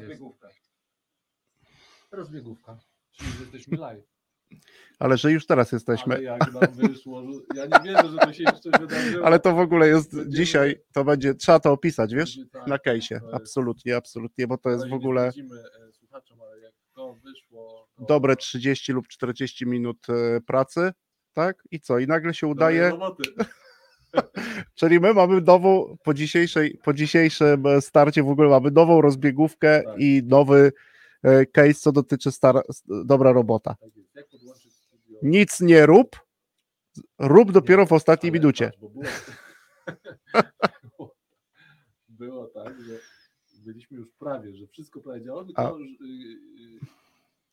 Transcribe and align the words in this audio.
Rozbiegówka. 0.00 0.48
Rozbiegówka. 2.12 2.78
Czyli 3.12 3.30
że 3.30 3.40
jesteśmy 3.42 3.76
live. 3.76 4.04
Ale 4.98 5.16
że 5.18 5.32
już 5.32 5.46
teraz 5.46 5.72
jesteśmy. 5.72 6.14
Ale 6.14 6.22
jak 6.24 6.52
nam 6.52 6.72
wyszło, 6.74 7.22
ja 7.54 7.66
nie 7.66 7.84
wierzę, 7.84 8.08
że 8.08 8.18
to 8.18 8.32
się 8.32 8.42
jeszcze 8.42 8.70
wydarzyło. 8.80 9.26
Ale 9.26 9.40
to 9.40 9.54
w 9.54 9.58
ogóle 9.58 9.88
jest 9.88 10.14
Będziemy- 10.16 10.36
dzisiaj, 10.36 10.76
to 10.92 11.04
będzie, 11.04 11.34
trzeba 11.34 11.60
to 11.60 11.72
opisać, 11.72 12.14
wiesz? 12.14 12.38
Tak, 12.52 12.66
Na 12.66 12.76
case'ie. 12.76 13.20
Absolutnie, 13.32 13.96
absolutnie, 13.96 14.46
bo 14.46 14.58
to 14.58 14.70
jest 14.70 14.88
w 14.88 14.92
ogóle 14.92 15.20
zdradzimy, 15.20 15.56
e, 15.88 15.92
słuchaczom, 15.92 16.40
ale 16.40 16.60
jak 16.60 16.74
to 16.94 17.14
wyszło. 17.14 17.88
To... 17.96 18.04
dobre 18.04 18.36
30 18.36 18.92
lub 18.92 19.08
40 19.08 19.66
minut 19.66 20.06
e, 20.10 20.40
pracy, 20.40 20.92
tak? 21.32 21.62
I 21.70 21.80
co? 21.80 21.98
I 21.98 22.06
nagle 22.06 22.34
się 22.34 22.46
Dobre 22.48 22.66
udaje, 22.66 22.90
roboty. 22.90 23.22
czyli 24.74 25.00
my 25.00 25.14
mamy 25.14 25.40
nową, 25.40 25.96
po, 26.04 26.14
dzisiejszej, 26.14 26.78
po 26.84 26.92
dzisiejszym 26.92 27.64
starcie 27.80 28.22
w 28.22 28.28
ogóle 28.28 28.48
mamy 28.48 28.70
nową 28.70 29.00
rozbiegówkę 29.00 29.82
Tak. 29.82 29.94
i 29.98 30.22
nowy 30.26 30.72
e, 31.22 31.46
case, 31.46 31.74
co 31.74 31.92
dotyczy 31.92 32.32
stara, 32.32 32.62
s- 32.68 32.82
dobra 33.04 33.32
robota. 33.32 33.74
Tak? 33.80 33.90
Nic 35.22 35.60
nie 35.60 35.86
rób, 35.86 36.16
rób 37.18 37.52
dopiero 37.52 37.86
w 37.86 37.92
ostatniej 37.92 38.32
minucie. 38.32 38.70
było, 38.80 38.92
było 42.08 42.46
tak, 42.46 42.82
że 42.84 42.98
byliśmy 43.64 43.98
już 43.98 44.08
prawie, 44.18 44.54
że 44.56 44.66
wszystko 44.66 45.00
prawie 45.00 45.24
działało, 45.24 45.44
tylko 45.44 45.78
y, 45.78 45.82
y, 45.82 45.86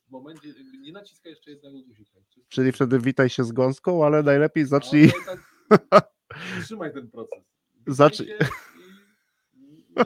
w 0.08 0.12
momencie 0.12 0.48
nie 0.82 0.92
naciska 0.92 1.30
jeszcze 1.30 1.52
jednego 1.52 1.78
guzika. 1.88 2.20
Czyli 2.50 2.72
wtedy 2.72 3.00
witaj 3.00 3.30
się 3.30 3.44
z 3.44 3.52
gąską, 3.52 4.06
ale 4.06 4.24
najlepiej 4.24 4.66
zacznij, 4.66 5.12
Ale 5.28 5.38
tak, 5.90 6.12
trzymaj 6.64 6.94
ten 6.94 7.12
proces. 7.12 7.40
Zacznij- 7.88 8.28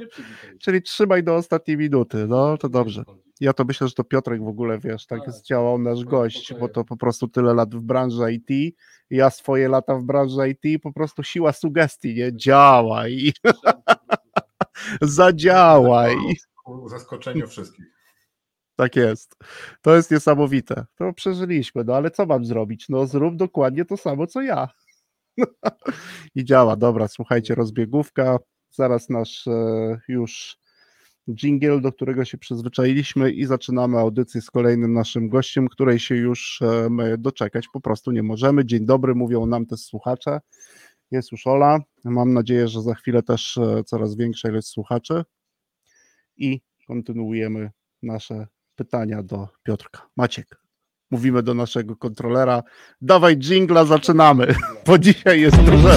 przywitaj. 0.09 0.57
czyli 0.59 0.81
trzymaj 0.81 1.23
do 1.23 1.35
ostatniej 1.35 1.77
minuty, 1.77 2.27
no 2.27 2.57
to 2.57 2.69
dobrze. 2.69 3.03
Ja 3.39 3.53
to 3.53 3.65
myślę, 3.65 3.87
że 3.87 3.93
to 3.93 4.03
Piotrek 4.03 4.43
w 4.43 4.47
ogóle, 4.47 4.79
wiesz, 4.79 5.05
tak 5.05 5.25
Tak, 5.25 5.33
zdziałał 5.33 5.77
nasz 5.79 6.03
gość, 6.03 6.53
bo 6.59 6.69
to 6.69 6.83
po 6.83 6.97
prostu 6.97 7.27
tyle 7.27 7.53
lat 7.53 7.75
w 7.75 7.81
branży 7.81 8.33
IT, 8.33 8.75
ja 9.09 9.29
swoje 9.29 9.69
lata 9.69 9.95
w 9.95 10.03
branży 10.03 10.49
IT, 10.49 10.81
po 10.83 10.93
prostu 10.93 11.23
siła 11.23 11.53
sugestii, 11.53 12.15
nie? 12.15 12.37
Działaj, 12.37 13.33
tam. 13.63 13.73
zadziałaj. 15.01 16.15
Ku 16.65 16.89
zaskoczeniu 16.89 17.47
wszystkich. 17.47 17.85
Tak 18.75 18.95
jest. 18.95 19.35
To 19.81 19.95
jest 19.95 20.11
niesamowite. 20.11 20.85
To 20.95 21.13
przeżyliśmy, 21.13 21.83
no 21.83 21.95
ale 21.95 22.11
co 22.11 22.25
mam 22.25 22.45
zrobić? 22.45 22.89
No 22.89 23.05
zrób 23.07 23.35
dokładnie 23.35 23.85
to 23.85 23.97
samo, 23.97 24.27
co 24.27 24.41
ja. 24.41 24.67
I 26.35 26.45
działa. 26.45 26.75
Dobra, 26.75 27.07
słuchajcie, 27.07 27.55
rozbiegówka. 27.55 28.37
Zaraz 28.69 29.09
nasz 29.09 29.47
e, 29.47 29.99
już 30.07 30.57
jingle, 31.29 31.81
do 31.81 31.91
którego 31.91 32.25
się 32.25 32.37
przyzwyczailiśmy 32.37 33.31
i 33.31 33.45
zaczynamy 33.45 33.99
audycję 33.99 34.41
z 34.41 34.51
kolejnym 34.51 34.93
naszym 34.93 35.29
gościem, 35.29 35.67
której 35.67 35.99
się 35.99 36.15
już 36.15 36.61
e, 36.61 37.17
doczekać 37.17 37.67
po 37.73 37.81
prostu 37.81 38.11
nie 38.11 38.23
możemy. 38.23 38.65
Dzień 38.65 38.85
dobry, 38.85 39.15
mówią 39.15 39.45
nam 39.45 39.65
też 39.65 39.79
słuchacze. 39.79 40.39
Jest 41.11 41.31
już 41.31 41.47
Ola. 41.47 41.79
Mam 42.03 42.33
nadzieję, 42.33 42.67
że 42.67 42.81
za 42.81 42.95
chwilę 42.95 43.23
też 43.23 43.57
e, 43.57 43.83
coraz 43.83 44.15
większa 44.15 44.49
ilość 44.49 44.67
słuchaczy. 44.67 45.23
I 46.37 46.61
kontynuujemy 46.87 47.71
nasze 48.03 48.47
pytania 48.75 49.23
do 49.23 49.47
Piotrka. 49.63 50.09
Maciek, 50.17 50.60
mówimy 51.11 51.43
do 51.43 51.53
naszego 51.53 51.95
kontrolera. 51.95 52.63
Dawaj 53.01 53.37
jingla, 53.37 53.85
zaczynamy, 53.85 54.55
bo 54.87 54.97
dzisiaj 54.97 55.41
jest 55.41 55.57
dużo. 55.57 55.89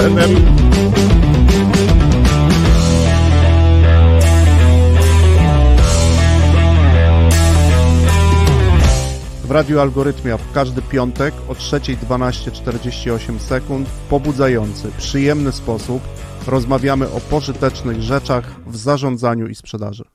W 9.43 9.51
Radiu 9.51 9.79
Algorytmia 9.79 10.37
w 10.37 10.51
każdy 10.51 10.81
piątek 10.81 11.33
o 11.47 11.53
3.12.48 11.53 13.39
sekund 13.39 13.87
w 13.87 14.09
pobudzający, 14.09 14.91
przyjemny 14.97 15.51
sposób 15.51 16.01
rozmawiamy 16.47 17.11
o 17.11 17.19
pożytecznych 17.19 18.01
rzeczach 18.01 18.55
w 18.67 18.77
zarządzaniu 18.77 19.47
i 19.47 19.55
sprzedaży. 19.55 20.14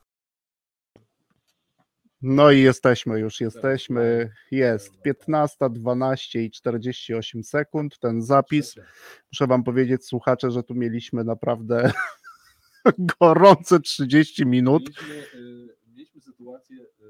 No 2.23 2.51
i 2.51 2.61
jesteśmy, 2.61 3.21
już 3.21 3.41
jesteśmy. 3.41 4.33
Jest 4.51 4.95
15.12 5.07 6.41
i 6.41 6.51
48 6.51 7.45
sekund. 7.45 7.99
Ten 7.99 8.23
zapis. 8.23 8.75
Muszę 9.33 9.47
Wam 9.47 9.65
powiedzieć, 9.65 10.07
słuchacze, 10.07 10.51
że 10.51 10.63
tu 10.63 10.75
mieliśmy 10.75 11.25
naprawdę 11.25 11.93
gorące 13.21 13.81
30 13.81 14.47
minut. 14.47 14.83
Mieliśmy, 14.83 15.41
y, 15.41 15.77
mieliśmy 15.87 16.21
sytuację 16.21 16.77
y, 16.77 17.05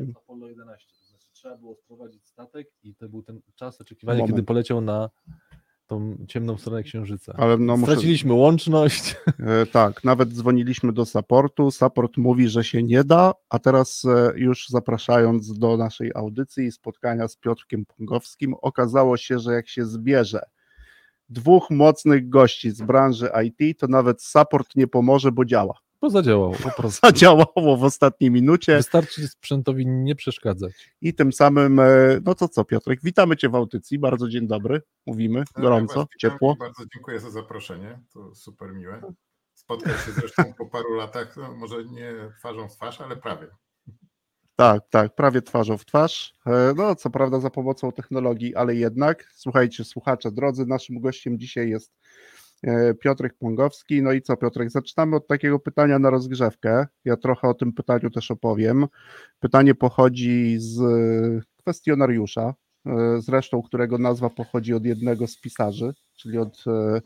y, 0.00 0.06
jak 0.06 0.16
Apollo 0.16 0.48
11. 0.48 0.88
To 1.00 1.06
znaczy 1.06 1.26
trzeba 1.32 1.56
było 1.56 1.74
sprowadzić 1.74 2.26
statek 2.26 2.68
i 2.82 2.94
to 2.94 3.08
był 3.08 3.22
ten 3.22 3.40
czas 3.54 3.80
oczekiwania, 3.80 4.18
Moment. 4.18 4.36
kiedy 4.36 4.46
poleciał 4.46 4.80
na 4.80 5.10
tą 5.92 6.16
ciemną 6.28 6.58
stronę 6.58 6.82
Księżyca. 6.82 7.34
Ale 7.36 7.58
no 7.58 7.76
muszę, 7.76 7.92
Straciliśmy 7.92 8.32
łączność. 8.32 9.16
E, 9.62 9.66
Tak, 9.66 10.04
nawet 10.04 10.32
dzwoniliśmy 10.32 10.92
do 10.92 11.06
supportu. 11.06 11.70
Support 11.70 12.16
mówi, 12.16 12.48
że 12.48 12.64
się 12.64 12.82
nie 12.82 13.04
da, 13.04 13.32
a 13.48 13.58
teraz 13.58 14.04
e, 14.04 14.32
już 14.36 14.68
zapraszając 14.68 15.58
do 15.58 15.76
naszej 15.76 16.10
audycji 16.14 16.66
i 16.66 16.72
spotkania 16.72 17.28
z 17.28 17.36
Piotrkiem 17.36 17.84
Pongowskim, 17.86 18.54
okazało 18.62 19.16
się, 19.16 19.38
że 19.38 19.52
jak 19.52 19.68
się 19.68 19.86
zbierze 19.86 20.40
dwóch 21.28 21.70
mocnych 21.70 22.28
gości 22.28 22.70
z 22.70 22.82
branży 22.82 23.28
IT, 23.44 23.78
to 23.78 23.86
nawet 23.86 24.22
support 24.22 24.76
nie 24.76 24.86
pomoże, 24.86 25.32
bo 25.32 25.44
działa. 25.44 25.74
Bo 26.02 26.10
zadziałał 26.10 26.52
po 26.52 26.70
prostu. 26.76 27.06
Zadziałało 27.06 27.76
w 27.76 27.84
ostatniej 27.84 28.30
minucie 28.30 28.76
Wystarczy 28.76 29.28
sprzętowi 29.28 29.86
nie 29.86 30.14
przeszkadzać. 30.14 30.72
i 31.00 31.14
tym 31.14 31.32
samym, 31.32 31.80
e, 31.80 31.86
no 32.24 32.34
to 32.34 32.48
co 32.48 32.64
Piotrek, 32.64 33.00
witamy 33.02 33.36
Cię 33.36 33.48
w 33.48 33.54
audycji, 33.54 33.98
bardzo 33.98 34.28
dzień 34.28 34.46
dobry, 34.46 34.82
mówimy, 35.06 35.44
gorąco, 35.56 35.94
Was 35.94 36.06
witam 36.14 36.30
ciepło. 36.32 36.52
i 36.56 36.58
Bardzo 36.58 36.82
dziękuję 36.94 37.20
za 37.20 37.30
zaproszenie. 37.30 38.00
To 38.12 38.34
super 38.34 38.74
miłe. 38.74 39.00
Spotkać 39.54 39.92
się 40.04 40.12
zresztą 40.12 40.42
po 40.58 40.66
paru 40.66 40.94
latach, 40.94 41.36
no 41.36 41.56
może 41.56 41.84
nie 41.84 42.12
twarzą 42.38 42.68
w 42.68 42.72
twarz, 42.76 43.00
ale 43.00 43.16
prawie. 43.16 43.46
Tak, 44.56 44.82
tak, 44.90 45.14
prawie 45.14 45.42
twarzą 45.42 45.78
w 45.78 45.84
twarz. 45.84 46.34
E, 46.46 46.74
No, 46.76 46.94
co 46.96 47.10
prawda 47.10 47.40
za 47.40 47.50
pomocą 47.50 47.92
technologii, 47.92 48.54
ale 48.54 48.74
jednak. 48.74 49.30
Słuchajcie, 49.34 49.84
słuchacze 49.84 50.30
drodzy, 50.32 50.66
naszym 50.66 51.00
gościem 51.00 51.38
dzisiaj 51.38 51.70
jest 51.70 51.92
Piotrek 53.00 53.34
Pongowski. 53.38 54.02
No 54.02 54.12
i 54.12 54.22
co, 54.22 54.36
Piotrek, 54.36 54.70
zaczynamy 54.70 55.16
od 55.16 55.26
takiego 55.26 55.58
pytania 55.58 55.98
na 55.98 56.10
rozgrzewkę. 56.10 56.86
Ja 57.04 57.16
trochę 57.16 57.48
o 57.48 57.54
tym 57.54 57.72
pytaniu 57.72 58.10
też 58.10 58.30
opowiem. 58.30 58.86
Pytanie 59.40 59.74
pochodzi 59.74 60.56
z 60.58 60.80
kwestionariusza, 61.62 62.54
e, 62.86 63.20
zresztą 63.20 63.62
którego 63.62 63.98
nazwa 63.98 64.30
pochodzi 64.30 64.74
od 64.74 64.84
jednego 64.84 65.26
z 65.26 65.40
pisarzy, 65.40 65.94
czyli 66.16 66.38
od 66.38 66.64
e, 66.66 67.00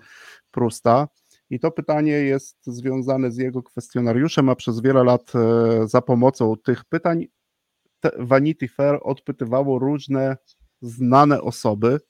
Prusta. 0.50 1.09
I 1.50 1.61
to 1.61 1.71
pytanie 1.71 2.12
jest 2.12 2.56
związane 2.67 3.31
z 3.31 3.37
jego 3.37 3.62
kwestionariuszem, 3.62 4.49
a 4.49 4.55
przez 4.55 4.81
wiele 4.81 5.05
lat 5.05 5.33
e, 5.34 5.88
za 5.88 6.03
pomocą 6.03 6.56
tych 6.65 6.84
pytań 6.84 7.27
Vanity 8.19 8.69
Fair 8.69 8.99
odpytywało 9.03 9.78
różne 9.78 10.37
znane 10.81 11.43
osoby, 11.43 12.00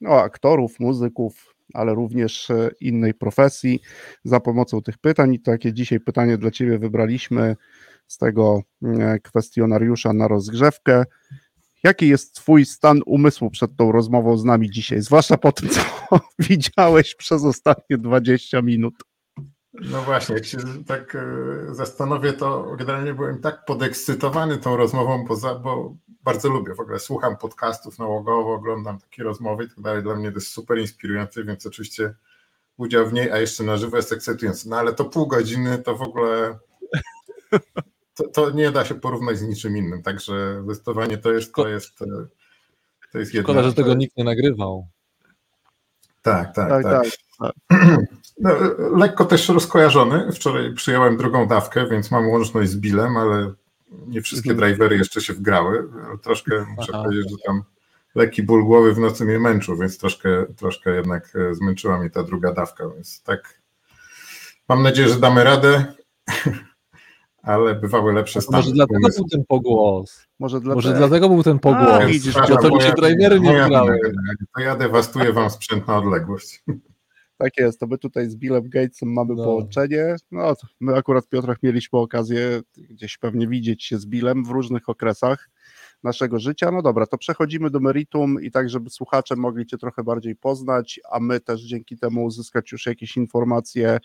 no, 0.00 0.10
aktorów, 0.10 0.80
muzyków, 0.80 1.49
ale 1.74 1.94
również 1.94 2.50
e, 2.50 2.70
innej 2.80 3.14
profesji 3.14 3.80
za 4.24 4.40
pomocą 4.40 4.82
tych 4.82 4.98
pytań. 4.98 5.34
I 5.34 5.40
takie 5.40 5.72
dzisiaj 5.72 6.00
pytanie 6.00 6.38
dla 6.38 6.50
Ciebie 6.50 6.78
wybraliśmy 6.78 7.56
z 8.06 8.18
tego 8.18 8.62
e, 8.82 9.18
kwestionariusza 9.18 10.12
na 10.12 10.28
rozgrzewkę. 10.28 11.04
Jaki 11.84 12.08
jest 12.08 12.34
Twój 12.34 12.66
stan 12.66 13.00
umysłu 13.06 13.50
przed 13.50 13.76
tą 13.76 13.92
rozmową 13.92 14.36
z 14.36 14.44
nami 14.44 14.70
dzisiaj, 14.70 15.00
zwłaszcza 15.00 15.36
po 15.36 15.52
tym, 15.52 15.68
co 15.68 15.80
widziałeś 16.48 17.14
przez 17.14 17.44
ostatnie 17.44 17.98
20 17.98 18.62
minut? 18.62 18.94
No 19.80 20.02
właśnie, 20.02 20.34
jak 20.34 20.44
się 20.44 20.58
tak 20.86 21.14
e, 21.14 21.74
zastanowię, 21.74 22.32
to 22.32 22.76
generalnie 22.78 23.14
byłem 23.14 23.40
tak 23.40 23.64
podekscytowany 23.64 24.58
tą 24.58 24.76
rozmową, 24.76 25.26
poza, 25.26 25.54
bo 25.54 25.94
bardzo 26.22 26.48
lubię 26.48 26.74
w 26.74 26.80
ogóle, 26.80 26.98
słucham 26.98 27.36
podcastów 27.36 27.98
nałogowo, 27.98 28.54
oglądam 28.54 28.98
takie 28.98 29.22
rozmowy 29.22 29.64
i 29.64 29.68
tak 29.68 29.80
dalej. 29.80 30.02
Dla 30.02 30.14
mnie 30.14 30.30
to 30.30 30.34
jest 30.34 30.48
super 30.48 30.78
inspirujące, 30.78 31.44
więc 31.44 31.66
oczywiście 31.66 32.14
udział 32.76 33.06
w 33.06 33.12
niej, 33.12 33.30
a 33.30 33.38
jeszcze 33.38 33.64
na 33.64 33.76
żywo 33.76 33.96
jest 33.96 34.12
ekscytujący. 34.12 34.68
No 34.68 34.76
ale 34.76 34.92
to 34.92 35.04
pół 35.04 35.26
godziny 35.26 35.78
to 35.78 35.96
w 35.96 36.02
ogóle 36.02 36.58
to, 38.14 38.28
to 38.28 38.50
nie 38.50 38.70
da 38.70 38.84
się 38.84 38.94
porównać 38.94 39.38
z 39.38 39.42
niczym 39.42 39.76
innym, 39.76 40.02
także 40.02 40.62
zdecydowanie 40.64 41.18
to 41.18 41.32
jest, 41.32 41.54
to 41.54 41.68
jest, 41.68 42.02
e, 42.02 42.06
to 43.12 43.18
jest 43.18 43.34
jedna 43.34 43.52
Szkoda, 43.52 43.68
że 43.68 43.74
tego 43.74 43.94
nikt 43.94 44.16
nie 44.16 44.24
nagrywał. 44.24 44.86
Tak, 46.22 46.54
tak, 46.54 46.68
Tak, 46.68 46.82
tak. 46.82 47.29
No, 48.40 48.50
lekko 48.96 49.24
też 49.24 49.48
rozkojarzony. 49.48 50.32
Wczoraj 50.32 50.74
przyjąłem 50.74 51.16
drugą 51.16 51.48
dawkę, 51.48 51.86
więc 51.88 52.10
mam 52.10 52.28
łączność 52.28 52.70
z 52.70 52.76
Billem, 52.76 53.16
ale 53.16 53.52
nie 54.08 54.22
wszystkie 54.22 54.50
Mhm. 54.50 54.68
drivery 54.70 54.96
jeszcze 54.96 55.20
się 55.20 55.32
wgrały. 55.32 55.88
Troszkę 56.22 56.66
muszę 56.76 56.90
Aha. 56.94 57.02
powiedzieć, 57.04 57.30
że 57.30 57.36
tam 57.46 57.62
lekki 58.14 58.42
ból 58.42 58.64
głowy 58.64 58.94
w 58.94 58.98
nocy 58.98 59.24
mnie 59.24 59.38
męczył, 59.38 59.76
więc 59.76 59.98
troszkę, 59.98 60.46
troszkę 60.56 60.94
jednak 60.96 61.32
e, 61.50 61.54
zmęczyła 61.54 61.98
mnie 61.98 62.10
ta 62.10 62.22
druga 62.22 62.52
dawka, 62.52 62.84
więc 62.94 63.22
tak 63.22 63.60
mam 64.68 64.82
nadzieję, 64.82 65.08
że 65.08 65.16
damy 65.20 65.44
radę. 65.44 65.84
ale 67.42 67.74
bywały 67.74 68.12
lepsze 68.12 68.40
stany. 68.40 68.56
Może 68.58 68.72
dlatego 68.72 68.98
umysłu. 68.98 69.24
był 69.24 69.28
ten 69.28 69.44
pogłos. 69.48 70.26
Może 70.38 70.60
dlatego. 70.60 70.74
Może 70.74 70.92
dlatego 70.98 71.28
był 71.28 71.42
ten 71.42 71.58
pogłos. 71.58 72.04
widzisz, 72.06 72.34
Bo 72.34 72.56
to 72.56 72.68
mi 72.76 72.82
się 72.82 72.92
drivery 72.92 73.40
nie 73.40 73.52
grały. 73.68 73.98
ja 74.58 74.76
dewastuję 74.76 75.32
wam 75.32 75.50
sprzęt 75.50 75.86
na 75.88 75.96
odległość. 75.98 76.62
Tak 77.40 77.56
jest, 77.58 77.80
to 77.80 77.86
my 77.86 77.98
tutaj 77.98 78.30
z 78.30 78.36
Billem 78.36 78.68
Gatesem 78.68 79.12
mamy 79.12 79.34
No. 79.34 79.44
połączenie. 79.44 80.16
No, 80.30 80.54
my 80.80 80.94
akurat 80.96 81.28
Piotrach 81.28 81.62
mieliśmy 81.62 81.98
okazję 81.98 82.60
gdzieś 82.76 83.18
pewnie 83.18 83.48
widzieć 83.48 83.84
się 83.84 83.98
z 83.98 84.06
Billem 84.06 84.44
w 84.44 84.50
różnych 84.50 84.88
okresach 84.88 85.50
naszego 86.02 86.38
życia. 86.38 86.70
No 86.70 86.82
dobra, 86.82 87.06
to 87.06 87.18
przechodzimy 87.18 87.70
do 87.70 87.80
meritum 87.80 88.42
i 88.42 88.50
tak, 88.50 88.70
żeby 88.70 88.90
słuchacze 88.90 89.36
mogli 89.36 89.66
Cię 89.66 89.78
trochę 89.78 90.04
bardziej 90.04 90.36
poznać, 90.36 91.00
a 91.12 91.20
my 91.20 91.40
też 91.40 91.60
dzięki 91.62 91.96
temu 91.98 92.24
uzyskać 92.24 92.72
już 92.72 92.86
jakieś 92.86 93.16
informacje, 93.16 93.98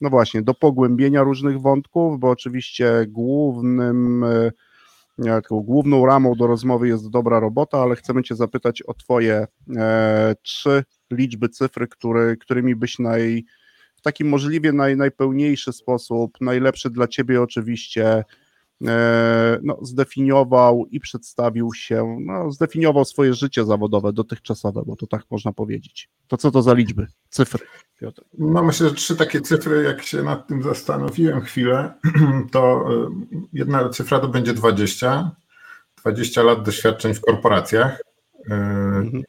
no 0.00 0.10
właśnie, 0.10 0.42
do 0.42 0.54
pogłębienia 0.54 1.22
różnych 1.22 1.60
wątków, 1.60 2.18
bo 2.18 2.30
oczywiście 2.30 3.06
głównym 3.08 4.24
e, 4.24 4.50
nie, 5.18 5.30
taką 5.30 5.60
główną 5.60 6.06
ramą 6.06 6.34
do 6.34 6.46
rozmowy 6.46 6.88
jest 6.88 7.10
dobra 7.10 7.40
robota, 7.40 7.78
ale 7.78 7.96
chcemy 7.96 8.22
Cię 8.22 8.34
zapytać 8.36 8.82
o 8.82 8.94
Twoje 8.94 9.46
e, 9.76 10.34
trzy 10.42 10.84
liczby, 11.10 11.48
cyfry, 11.48 11.88
który, 11.88 12.36
którymi 12.36 12.76
byś 12.76 12.98
naj, 12.98 13.44
w 13.96 14.00
taki 14.00 14.24
możliwie 14.24 14.72
naj, 14.72 14.96
najpełniejszy 14.96 15.72
sposób, 15.72 16.38
najlepszy 16.40 16.90
dla 16.90 17.08
Ciebie 17.08 17.42
oczywiście, 17.42 18.24
e, 18.86 19.58
no, 19.62 19.78
zdefiniował 19.82 20.86
i 20.90 21.00
przedstawił 21.00 21.74
się, 21.74 22.16
no, 22.20 22.52
zdefiniował 22.52 23.04
swoje 23.04 23.34
życie 23.34 23.64
zawodowe 23.64 24.12
dotychczasowe, 24.12 24.82
bo 24.86 24.96
to 24.96 25.06
tak 25.06 25.22
można 25.30 25.52
powiedzieć. 25.52 26.08
To 26.28 26.36
co 26.36 26.50
to 26.50 26.62
za 26.62 26.74
liczby, 26.74 27.06
cyfry, 27.28 27.66
Piotr? 28.00 28.22
No 28.38 28.62
myślę, 28.62 28.88
że 28.88 28.94
trzy 28.94 29.16
takie 29.16 29.40
cyfry, 29.40 29.82
jak 29.82 30.02
się 30.02 30.22
nad 30.22 30.48
tym 30.48 30.62
zastanowiłem 30.62 31.40
chwilę, 31.40 31.94
to 32.52 32.86
y, 32.92 33.38
jedna 33.52 33.88
cyfra 33.88 34.20
to 34.20 34.28
będzie 34.28 34.54
20. 34.54 35.30
20 36.00 36.42
lat 36.42 36.62
doświadczeń 36.62 37.14
w 37.14 37.20
korporacjach. 37.20 38.00
Y, 38.00 38.00
Mhm. 38.50 39.22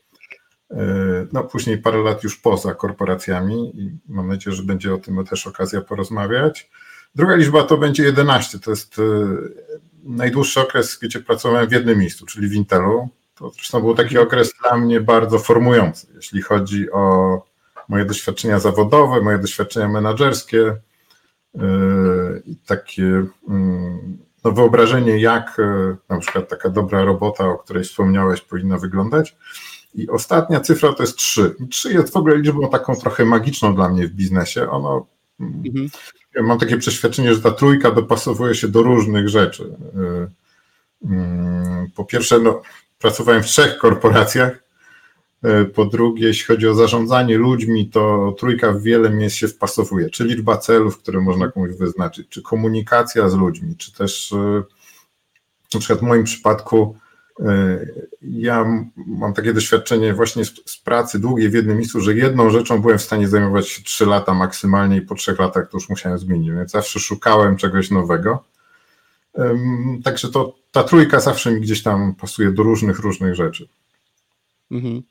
No 1.34 1.44
później 1.44 1.78
parę 1.78 1.98
lat 1.98 2.24
już 2.24 2.38
poza 2.38 2.76
korporacjami 2.76 3.82
i 3.82 3.92
mam 4.08 4.28
nadzieję, 4.28 4.56
że 4.56 4.64
będzie 4.64 4.94
o 4.94 4.98
tym 4.98 5.26
też 5.26 5.48
okazja 5.48 5.82
porozmawiać. 5.82 6.70
Druga 7.16 7.36
liczba 7.36 7.64
to 7.64 7.78
będzie 7.78 8.04
11. 8.04 8.60
To 8.60 8.72
jest 8.72 9.00
y, 9.00 9.02
najdłuższy 10.04 10.62
okres, 10.62 11.00
gdzie 11.02 11.20
pracowałem 11.20 11.70
w 11.70 11.72
jednym 11.72 12.00
miejscu, 12.00 12.26
czyli 12.26 12.48
w 12.48 12.54
Intelu. 12.54 13.10
To 13.36 13.50
zresztą 13.50 13.82
był 13.82 13.96
taki 13.96 14.18
okres 14.18 14.54
dla 14.64 14.78
mnie 14.78 15.02
bardzo 15.02 15.40
formujący, 15.40 16.08
jeśli 16.16 16.42
chodzi 16.42 16.92
o 16.92 17.46
moje 17.88 18.06
doświadczenia 18.06 18.60
zawodowe, 18.60 19.22
moje 19.22 19.38
doświadczenia 19.38 19.88
menedżerskie 19.88 20.76
yy, 21.54 22.44
i 22.46 22.58
takie 22.58 23.26
mm, 23.50 24.18
no, 24.44 24.52
wyobrażenie, 24.52 25.22
jak 25.22 25.56
yy, 25.58 25.98
na 26.10 26.20
przykład 26.20 26.50
taka 26.50 26.70
dobra 26.70 27.04
robota, 27.04 27.48
o 27.48 27.58
której 27.58 27.84
wspomniałeś, 27.84 28.42
powinna 28.42 28.78
wyglądać. 28.78 29.38
I 29.96 30.10
ostatnia 30.10 30.60
cyfra 30.60 30.94
to 30.94 31.04
jest 31.04 31.16
3. 31.18 31.56
I 31.60 31.68
3 31.68 31.94
jest 31.94 32.14
w 32.14 32.18
ogóle 32.18 32.38
liczbą 32.38 32.70
taką 32.70 32.96
trochę 32.96 33.26
magiczną 33.26 33.76
dla 33.76 33.90
mnie 33.90 34.08
w 34.08 34.12
biznesie. 34.12 34.70
Ono, 34.70 35.08
mm, 35.40 35.54
Mhm. 35.66 35.90
ja 36.36 36.44
mam 36.44 36.60
takie 36.60 36.78
przeświadczenie, 36.78 37.34
że 37.34 37.42
ta 37.42 37.52
trójka 37.52 37.92
dopasowuje 37.92 38.56
się 38.56 38.68
do 38.68 38.82
różnych 38.82 39.30
rzeczy. 39.30 39.76
Yy, 39.96 40.32
mm, 41.12 41.92
Po 41.96 42.06
pierwsze, 42.06 42.40
no, 42.40 42.62
pracowałem 43.00 43.44
w 43.44 43.46
trzech 43.46 43.78
korporacjach. 43.78 44.64
E, 45.44 45.66
Po 45.66 45.86
drugie, 45.86 46.28
jeśli 46.28 46.46
chodzi 46.46 46.68
o 46.68 46.74
zarządzanie 46.74 47.38
ludźmi, 47.38 47.90
to 47.90 48.36
trójka 48.40 48.72
w 48.72 48.82
wiele 48.82 49.10
miejsc 49.10 49.36
się 49.36 49.48
wpasowuje. 49.48 50.10
Czy 50.10 50.24
liczba 50.26 50.58
celów, 50.58 50.98
które 50.98 51.22
można 51.22 51.52
komuś 51.52 51.72
wyznaczyć, 51.72 52.28
czy 52.30 52.42
komunikacja 52.42 53.30
z 53.30 53.34
ludźmi, 53.36 53.76
czy 53.78 53.94
też 53.94 54.32
e, 54.34 54.64
na 55.74 55.80
przykład 55.80 56.00
w 56.00 56.04
moim 56.04 56.24
przypadku 56.24 56.96
ja 58.22 58.66
mam 58.96 59.34
takie 59.34 59.54
doświadczenie 59.54 60.14
właśnie 60.14 60.46
z, 60.46 60.54
z 60.66 60.78
pracy 60.78 61.20
długiej 61.20 61.50
w 61.50 61.54
jednym 61.54 61.78
miejscu, 61.78 62.02
że 62.02 62.14
jedną 62.14 62.50
rzeczą 62.50 62.82
byłem 62.82 62.98
w 62.98 63.02
stanie 63.02 63.28
zajmować 63.28 63.70
się 63.70 63.84
trzy 63.84 64.06
lata 64.06 64.34
maksymalnie 64.34 64.98
i 64.98 65.02
po 65.02 65.16
trzech 65.16 65.40
latach 65.40 65.70
to 65.70 65.78
już 65.78 65.90
musiałem 65.90 66.18
zmienić, 66.18 66.52
więc 66.52 66.72
zawsze 66.72 67.00
szukałem 67.00 67.58
czegoś 67.58 67.92
nowego. 67.92 68.44
Także 70.04 70.30
to 70.30 70.56
ta 70.72 70.84
trójka 70.84 71.20
zawsze 71.20 71.52
mi 71.52 71.62
gdzieś 71.62 71.84
tam 71.84 72.16
pasuje 72.16 72.52
do 72.52 72.64
różnych, 72.64 73.00
różnych 73.00 73.36
rzeczy. 73.36 73.68
Mhm. 74.72 75.04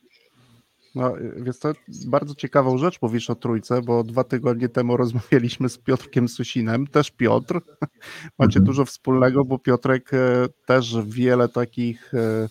No, 0.95 1.15
więc 1.37 1.59
to 1.59 1.73
bardzo 2.07 2.35
ciekawą 2.35 2.79
rzecz 2.79 3.03
mówisz 3.03 3.31
o 3.31 3.35
trójce, 3.35 3.83
bo 3.83 4.05
dwa 4.05 4.25
tygodnie 4.25 4.69
temu 4.69 4.97
rozmawialiśmy 4.97 5.69
z 5.69 5.79
Piotrkiem 5.79 6.29
Susinem, 6.29 6.87
też 6.87 7.11
Piotr. 7.11 7.55
Macie 8.39 8.59
Mhm. 8.59 8.65
dużo 8.65 8.85
wspólnego, 8.85 9.45
bo 9.45 9.59
Piotrek 9.59 10.15
e, 10.15 10.47
też 10.67 10.97
wiele 11.07 11.49
takich 11.49 12.15
e, 12.15 12.49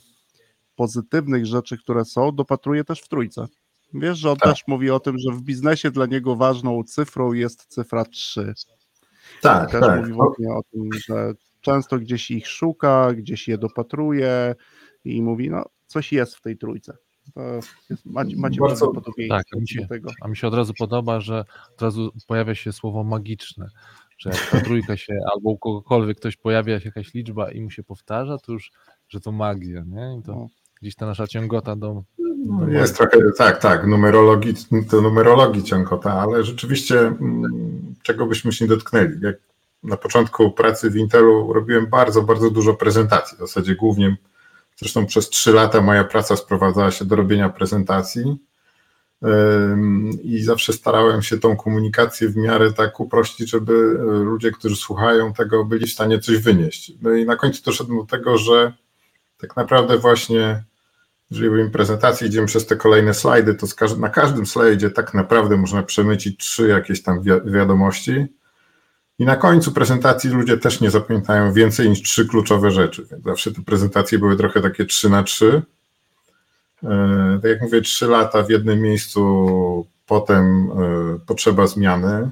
pozytywnych 0.76 1.46
rzeczy, 1.46 1.78
które 1.78 2.06
są, 2.06 2.32
dopatruje 2.36 2.84
też 2.84 3.02
w 3.02 3.08
trójce. 3.08 3.46
Wiesz, 3.94 4.18
że 4.18 4.32
on 4.32 4.38
Tak. 4.38 4.50
też 4.54 4.64
mówi 4.68 4.90
o 4.92 5.00
tym, 5.00 5.16
że 5.18 5.32
w 5.32 5.42
biznesie 5.42 5.92
dla 5.92 6.06
niego 6.06 6.36
ważną 6.36 6.84
cyfrą 6.84 7.34
jest 7.34 7.66
cyfra 7.66 8.06
3. 8.06 8.54
Tak, 9.42 9.72
Też 9.72 9.82
mówi 10.00 10.14
właśnie 10.14 10.48
o 10.50 10.62
tym, 10.72 10.90
że 11.08 11.34
często 11.62 12.00
gdzieś 12.00 12.32
ich 12.32 12.48
szuka, 12.48 13.14
gdzieś 13.14 13.48
je 13.48 13.58
dopatruje 13.58 14.56
i 15.06 15.22
mówi, 15.22 15.50
no 15.50 15.64
coś 15.88 16.12
jest 16.14 16.36
w 16.36 16.42
tej 16.42 16.58
trójce. 16.58 16.98
To 17.34 17.42
jest, 17.90 18.06
macie 18.06 18.38
macie 18.38 18.38
Bardzo- 18.38 18.86
bardzo 18.86 18.88
podobieństwo 18.88 19.38
tak, 19.38 19.46
a 19.56 19.60
mi 19.60 19.68
się- 19.68 19.88
tego. 19.88 20.10
A 20.22 20.28
mi 20.28 20.38
się 20.38 20.48
od 20.48 20.54
razu 20.54 20.74
podoba, 20.80 21.20
że 21.20 21.46
od 21.76 21.81
razu 21.81 22.12
pojawia 22.28 22.56
się 22.56 22.72
słowo 22.74 23.04
magiczne, 23.04 23.68
że 24.18 24.30
jak 24.30 24.50
ta 24.52 24.62
trójka 24.62 24.98
się, 24.98 25.14
albo 25.34 25.50
u 25.50 25.58
kogokolwiek 25.58 26.18
ktoś 26.18 26.38
pojawia 26.38 26.80
się 26.80 26.86
jakaś 26.86 27.14
liczba 27.14 27.52
i 27.52 27.62
mu 27.62 27.70
się 27.72 27.84
powtarza, 27.84 28.38
to 28.38 28.52
już, 28.52 28.72
że 29.10 29.20
to 29.20 29.31
magia, 29.31 29.84
nie? 29.88 30.18
I 30.20 30.24
to 30.24 30.31
No. 30.36 30.48
gdzieś 30.81 30.96
ta 30.96 31.06
nasza 31.06 31.28
ciągota 31.28 31.76
do... 31.76 32.04
No, 32.46 32.68
Jest 32.70 32.98
trochę, 32.98 33.18
tak, 33.38 33.62
tak, 33.62 33.88
numerologii, 33.88 34.54
to 34.90 35.02
numerologii 35.02 35.64
ciągota, 35.64 36.14
ale 36.14 36.44
rzeczywiście 36.44 37.00
mm, 37.00 37.96
czego 38.04 38.26
byśmy 38.26 38.52
się 38.52 38.66
nie 38.66 38.70
dotknęli. 38.70 39.20
Jak 39.22 39.36
na 39.84 39.98
początku 39.98 40.52
pracy 40.52 40.90
w 40.90 40.96
Intelu 40.96 41.54
robiłem 41.54 41.88
bardzo, 41.88 42.22
bardzo 42.24 42.50
dużo 42.52 42.74
prezentacji. 42.74 43.38
W 43.38 43.40
zasadzie 43.40 43.76
głównie, 43.76 44.18
zresztą 44.80 45.06
przez 45.06 45.30
trzy 45.30 45.54
lata 45.54 45.81
moja 45.81 46.04
praca 46.04 46.36
sprowadzała 46.36 46.92
się 46.92 47.06
do 47.06 47.16
robienia 47.16 47.50
prezentacji 47.50 48.38
i 50.24 50.44
zawsze 50.44 50.74
starałem 50.74 51.22
się 51.22 51.38
tą 51.38 51.58
komunikację 51.58 52.30
w 52.30 52.38
miarę 52.38 52.74
tak 52.74 53.00
uprościć, 53.00 53.50
żeby 53.50 53.74
ludzie, 54.24 54.52
którzy 54.52 54.76
słuchają 54.76 55.34
tego, 55.34 55.66
byli 55.66 55.88
w 55.88 55.94
stanie 55.94 56.20
coś 56.20 56.38
wynieść. 56.38 56.94
No 57.02 57.12
i 57.12 57.26
na 57.26 57.36
końcu 57.36 57.64
doszedłem 57.64 57.98
do 57.98 58.06
tego, 58.06 58.38
że 58.38 58.74
tak 59.38 59.56
naprawdę 59.56 59.98
właśnie 59.98 60.64
jeżeli 61.31 61.50
robimy 61.50 61.69
prezentację, 61.69 62.28
idziemy 62.28 62.48
przez 62.48 62.66
te 62.66 62.76
kolejne 62.76 63.14
slajdy, 63.14 63.56
to 63.56 63.68
na 63.98 64.09
każdym 64.09 64.45
slajdzie 64.45 64.90
tak 64.90 65.14
naprawdę 65.14 65.57
można 65.57 65.83
przemycić 65.83 66.38
trzy 66.40 66.68
jakieś 66.68 67.04
tam 67.04 67.21
wi- 67.21 67.52
wiadomości. 67.52 68.28
I 69.19 69.26
na 69.26 69.35
końcu 69.35 69.71
prezentacji 69.71 70.30
ludzie 70.30 70.57
też 70.57 70.81
nie 70.81 70.92
zapamiętają 70.92 71.54
więcej 71.54 71.90
niż 71.90 72.02
trzy 72.02 72.28
kluczowe 72.28 72.71
rzeczy. 72.71 73.06
Więc 73.11 73.23
zawsze 73.23 73.52
te 73.52 73.61
prezentacje 73.61 74.19
były 74.19 74.38
trochę 74.38 74.61
takie 74.61 74.85
trzy 74.85 75.09
na 75.09 75.23
trzy. 75.23 75.61
E, 76.83 77.40
Tak 77.42 77.52
jak 77.52 77.61
mówię, 77.61 77.81
trzy 77.81 78.07
lata 78.07 78.44
w 78.44 78.49
jednym 78.49 78.81
miejscu, 78.81 79.88
potem 80.06 80.71
e, 80.71 81.19
potrzeba 81.26 81.68
zmiany. 81.68 82.30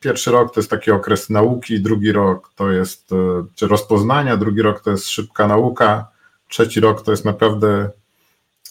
Pierwszy 0.00 0.30
rok 0.30 0.54
to 0.54 0.60
jest 0.60 0.70
taki 0.70 0.90
okres 0.90 1.30
nauki, 1.30 1.80
drugi 1.80 2.12
rok 2.12 2.50
to 2.56 2.70
jest 2.70 3.12
e, 3.12 3.46
czy 3.54 3.68
rozpoznania, 3.68 4.36
drugi 4.36 4.62
rok 4.62 4.80
to 4.80 4.90
jest 4.90 5.08
szybka 5.08 5.46
nauka, 5.46 6.08
trzeci 6.48 6.80
rok 6.80 7.02
to 7.02 7.10
jest 7.10 7.24
naprawdę 7.24 7.90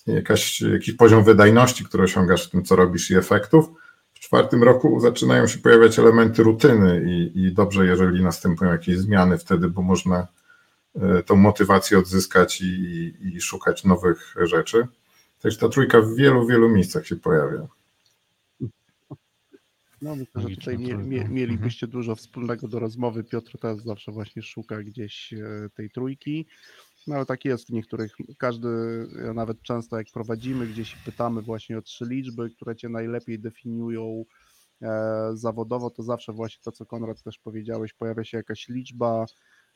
jakaś, 0.07 0.61
jakiś 0.61 0.93
poziom 0.93 1.23
wydajności, 1.23 1.85
który 1.85 2.03
osiągasz 2.03 2.47
w 2.47 2.49
tym, 2.49 2.63
co 2.63 2.75
robisz 2.75 3.11
i 3.11 3.15
efektów. 3.15 3.69
W 4.25 4.27
czwartym 4.27 4.63
roku 4.63 4.99
zaczynają 4.99 5.47
się 5.47 5.59
pojawiać 5.59 5.99
elementy 5.99 6.43
rutyny 6.43 7.03
i, 7.11 7.39
i 7.39 7.53
dobrze, 7.53 7.85
jeżeli 7.85 8.23
następują 8.23 8.71
jakieś 8.71 8.97
zmiany 8.97 9.37
wtedy, 9.37 9.69
bo 9.69 9.81
można 9.81 10.27
e, 10.95 11.23
tą 11.23 11.35
motywację 11.35 11.99
odzyskać 11.99 12.61
i, 12.61 13.13
i 13.21 13.41
szukać 13.41 13.83
nowych 13.83 14.35
rzeczy. 14.41 14.87
Także 15.41 15.59
ta 15.59 15.69
trójka 15.69 16.01
w 16.01 16.15
wielu, 16.15 16.47
wielu 16.47 16.69
miejscach 16.69 17.07
się 17.07 17.15
pojawia. 17.15 17.67
No 20.01 20.15
myślę, 20.15 20.41
że 20.41 20.55
tutaj 20.55 20.77
mie, 20.77 20.97
mie, 20.97 21.17
Mhm. 21.17 21.33
mielibyście 21.33 21.87
dużo 21.87 22.15
wspólnego 22.15 22.67
do 22.67 22.79
rozmowy. 22.79 23.23
Piotr 23.23 23.57
też 23.57 23.81
zawsze 23.81 24.11
właśnie 24.11 24.41
szuka 24.41 24.83
gdzieś 24.83 25.33
e, 25.33 25.69
tej 25.75 25.89
trójki. 25.89 26.45
No 27.07 27.15
ale 27.15 27.25
tak 27.25 27.45
jest 27.45 27.67
w 27.67 27.73
niektórych, 27.73 28.11
każdy, 28.37 28.67
ja 29.25 29.33
nawet 29.33 29.61
często 29.61 29.97
jak 29.97 30.07
prowadzimy 30.13 30.67
gdzieś 30.67 30.93
i 30.93 30.97
pytamy 31.05 31.41
właśnie 31.41 31.77
o 31.77 31.81
trzy 31.81 32.05
liczby, 32.05 32.49
które 32.49 32.75
cię 32.75 32.89
najlepiej 32.89 33.39
definiują 33.39 34.25
e, 34.81 35.31
zawodowo, 35.33 35.89
to 35.89 36.03
zawsze 36.03 36.33
właśnie 36.33 36.61
to, 36.63 36.71
co 36.71 36.85
Konrad 36.85 37.23
też 37.23 37.39
powiedziałeś, 37.39 37.93
pojawia 37.93 38.23
się 38.23 38.37
jakaś 38.37 38.67
liczba, 38.69 39.25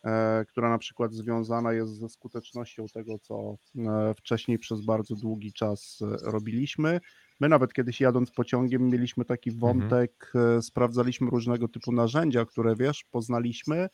e, 0.04 0.46
która 0.46 0.70
na 0.70 0.78
przykład 0.78 1.14
związana 1.14 1.74
jest 1.74 1.92
ze 2.00 2.10
skutecznością 2.10 2.86
tego, 2.94 3.20
co 3.20 3.56
e, 3.78 4.14
wcześniej 4.18 4.60
przez 4.60 4.86
bardzo 4.86 5.16
długi 5.16 5.54
czas 5.54 6.00
e, 6.02 6.32
robiliśmy. 6.32 7.00
My 7.40 7.50
nawet 7.50 7.74
kiedyś 7.74 8.02
jadąc 8.02 8.32
pociągiem 8.32 8.90
mieliśmy 8.90 9.26
taki 9.26 9.52
wątek, 9.52 10.32
e, 10.36 10.62
sprawdzaliśmy 10.62 11.30
różnego 11.30 11.68
typu 11.68 11.92
narzędzia, 11.92 12.46
które 12.46 12.76
wiesz, 12.76 13.06
poznaliśmy 13.12 13.90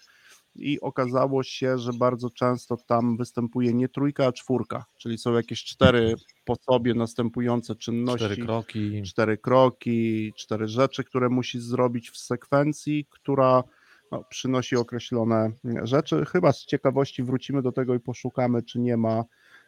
i 0.56 0.82
okazało 0.82 1.44
się, 1.44 1.78
że 1.78 1.94
bardzo 1.94 2.30
często 2.30 2.78
tam 2.78 3.18
występuje 3.18 3.74
nie 3.74 3.90
trójka, 3.90 4.26
a 4.26 4.32
czwórka, 4.32 4.86
czyli 4.98 5.18
są 5.18 5.34
jakieś 5.34 5.64
cztery 5.64 6.16
po 6.46 6.56
sobie 6.56 6.94
następujące 6.94 7.76
czynności. 7.76 8.26
Cztery 8.26 8.46
kroki. 8.46 9.02
Cztery 9.04 9.38
kroki, 9.38 10.34
cztery 10.36 10.68
rzeczy, 10.68 11.04
które 11.04 11.30
musisz 11.30 11.62
zrobić 11.62 12.10
w 12.10 12.18
sekwencji, 12.18 13.06
która 13.10 13.64
no, 14.12 14.24
przynosi 14.30 14.76
określone 14.76 15.52
rzeczy. 15.84 16.26
Chyba 16.26 16.52
z 16.52 16.66
ciekawości 16.66 17.24
wrócimy 17.24 17.62
do 17.62 17.72
tego 17.72 17.96
i 17.96 18.00
poszukamy, 18.00 18.64
czy 18.64 18.80
nie 18.80 18.98
ma 18.98 19.24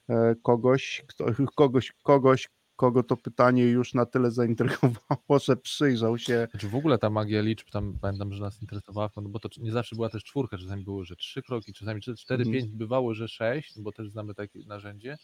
e, 0.10 0.36
kogoś, 0.44 1.04
kto, 1.08 1.26
kogoś, 1.56 1.94
kogoś, 2.04 2.50
kogo 2.78 3.04
to 3.04 3.18
pytanie 3.18 3.64
już 3.64 3.94
na 3.94 4.06
tyle 4.06 4.32
zaintrygowało, 4.32 5.40
że 5.46 5.58
przyjrzał 5.58 6.18
się. 6.18 6.48
Znaczy 6.52 6.70
w 6.70 6.76
ogóle 6.76 6.98
ta 6.98 7.10
magia 7.10 7.42
liczb, 7.42 7.70
tam 7.70 7.98
pamiętam, 8.02 8.34
że 8.34 8.42
nas 8.44 8.62
interesowała, 8.62 9.10
no 9.16 9.30
bo 9.30 9.40
to 9.40 9.50
nie 9.58 9.72
zawsze 9.72 9.96
była 9.96 10.10
też 10.10 10.24
czwórka, 10.24 10.58
czasami 10.58 10.84
było, 10.84 11.04
że 11.04 11.16
trzy 11.16 11.42
kroki, 11.42 11.74
czasami 11.74 12.02
cztery, 12.02 12.44
Mhm. 12.44 12.54
pięć, 12.54 12.68
bywało, 12.78 13.14
że 13.14 13.28
sześć, 13.28 13.82
bo 13.82 13.92
też 13.92 14.10
znamy 14.10 14.34
takie 14.34 14.60
narzędzie, 14.68 15.18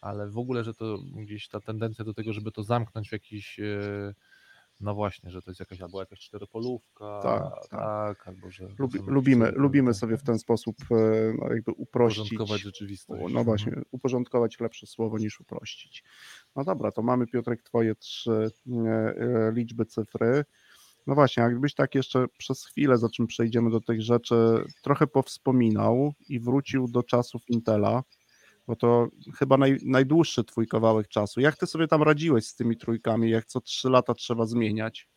ale 0.00 0.30
w 0.30 0.38
ogóle, 0.38 0.64
że 0.64 0.74
to 0.74 0.98
gdzieś 1.16 1.48
ta 1.48 1.60
tendencja 1.60 2.04
do 2.04 2.14
tego, 2.14 2.32
żeby 2.32 2.52
to 2.52 2.62
zamknąć 2.62 3.08
w 3.08 3.12
jakiś, 3.12 3.60
e, 3.60 4.14
no 4.80 4.94
właśnie, 4.94 5.30
że 5.30 5.42
to 5.42 5.50
jest 5.50 5.60
jakaś 5.60 5.80
albo 5.80 6.00
jakaś 6.00 6.18
czteropolówka, 6.20 7.20
Tak, 7.22 7.68
tak, 7.70 8.28
albo 8.28 8.50
że... 8.50 8.68
Lubi, 8.78 8.98
lubimy, 9.06 9.46
sobie 9.46 9.58
lubimy 9.58 9.94
sobie 9.94 10.16
w 10.16 10.22
ten 10.22 10.38
sposób 10.38 10.76
e, 10.90 10.94
no, 11.40 11.52
jakby 11.54 11.72
uprościć. 11.72 12.18
Uporządkować 12.20 12.60
rzeczywistość. 12.60 13.20
No 13.22 13.26
Mhm. 13.26 13.44
właśnie, 13.44 13.72
uporządkować 13.90 14.60
lepsze 14.60 14.86
słowo 14.86 15.18
niż 15.18 15.40
uprościć. 15.40 16.04
No 16.56 16.64
dobra, 16.64 16.92
to 16.92 17.02
mamy 17.02 17.26
Piotrek 17.26 17.62
twoje 17.62 17.94
trzy 17.94 18.50
e, 18.66 18.88
e, 18.88 19.52
liczby, 19.54 19.86
cyfry. 19.86 20.44
No 21.06 21.14
właśnie, 21.14 21.42
jakbyś 21.42 21.74
tak 21.74 21.94
jeszcze 21.94 22.28
przez 22.38 22.64
chwilę, 22.64 22.98
za 22.98 23.08
czym 23.08 23.26
przejdziemy 23.26 23.70
do 23.70 23.80
tych 23.80 24.02
rzeczy, 24.02 24.64
trochę 24.82 25.06
powspominał 25.06 26.14
i 26.28 26.40
wrócił 26.40 26.88
do 26.88 27.02
czasów 27.02 27.42
Intela, 27.48 28.02
bo 28.66 28.76
to 28.76 29.08
chyba 29.38 29.56
naj, 29.56 29.78
najdłuższy 29.82 30.44
twój 30.44 30.68
kawałek 30.68 31.08
czasu. 31.08 31.40
Jak 31.40 31.56
ty 31.56 31.66
sobie 31.66 31.88
tam 31.88 32.02
radziłeś 32.02 32.46
z 32.46 32.56
tymi 32.56 32.76
trójkami, 32.76 33.30
jak 33.30 33.46
co 33.46 33.60
trzy 33.60 33.90
lata 33.90 34.14
trzeba 34.14 34.46
zmieniać? 34.46 35.08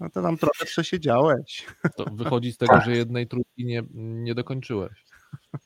No 0.00 0.10
to 0.10 0.22
tam 0.22 0.36
trochę 0.36 0.64
przesiedziałeś. 0.64 1.66
To 1.96 2.04
wychodzi 2.12 2.52
z 2.52 2.56
tego, 2.56 2.80
że 2.80 2.96
jednej 2.96 3.26
trójki 3.26 3.64
nie, 3.64 3.82
nie 3.94 4.34
dokończyłeś. 4.34 5.04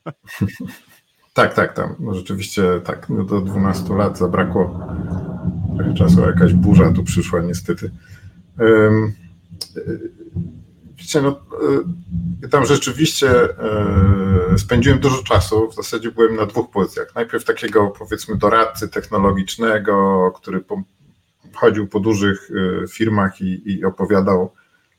Tak, 1.34 1.54
tak, 1.54 1.74
tam 1.74 1.94
no 2.00 2.14
rzeczywiście 2.14 2.62
tak, 2.84 3.08
no 3.08 3.24
do 3.24 3.40
12 3.40 3.94
lat 3.94 4.18
zabrakło 4.18 4.80
trochę 5.76 5.94
czasu, 5.94 6.20
jakaś 6.20 6.52
burza 6.52 6.92
tu 6.92 7.04
przyszła 7.04 7.40
niestety. 7.40 7.90
Y, 8.60 9.24
Wiecie, 10.98 11.22
no, 11.22 11.40
y, 12.44 12.48
tam 12.48 12.66
rzeczywiście 12.66 13.48
y, 14.54 14.58
spędziłem 14.58 14.98
dużo 14.98 15.22
czasu, 15.22 15.70
w 15.70 15.74
zasadzie 15.74 16.10
byłem 16.10 16.36
na 16.36 16.46
dwóch 16.46 16.70
pozycjach. 16.70 17.14
Najpierw 17.14 17.44
takiego 17.44 17.86
powiedzmy 17.98 18.36
doradcy 18.36 18.88
technologicznego, 18.88 20.32
który 20.36 20.64
chodził 21.54 21.86
po 21.86 22.00
dużych 22.00 22.50
firmach 22.90 23.40
i, 23.40 23.72
i 23.72 23.84
opowiadał, 23.84 24.52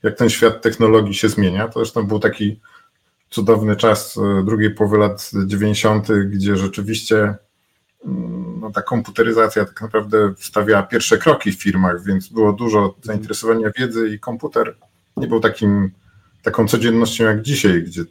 jak 0.04 0.18
ten 0.18 0.30
świat 0.30 0.62
technologii 0.62 1.13
się 1.13 1.30
zmienia. 1.30 1.68
To 1.68 1.80
zresztą 1.80 2.08
był 2.08 2.20
taki 2.20 2.60
cudowny 3.36 3.75
czas 3.75 4.18
e, 4.18 4.44
drugiej 4.44 4.72
połowy 4.72 4.98
lat 4.98 5.32
90., 5.46 6.08
gdzie 6.27 6.58
rzeczywiście 6.58 7.36
mm, 8.06 8.60
no, 8.62 8.72
ta 8.72 8.82
komputeryzacja 8.82 9.65
tak 9.65 9.82
naprawdę 9.82 10.34
stawiała 10.39 10.84
pierwsze 10.84 11.18
kroki 11.18 11.51
w 11.51 11.62
firmach, 11.62 12.04
więc 12.04 12.27
było 12.27 12.54
dużo 12.54 12.96
zainteresowania 13.04 13.72
wiedzy 13.77 14.10
i 14.10 14.20
komputer 14.20 14.75
nie 15.18 15.27
był 15.27 15.39
takim, 15.39 15.92
taką 16.44 16.68
codziennością 16.68 17.24
jak 17.24 17.42
dzisiaj, 17.42 17.84
gdzie 17.84 18.04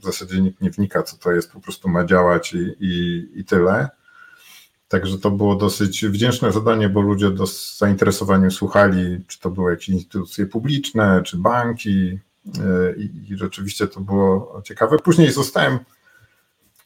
w 0.00 0.04
zasadzie 0.04 0.40
nikt 0.40 0.60
nie 0.60 0.70
wnika, 0.70 1.02
co 1.02 1.16
to 1.16 1.32
jest, 1.32 1.52
po 1.52 1.60
prostu 1.60 1.88
ma 1.88 2.04
działać 2.04 2.54
i, 2.54 2.76
i, 2.80 3.26
i 3.34 3.44
tyle. 3.44 3.88
Także 4.88 5.18
to 5.18 5.30
było 5.30 5.56
dosyć 5.56 6.06
wdzięczne 6.06 6.52
zadanie, 6.52 6.88
bo 6.88 7.00
ludzie 7.00 7.46
z 7.46 7.78
zainteresowaniem 7.78 8.50
słuchali, 8.50 9.24
czy 9.26 9.40
to 9.40 9.50
były 9.50 9.70
jakieś 9.70 9.88
instytucje 9.88 10.46
publiczne, 10.46 11.22
czy 11.24 11.36
banki, 11.38 12.18
i, 12.96 13.32
i 13.32 13.36
rzeczywiście 13.36 13.86
to 13.86 14.00
było 14.00 14.62
ciekawe. 14.64 14.98
Później 14.98 15.32
zostałem 15.32 15.78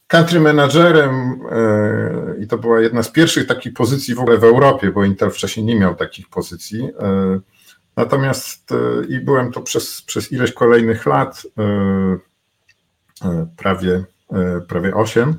country 0.06 0.40
managerem 0.40 1.40
e, 1.50 2.42
i 2.42 2.46
to 2.46 2.58
była 2.58 2.80
jedna 2.80 3.02
z 3.02 3.10
pierwszych 3.10 3.46
takich 3.46 3.74
pozycji 3.74 4.14
w 4.14 4.20
ogóle 4.20 4.38
w 4.38 4.44
Europie, 4.44 4.90
bo 4.90 5.04
Intel 5.04 5.30
wcześniej 5.30 5.66
nie 5.66 5.76
miał 5.76 5.94
takich 5.94 6.28
pozycji. 6.28 6.90
E, 7.00 7.40
Natomiast 7.96 8.72
e, 8.72 9.04
i 9.08 9.20
byłem 9.20 9.52
to 9.52 9.60
przez, 9.60 10.02
przez 10.02 10.32
ileś 10.32 10.52
kolejnych 10.52 11.06
lat, 11.06 11.42
prawie, 13.56 14.04
prawie 14.68 14.94
8. 14.94 15.34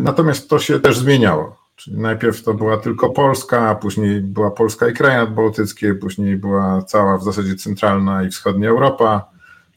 Natomiast 0.00 0.48
to 0.48 0.58
się 0.58 0.80
też 0.80 0.98
zmieniało. 0.98 1.65
Czyli 1.76 1.96
najpierw 1.96 2.42
to 2.42 2.54
była 2.54 2.76
tylko 2.76 3.10
Polska, 3.10 3.68
a 3.68 3.74
później 3.74 4.20
była 4.20 4.50
Polska 4.50 4.88
i 4.88 4.92
kraje 4.92 5.18
nadbałtyckie, 5.18 5.94
później 5.94 6.36
była 6.36 6.82
cała 6.82 7.18
w 7.18 7.24
zasadzie 7.24 7.54
centralna 7.54 8.22
i 8.22 8.30
wschodnia 8.30 8.68
Europa, 8.68 9.30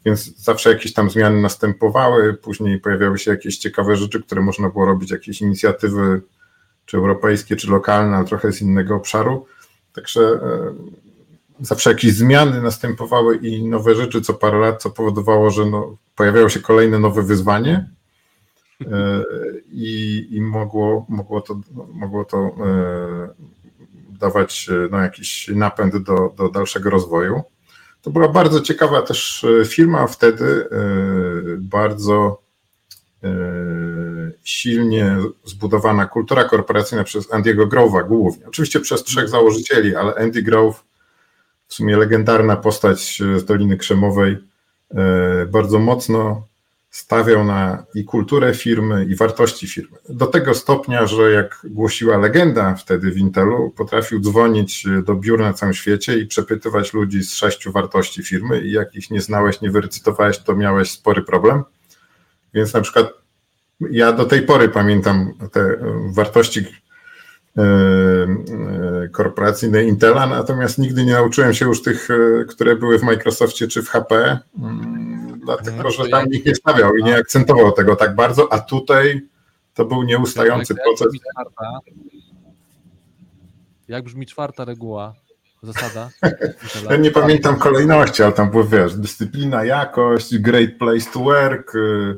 więc 0.05 0.37
zawsze 0.37 0.69
jakieś 0.69 0.93
tam 0.93 1.09
zmiany 1.09 1.41
następowały, 1.41 2.33
później 2.33 2.79
pojawiały 2.79 3.19
się 3.19 3.31
jakieś 3.31 3.57
ciekawe 3.57 3.95
rzeczy, 3.95 4.23
które 4.23 4.41
można 4.41 4.69
było 4.69 4.85
robić, 4.85 5.11
jakieś 5.11 5.41
inicjatywy, 5.41 6.21
czy 6.85 6.97
europejskie, 6.97 7.55
czy 7.55 7.71
lokalne, 7.71 8.17
ale 8.17 8.25
trochę 8.25 8.51
z 8.51 8.61
innego 8.61 8.95
obszaru. 8.95 9.45
Także 9.93 10.21
e, 10.21 10.73
zawsze 11.59 11.89
jakieś 11.89 12.13
zmiany 12.13 12.61
następowały 12.61 13.37
i 13.37 13.67
nowe 13.67 13.95
rzeczy 13.95 14.21
co 14.21 14.33
parę 14.33 14.59
lat, 14.59 14.81
co 14.81 14.89
powodowało, 14.89 15.51
że 15.51 15.65
no, 15.65 15.97
pojawiało 16.15 16.49
się 16.49 16.59
kolejne 16.59 16.99
nowe 16.99 17.23
wyzwanie 17.23 17.89
i, 19.71 20.27
i 20.31 20.41
mogło, 20.41 21.05
mogło 21.09 21.41
to, 21.41 21.59
mogło 21.93 22.25
to 22.25 22.37
e, 22.37 23.29
dawać 24.19 24.69
no, 24.91 24.97
jakiś 24.97 25.47
napęd 25.55 25.97
do, 25.97 26.33
do 26.37 26.49
dalszego 26.49 26.89
rozwoju. 26.89 27.41
To 28.01 28.11
była 28.11 28.27
bardzo 28.29 28.61
ciekawa 28.61 29.01
też 29.01 29.45
firma 29.65 30.07
wtedy, 30.07 30.69
bardzo 31.57 32.41
silnie 34.43 35.17
zbudowana 35.45 36.05
kultura 36.05 36.43
korporacyjna 36.43 37.03
przez 37.03 37.29
Andy'ego 37.29 37.67
Grove'a 37.67 38.07
głównie. 38.07 38.47
Oczywiście 38.47 38.79
przez 38.79 39.03
trzech 39.03 39.29
założycieli, 39.29 39.95
ale 39.95 40.15
Andy 40.15 40.43
Grove, 40.43 40.83
w 41.67 41.73
sumie 41.73 41.97
legendarna 41.97 42.55
postać 42.55 43.19
z 43.37 43.45
Doliny 43.45 43.77
Krzemowej, 43.77 44.37
bardzo 45.51 45.79
mocno 45.79 46.47
stawiał 46.89 47.43
na 47.45 47.85
i 47.95 48.03
kulturę 48.05 48.53
firmy, 48.53 49.05
i 49.05 49.15
wartości 49.15 49.67
firmy. 49.67 49.97
Do 50.09 50.25
tego 50.25 50.53
stopnia, 50.53 51.07
że 51.07 51.31
jak 51.31 51.59
głosiła 51.63 52.17
legenda 52.17 52.75
wtedy 52.75 53.11
w 53.11 53.17
Intelu, 53.17 53.73
potrafił 53.77 54.19
dzwonić 54.19 54.85
do 55.05 55.15
biur 55.15 55.39
na 55.39 55.53
całym 55.53 55.73
świecie 55.73 56.19
i 56.19 56.27
przepytywać 56.27 56.93
ludzi 56.93 57.23
z 57.23 57.33
sześciu 57.33 57.71
wartości 57.71 58.23
firmy 58.23 58.61
i 58.61 58.71
jak 58.71 58.95
ich 58.95 59.11
nie 59.11 59.21
znałeś, 59.21 59.61
nie 59.61 59.71
wyrecytowałeś, 59.71 60.39
to 60.39 60.55
miałeś 60.55 60.91
spory 60.91 61.21
problem. 61.21 61.63
Więc 62.53 62.73
na 62.73 62.81
przykład 62.81 63.07
ja 63.91 64.11
do 64.13 64.25
tej 64.25 64.41
pory 64.41 64.69
pamiętam 64.69 65.33
te 65.51 65.77
wartości 66.15 66.65
korporacyjne 69.11 69.83
Intela, 69.83 70.27
natomiast 70.27 70.77
nigdy 70.77 71.05
nie 71.05 71.13
nauczyłem 71.13 71.53
się 71.53 71.65
już 71.65 71.81
tych, 71.81 72.07
które 72.49 72.75
były 72.75 72.99
w 72.99 73.03
Microsoftie 73.03 73.67
czy 73.67 73.83
w 73.83 73.89
HP, 73.89 74.39
dlatego 75.55 75.83
No, 75.83 75.89
że 75.91 76.03
to 76.03 76.09
tam 76.09 76.29
nikt 76.29 76.45
nie 76.45 76.55
stawiał 76.55 76.95
i 76.95 77.03
nie 77.03 77.15
akcentował 77.17 77.71
tego 77.71 77.95
tak 77.95 78.15
bardzo, 78.15 78.53
a 78.53 78.59
tutaj 78.59 79.21
to 79.73 79.85
był 79.85 80.03
nieustający 80.03 80.73
Jak 80.73 80.83
proces. 80.83 81.07
brzmi 81.07 81.19
czwarta- 81.19 81.79
Jak 83.87 84.03
brzmi 84.03 84.25
czwarta 84.25 84.65
reguła, 84.65 85.13
zasada? 85.63 86.09
Ja 86.89 86.95
nie 86.97 87.11
pamiętam 87.11 87.55
kolejności, 87.59 88.23
ale 88.23 88.31
tam 88.33 88.51
było, 88.51 88.63
wiesz, 88.63 88.95
dyscyplina, 88.95 89.63
jakość, 89.63 90.37
great 90.37 90.69
place 90.79 91.11
to 91.13 91.19
work, 91.19 91.75
y, 91.75 92.17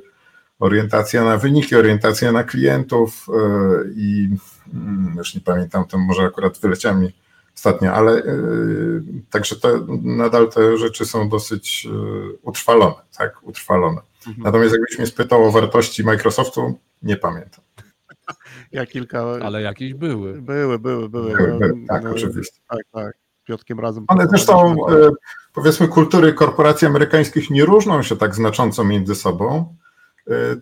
orientacja 0.59 1.23
na 1.23 1.38
wyniki, 1.38 1.75
orientacja 1.75 2.31
na 2.31 2.43
klientów 2.43 3.27
y, 3.29 3.93
i 3.95 4.29
mm, 4.73 5.13
już 5.17 5.35
nie 5.35 5.41
pamiętam, 5.41 5.85
to 5.88 5.97
może 5.97 6.21
akurat 6.23 6.57
wyleciała 6.59 6.95
mi 6.95 7.13
ostatnio, 7.55 7.93
ale 7.93 8.17
y, 8.17 9.03
także 9.29 9.55
to 9.55 9.86
nadal 10.03 10.50
te 10.50 10.77
rzeczy 10.77 11.05
są 11.05 11.29
dosyć 11.29 11.88
y, 11.91 12.38
utrwalone, 12.41 12.96
tak, 13.17 13.43
utrwalone. 13.43 14.01
Mhm. 14.27 14.43
Natomiast 14.43 14.72
jakbyś 14.72 14.98
mnie 14.98 15.08
spytał 15.08 15.43
o 15.43 15.51
wartości 15.51 16.03
Microsoftu, 16.03 16.79
nie 17.01 17.17
pamiętam. 17.17 17.63
Ja 18.72 18.86
kilka. 18.86 19.22
Ale 19.22 19.62
jakieś 19.62 19.93
były. 19.93 20.41
Były, 20.41 20.79
były, 20.79 21.10
były. 21.10 21.34
Były, 21.34 21.60
były, 21.60 21.74
No, 21.75 21.88
tak, 21.88 22.03
no, 22.03 22.12
oczywiście. 22.12 22.62
Tak, 22.70 22.79
tak. 22.91 23.17
Piotkiem 23.43 23.79
razem. 23.79 24.05
One 24.08 24.27
zresztą, 24.27 24.75
e, 24.89 25.12
powiedzmy, 25.53 25.88
kultury 25.88 26.34
korporacji 26.34 26.88
amerykańskich 26.88 27.50
nie 27.50 27.65
różnią 27.65 28.03
się 28.03 28.17
tak 28.17 28.36
znacząco 28.36 28.84
między 28.84 29.15
sobą, 29.15 29.75
e, 29.77 29.80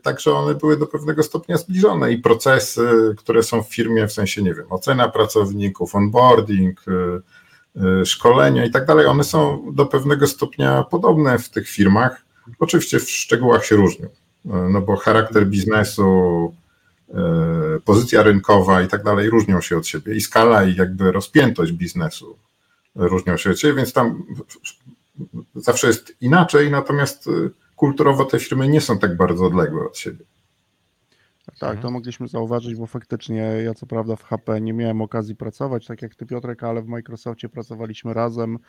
także 0.02 0.34
one 0.34 0.56
były 0.56 0.78
do 0.78 0.88
pewnego 0.88 1.24
stopnia 1.24 1.58
zbliżone 1.58 2.12
i 2.12 2.18
procesy, 2.18 3.16
które 3.18 3.44
są 3.44 3.64
w 3.64 3.74
firmie, 3.76 4.08
w 4.08 4.14
sensie, 4.14 4.42
nie 4.42 4.54
wiem, 4.54 4.66
ocena 4.70 5.10
pracowników, 5.10 5.96
onboarding, 5.96 6.86
e, 6.88 7.22
e, 8.02 8.06
szkolenia 8.06 8.66
i 8.66 8.72
tak 8.72 8.86
dalej, 8.86 9.06
one 9.06 9.24
są 9.24 9.66
do 9.74 9.86
pewnego 9.86 10.28
stopnia 10.28 10.84
podobne 10.84 11.40
w 11.40 11.50
tych 11.50 11.70
firmach. 11.70 12.22
Oczywiście 12.60 13.00
w 13.00 13.10
szczegółach 13.10 13.66
się 13.66 13.76
różnią. 13.76 14.08
no 14.46 14.82
bo 14.82 14.96
charakter 14.96 15.48
biznesu, 15.48 16.54
pozycja 17.86 18.24
rynkowa 18.24 18.82
i 18.82 18.88
tak 18.88 19.04
dalej 19.04 19.30
różnią 19.30 19.62
się 19.62 19.78
od 19.78 19.88
siebie 19.88 20.16
i 20.16 20.22
skala 20.22 20.64
i 20.64 20.76
jakby 20.76 21.12
rozpiętość 21.12 21.72
biznesu 21.72 22.38
różnią 22.96 23.38
się 23.38 23.52
od 23.52 23.60
siebie, 23.60 23.74
więc 23.74 23.94
tam 23.94 24.24
zawsze 25.56 25.88
jest 25.88 26.16
inaczej, 26.22 26.72
natomiast 26.72 27.30
kulturowo 27.80 28.26
te 28.26 28.40
firmy 28.40 28.68
nie 28.68 28.82
są 28.82 29.00
tak 29.00 29.18
bardzo 29.18 29.46
odległe 29.46 29.86
od 29.86 29.98
siebie. 29.98 30.26
Tak, 31.60 31.80
to 31.80 31.92
mogliśmy 31.92 32.28
zauważyć, 32.28 32.76
bo 32.76 32.88
faktycznie 32.88 33.42
ja 33.42 33.74
co 33.74 33.86
prawda 33.86 34.16
w 34.16 34.24
HP 34.24 34.62
nie 34.62 34.74
miałem 34.74 35.02
okazji 35.02 35.36
pracować, 35.36 35.86
tak 35.86 36.02
jak 36.02 36.16
ty 36.16 36.26
Piotrek, 36.26 36.64
ale 36.64 36.82
w 36.82 36.88
Microsoftie 36.88 37.50
pracowaliśmy 37.50 38.14
razem. 38.14 38.60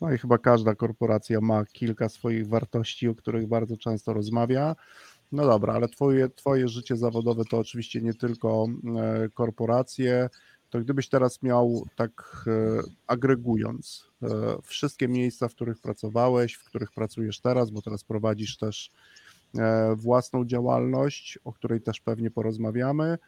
No 0.00 0.12
i 0.12 0.18
chyba 0.18 0.38
każda 0.38 0.74
korporacja 0.74 1.40
ma 1.40 1.64
kilka 1.64 2.08
swoich 2.08 2.48
wartości, 2.48 3.08
o 3.08 3.14
których 3.14 3.46
bardzo 3.46 3.76
często 3.76 4.12
rozmawia. 4.12 4.76
No 5.32 5.46
dobra, 5.46 5.74
ale 5.74 5.88
twoje, 5.88 6.28
twoje 6.28 6.68
życie 6.68 6.96
zawodowe 6.96 7.44
to 7.50 7.58
oczywiście 7.58 8.00
nie 8.00 8.14
tylko 8.14 8.66
e, 8.96 9.28
korporacje. 9.28 10.28
To 10.70 10.80
gdybyś 10.80 11.08
teraz 11.08 11.42
miał 11.42 11.86
tak 11.96 12.44
e, 12.46 12.82
agregując 13.06 14.10
e, 14.22 14.28
wszystkie 14.62 15.08
miejsca, 15.08 15.48
w 15.48 15.54
których 15.54 15.80
pracowałeś, 15.80 16.54
w 16.54 16.64
których 16.64 16.92
pracujesz 16.92 17.40
teraz, 17.40 17.70
bo 17.70 17.82
teraz 17.82 18.04
prowadzisz 18.04 18.56
też 18.56 18.90
E, 19.56 19.94
własną 19.96 20.44
działalność, 20.44 21.38
o 21.44 21.52
której 21.52 21.80
też 21.80 22.00
pewnie 22.00 22.30
porozmawiamy, 22.30 23.18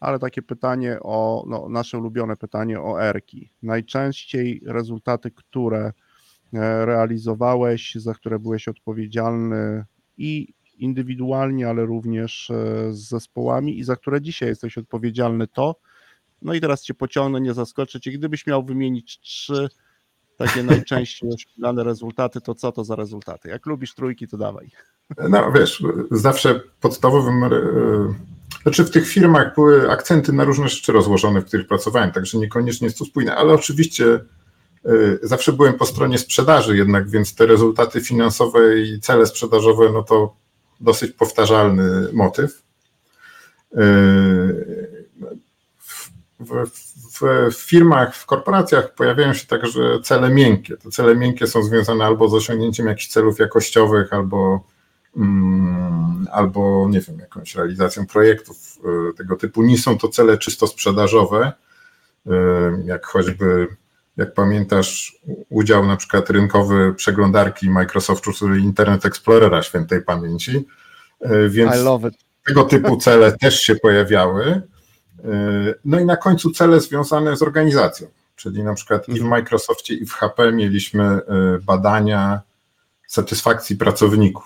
ale 0.00 0.18
takie 0.18 0.42
pytanie 0.42 0.98
o, 1.02 1.44
no, 1.48 1.68
nasze 1.68 1.98
ulubione 1.98 2.36
pytanie 2.36 2.80
o 2.80 3.02
ERKI. 3.02 3.52
Najczęściej 3.62 4.62
rezultaty, 4.66 5.30
które 5.30 5.92
realizowałeś, 6.84 7.94
za 7.94 8.14
które 8.14 8.38
byłeś 8.38 8.68
odpowiedzialny 8.68 9.84
i 10.18 10.54
indywidualnie, 10.76 11.68
ale 11.68 11.86
również 11.86 12.52
z 12.90 13.08
zespołami 13.08 13.78
i 13.78 13.84
za 13.84 13.96
które 13.96 14.20
dzisiaj 14.20 14.48
jesteś 14.48 14.78
odpowiedzialny, 14.78 15.46
to 15.46 15.76
no 16.42 16.54
i 16.54 16.60
teraz 16.60 16.82
cię 16.82 16.94
pociągnę, 16.94 17.40
nie 17.40 17.54
zaskoczę 17.54 18.00
cię. 18.00 18.10
Gdybyś 18.10 18.46
miał 18.46 18.64
wymienić 18.64 19.20
trzy 19.20 19.68
takie 20.36 20.62
najczęściej 20.62 21.30
osiągane 21.34 21.84
rezultaty, 21.84 22.40
to 22.40 22.54
co 22.54 22.72
to 22.72 22.84
za 22.84 22.96
rezultaty? 22.96 23.48
Jak 23.48 23.66
lubisz 23.66 23.94
trójki, 23.94 24.28
to 24.28 24.36
dawaj. 24.36 24.70
No 25.28 25.52
wiesz, 25.52 25.82
zawsze 26.10 26.60
podstawowym, 26.80 27.44
e, 27.44 27.50
znaczy 28.62 28.84
w 28.84 28.90
tych 28.90 29.08
firmach 29.08 29.54
były 29.54 29.90
akcenty 29.90 30.32
na 30.32 30.44
różne 30.44 30.68
rzeczy 30.68 30.92
rozłożone, 30.92 31.40
w 31.40 31.44
których 31.44 31.66
pracowałem, 31.66 32.12
także 32.12 32.38
niekoniecznie 32.38 32.86
jest 32.86 32.98
to 32.98 33.04
spójne, 33.04 33.36
ale 33.36 33.52
oczywiście 33.52 34.14
e, 34.14 34.20
zawsze 35.22 35.52
byłem 35.52 35.74
po 35.74 35.86
stronie 35.86 36.18
sprzedaży 36.18 36.76
jednak, 36.76 37.08
więc 37.08 37.34
te 37.34 37.46
rezultaty 37.46 38.00
finansowe 38.00 38.80
i 38.80 39.00
cele 39.00 39.26
sprzedażowe, 39.26 39.90
no 39.92 40.02
to 40.02 40.36
dosyć 40.80 41.12
powtarzalny 41.12 42.08
motyw. 42.12 42.62
W, 46.40 46.66
w, 46.66 47.20
w, 47.54 47.54
firmach, 47.54 48.16
w 48.16 48.26
korporacjach 48.26 48.94
pojawiają 48.94 49.34
się 49.34 49.46
także 49.46 50.00
cele 50.02 50.30
miękkie. 50.30 50.76
Te 50.76 50.90
cele 50.90 51.16
miękkie 51.16 51.46
są 51.46 51.62
związane 51.62 52.04
albo 52.04 52.28
z 52.28 52.34
osiągnięciem 52.34 52.86
jakichś 52.86 53.08
celów 53.08 53.38
jakościowych, 53.38 54.12
albo 54.12 54.64
Mm, 55.16 56.28
albo 56.32 56.86
nie 56.90 57.00
wiem, 57.00 57.18
jakąś 57.18 57.54
realizacją 57.54 58.06
projektów 58.06 58.78
e, 58.84 59.12
tego 59.12 59.36
typu. 59.36 59.62
Nie 59.62 59.78
są 59.78 59.98
to 59.98 60.08
cele 60.08 60.38
czysto 60.38 60.66
sprzedażowe, 60.66 61.52
e, 62.26 62.32
jak 62.84 63.06
choćby, 63.06 63.66
jak 64.16 64.34
pamiętasz, 64.34 65.20
udział 65.48 65.86
na 65.86 65.96
przykład 65.96 66.30
rynkowy 66.30 66.94
przeglądarki 66.94 67.70
Microsoftu, 67.70 68.32
czyli 68.32 68.64
Internet 68.64 69.06
Explorera 69.06 69.62
świętej 69.62 70.02
pamięci. 70.02 70.66
E, 71.20 71.48
więc 71.48 71.72
tego 72.46 72.64
typu 72.64 72.96
cele 72.96 73.32
też 73.32 73.60
się 73.60 73.74
pojawiały. 73.74 74.62
No 75.84 76.00
i 76.00 76.04
na 76.04 76.16
końcu 76.16 76.50
cele 76.50 76.80
związane 76.80 77.36
z 77.36 77.42
organizacją, 77.42 78.08
czyli 78.36 78.62
na 78.62 78.74
przykład 78.74 79.08
i 79.08 79.12
w 79.12 79.14
mhm. 79.14 79.30
Microsoftie, 79.30 79.94
i 79.94 80.06
w 80.06 80.12
HP 80.12 80.52
mieliśmy 80.52 81.20
badania 81.62 82.40
satysfakcji 83.06 83.76
pracowników. 83.76 84.44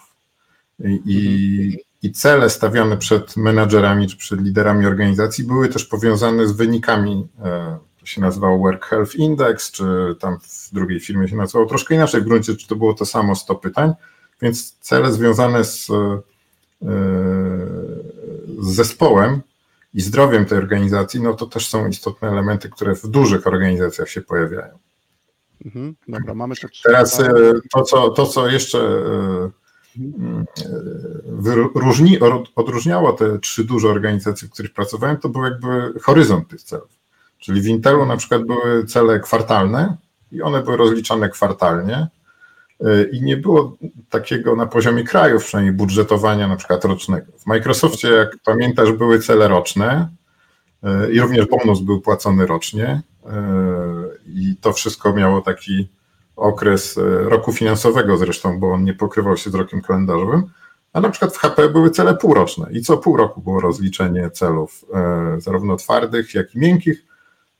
I, 0.84 1.78
i 2.04 2.12
cele 2.12 2.50
stawiane 2.50 2.96
przed 2.96 3.36
menadżerami 3.36 4.08
czy 4.08 4.16
przed 4.16 4.40
liderami 4.40 4.86
organizacji 4.86 5.44
były 5.44 5.68
też 5.68 5.84
powiązane 5.84 6.48
z 6.48 6.52
wynikami, 6.52 7.28
e, 7.44 7.78
to 8.00 8.06
się 8.06 8.20
nazywało 8.20 8.58
Work 8.58 8.84
Health 8.86 9.14
Index, 9.14 9.70
czy 9.70 9.84
tam 10.20 10.38
w 10.40 10.74
drugiej 10.74 11.00
firmie 11.00 11.28
się 11.28 11.36
nazywało 11.36 11.66
troszkę 11.66 11.94
inaczej 11.94 12.20
w 12.20 12.24
gruncie, 12.24 12.56
czy 12.56 12.68
to 12.68 12.76
było 12.76 12.94
to 12.94 13.06
samo 13.06 13.34
100 13.34 13.54
pytań, 13.54 13.92
więc 14.42 14.78
cele 14.80 15.12
związane 15.12 15.64
z, 15.64 15.90
e, 15.90 16.20
z 18.58 18.74
zespołem 18.74 19.40
i 19.94 20.00
zdrowiem 20.00 20.46
tej 20.46 20.58
organizacji, 20.58 21.20
no 21.20 21.34
to 21.34 21.46
też 21.46 21.68
są 21.68 21.88
istotne 21.88 22.28
elementy, 22.28 22.70
które 22.70 22.94
w 22.94 23.06
dużych 23.06 23.46
organizacjach 23.46 24.08
się 24.08 24.22
pojawiają. 24.22 24.78
Mhm, 25.64 25.94
dobra, 26.08 26.34
mamy 26.34 26.56
to 26.56 26.68
Teraz 26.84 27.20
e, 27.20 27.32
to 27.72 27.82
co, 27.82 28.10
to, 28.10 28.26
co 28.26 28.48
jeszcze 28.48 29.02
wyróżni, 31.74 32.18
odróżniało 32.56 33.12
te 33.12 33.38
trzy 33.38 33.64
duże 33.64 33.88
organizacje, 33.88 34.48
w 34.48 34.50
których 34.50 34.72
pracowałem, 34.72 35.16
to 35.16 35.28
był 35.28 35.44
jakby 35.44 36.00
horyzont 36.02 36.48
tych 36.48 36.62
celów. 36.62 36.90
Czyli 37.38 37.60
w 37.60 37.66
Intelu 37.66 38.06
na 38.06 38.16
przykład 38.16 38.42
były 38.42 38.84
cele 38.86 39.20
kwartalne 39.20 39.96
i 40.32 40.42
one 40.42 40.62
były 40.62 40.76
rozliczane 40.76 41.28
kwartalnie 41.28 42.08
i 43.12 43.22
nie 43.22 43.36
było 43.36 43.76
takiego 44.10 44.56
na 44.56 44.66
poziomie 44.66 45.04
krajów 45.04 45.44
przynajmniej 45.44 45.74
budżetowania 45.74 46.48
na 46.48 46.56
przykład 46.56 46.84
rocznego. 46.84 47.32
W 47.38 47.46
Microsoftie, 47.46 48.08
jak 48.08 48.36
pamiętasz, 48.44 48.92
były 48.92 49.18
cele 49.18 49.48
roczne 49.48 50.08
i 51.12 51.20
również 51.20 51.46
bonus 51.46 51.80
był 51.80 52.00
płacony 52.00 52.46
rocznie 52.46 53.02
i 54.26 54.56
to 54.60 54.72
wszystko 54.72 55.12
miało 55.12 55.40
taki 55.40 55.88
okres 56.36 56.98
e, 56.98 57.28
roku 57.28 57.52
finansowego 57.52 58.16
zresztą, 58.16 58.60
bo 58.60 58.72
on 58.72 58.84
nie 58.84 58.94
pokrywał 58.94 59.36
się 59.36 59.50
z 59.50 59.54
rokiem 59.54 59.82
kalendarzowym, 59.82 60.50
a 60.92 61.00
na 61.00 61.10
przykład 61.10 61.34
w 61.34 61.38
HP 61.38 61.68
były 61.68 61.90
cele 61.90 62.14
półroczne 62.14 62.72
i 62.72 62.82
co 62.82 62.96
pół 62.96 63.16
roku 63.16 63.40
było 63.40 63.60
rozliczenie 63.60 64.30
celów 64.30 64.84
e, 64.94 65.40
zarówno 65.40 65.76
twardych, 65.76 66.34
jak 66.34 66.54
i 66.54 66.58
miękkich, 66.58 67.04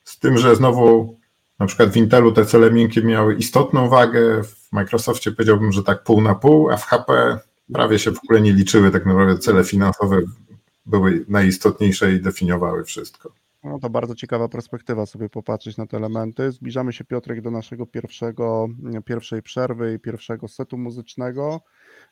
z 0.05 0.19
tym, 0.19 0.39
że 0.39 0.57
znowu 0.57 1.17
na 1.59 1.67
przykład 1.67 1.91
w 1.91 1.97
Intelu 1.97 2.33
te 2.33 2.47
cele 2.47 2.71
miękkie 2.71 3.03
miały 3.03 3.35
istotną 3.35 3.89
wagę, 3.89 4.43
w 4.43 4.64
Microsoftie 4.75 5.33
powiedziałbym, 5.33 5.73
że 5.73 5.83
tak 5.83 6.05
pół 6.05 6.21
na 6.21 6.35
pół, 6.35 6.71
a 6.71 6.77
w 6.77 6.85
HP 6.85 7.39
prawie 7.73 7.99
się 7.99 8.11
w 8.11 8.19
ogóle 8.25 8.41
nie 8.41 8.53
liczyły, 8.53 8.91
tak 8.91 9.07
naprawdę 9.07 9.39
cele 9.39 9.65
finansowe 9.65 10.21
były 10.87 11.25
najistotniejsze 11.29 12.13
i 12.13 12.21
definiowały 12.21 12.85
wszystko. 12.85 13.33
No 13.65 13.79
to 13.79 13.91
bardzo 13.91 14.15
ciekawa 14.15 14.49
perspektywa 14.49 15.07
sobie 15.07 15.29
popatrzeć 15.29 15.77
na 15.77 15.87
te 15.87 15.97
elementy. 15.97 16.53
Zbliżamy 16.53 16.93
się 16.93 17.05
Piotrek 17.05 17.41
do 17.41 17.51
naszego 17.51 17.87
pierwszego, 17.87 18.69
pierwszej 19.05 19.43
przerwy 19.43 19.95
i 19.95 19.99
pierwszego 19.99 20.49
setu 20.49 20.79
muzycznego. 20.79 21.61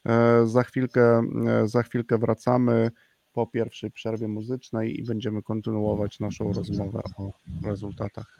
E, 0.07 0.47
za 0.47 0.63
chwilkę, 0.63 1.23
e, 1.47 1.69
za 1.69 1.83
chwilkę 1.83 2.19
wracamy 2.19 2.91
po 3.33 3.47
pierwszej 3.47 3.91
przerwie 3.91 4.29
muzycznej 4.29 5.01
i 5.01 5.05
będziemy 5.05 5.43
kontynuować 5.43 6.21
naszą 6.21 6.53
rozmowę 6.53 7.01
o 7.19 7.33
rezultatach. 7.65 8.39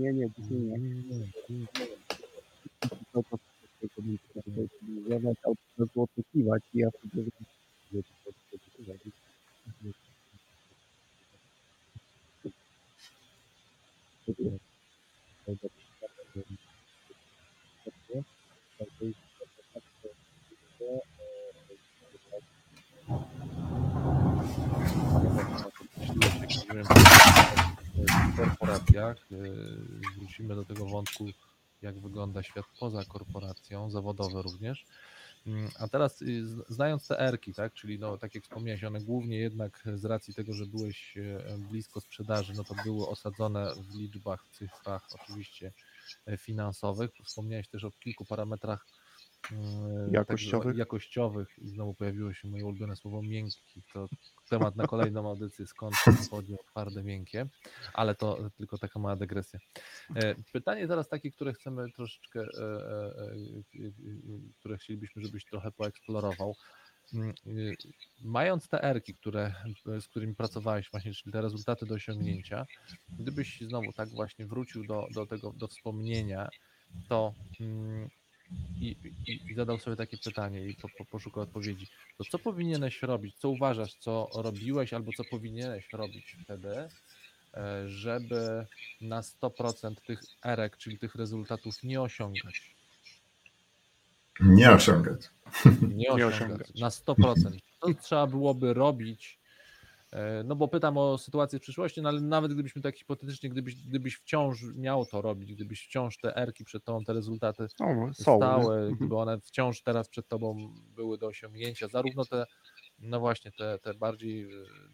Nie, 0.00 0.12
nie, 0.12 0.30
nie. 0.50 0.76
To, 2.80 2.88
to, 3.12 3.22
to, 3.22 3.88
to, 3.88 4.02
albo 5.18 5.86
to 5.94 6.02
oczekiwać 6.02 6.62
i 6.74 6.78
ja 6.78 6.90
sobie 6.90 7.22
w 28.32 28.36
korporacjach. 28.36 29.16
y, 29.32 30.29
Wrócimy 30.40 30.54
do 30.54 30.64
tego 30.64 30.86
wątku, 30.86 31.26
jak 31.82 31.98
wygląda 32.00 32.42
świat 32.42 32.66
poza 32.80 33.04
korporacją, 33.04 33.90
zawodowe 33.90 34.42
również. 34.42 34.86
Mm, 35.46 35.70
A 35.78 35.88
teraz 35.88 36.22
y, 36.22 36.44
znając 36.68 37.06
te 37.08 37.20
erki, 37.20 37.54
tak, 37.54 37.74
czyli 37.74 37.98
no, 37.98 38.18
tak 38.18 38.34
jak 38.34 38.44
wspomniałeś, 38.44 38.84
one 38.84 39.00
głównie 39.00 39.36
jednak 39.36 39.82
z 39.94 40.04
racji 40.04 40.34
tego, 40.34 40.52
że 40.52 40.66
byłeś 40.66 41.16
e, 41.16 41.58
blisko 41.58 42.00
sprzedaży, 42.00 42.52
no 42.56 42.64
to 42.64 42.74
były 42.84 43.08
osadzone 43.08 43.74
w 43.74 43.94
liczbach, 43.94 44.44
cyfrach 44.50 45.08
oczywiście 45.14 45.72
e, 46.26 46.36
finansowych. 46.36 47.10
Wspomniałeś 47.24 47.68
też 47.68 47.84
o 47.84 47.90
kilku 47.90 48.24
parametrach 48.24 48.86
Jakościowych. 50.12 50.66
tak, 50.68 50.76
jakościowych 50.76 51.48
i 51.58 51.68
znowu 51.68 51.94
pojawiło 51.94 52.32
się 52.32 52.48
moje 52.48 52.66
ulubione 52.66 52.96
słowo 52.96 53.22
miękki. 53.22 53.82
To 53.92 54.08
temat 54.50 54.76
na 54.76 54.86
kolejną 54.86 55.28
audycję, 55.28 55.66
skąd 55.66 55.94
pochodzi 56.30 56.54
twarde, 56.70 57.02
miękkie, 57.02 57.46
ale 57.94 58.14
to 58.14 58.50
tylko 58.56 58.78
taka 58.78 58.98
mała 58.98 59.16
dygresja. 59.16 59.58
E, 60.16 60.34
Pytanie 60.52 60.88
teraz 60.88 61.08
takie, 61.08 61.30
które 61.30 61.52
chcemy 61.52 61.92
troszeczkę, 61.92 62.40
e, 62.40 62.62
e, 62.62 62.64
e, 63.24 63.86
e, 63.86 63.92
które 64.60 64.78
chcielibyśmy, 64.78 65.22
żebyś 65.22 65.44
trochę 65.44 65.72
poeksplorował. 65.72 66.54
Mm, 67.14 67.34
Mając 68.24 68.68
te 68.68 68.82
erki, 68.82 69.14
które, 69.14 69.54
z 70.00 70.08
którymi 70.08 70.34
pracowałeś 70.34 70.90
właśnie, 70.90 71.14
czyli 71.14 71.32
te 71.32 71.40
rezultaty 71.42 71.86
do 71.86 71.94
osiągnięcia, 71.94 72.66
gdybyś 73.18 73.60
znowu 73.60 73.92
tak 73.92 74.08
właśnie 74.08 74.46
wrócił 74.46 74.86
do, 74.86 75.06
do 75.14 75.26
tego, 75.26 75.52
do 75.52 75.68
wspomnienia, 75.68 76.48
to 77.08 77.34
mm, 77.60 78.08
i, 78.80 78.96
i, 79.26 79.40
i 79.50 79.54
zadał 79.54 79.78
sobie 79.78 79.96
takie 79.96 80.18
pytanie 80.18 80.66
i 80.66 80.74
po, 80.74 80.88
po, 80.98 81.04
poszukał 81.04 81.42
odpowiedzi, 81.42 81.86
to 82.18 82.24
co 82.24 82.38
powinieneś 82.38 83.02
robić, 83.02 83.36
co 83.36 83.48
uważasz, 83.48 83.94
co 83.94 84.28
robiłeś 84.34 84.92
albo 84.92 85.12
co 85.12 85.24
powinieneś 85.24 85.92
robić 85.92 86.36
wtedy, 86.44 86.88
e, 87.54 87.88
żeby 87.88 88.66
na 89.00 89.20
100% 89.20 89.94
tych 90.06 90.20
erek, 90.44 90.76
czyli 90.76 90.98
tych 90.98 91.14
rezultatów 91.14 91.82
nie 91.82 92.02
osiągać? 92.02 92.74
Nie 94.40 94.70
osiągać. 94.70 95.20
Nie 95.88 96.12
osiągać. 96.12 96.34
osiągać. 96.34 96.74
Na 96.74 96.88
100%. 96.88 97.58
Co 97.80 97.94
trzeba 97.94 98.26
byłoby 98.26 98.74
robić? 98.74 99.39
E, 100.12 100.42
No 100.44 100.56
bo 100.56 100.68
pytam 100.68 100.98
o 100.98 101.18
sytuację 101.18 101.58
w 101.58 101.62
przyszłości, 101.62 102.02
no 102.02 102.08
ale 102.08 102.20
nawet 102.20 102.52
gdybyśmy 102.54 102.82
tak 102.82 102.96
hipotetycznie, 102.96 103.50
gdybyś, 103.50 103.74
gdybyś 103.74 104.14
wciąż 104.14 104.62
miał 104.76 105.06
to 105.06 105.22
robić, 105.22 105.54
gdybyś 105.54 105.84
wciąż 105.86 106.18
te 106.18 106.36
erki 106.36 106.64
przed 106.64 106.84
tobą, 106.84 107.04
te 107.04 107.12
rezultaty 107.12 107.66
No, 107.80 108.14
są. 108.14 108.36
stałe, 108.36 108.74
Mhm. 108.76 108.94
gdyby 108.96 109.16
one 109.16 109.40
wciąż 109.40 109.82
teraz 109.82 110.08
przed 110.08 110.28
tobą 110.28 110.74
były 110.96 111.18
do 111.18 111.26
osiągnięcia, 111.26 111.88
zarówno 111.88 112.24
te, 112.24 112.46
no 112.98 113.20
właśnie, 113.20 113.52
te, 113.52 113.78
te 113.78 113.94
bardziej 113.94 114.42
e, 114.42 114.46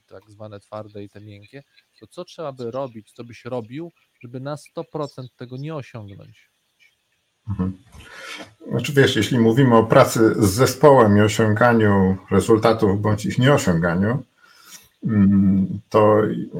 tak 0.07 0.31
zwane 0.31 0.61
twarde 0.61 1.03
i 1.05 1.09
te 1.09 1.21
miękkie, 1.21 1.63
to 2.01 2.07
co 2.07 2.25
trzeba 2.25 2.53
by 2.53 2.71
robić, 2.71 3.13
co 3.13 3.25
byś 3.25 3.45
robił, 3.45 3.93
żeby 4.21 4.41
na 4.41 4.55
100% 4.57 5.27
tego 5.37 5.57
nie 5.57 5.75
osiągnąć? 5.75 6.51
Mhm. 7.49 7.79
Znaczy 8.71 8.93
wiesz, 8.93 9.17
jeśli 9.17 9.39
mówimy 9.39 9.77
o 9.77 9.85
pracy 9.85 10.35
z 10.35 10.51
zespołem 10.51 11.17
i 11.19 11.21
osiąganiu 11.21 12.17
rezultatów 12.31 13.01
bądź 13.01 13.27
ich 13.27 13.39
nieosiąganiu, 13.39 14.23
to 15.89 16.27
i- 16.27 16.51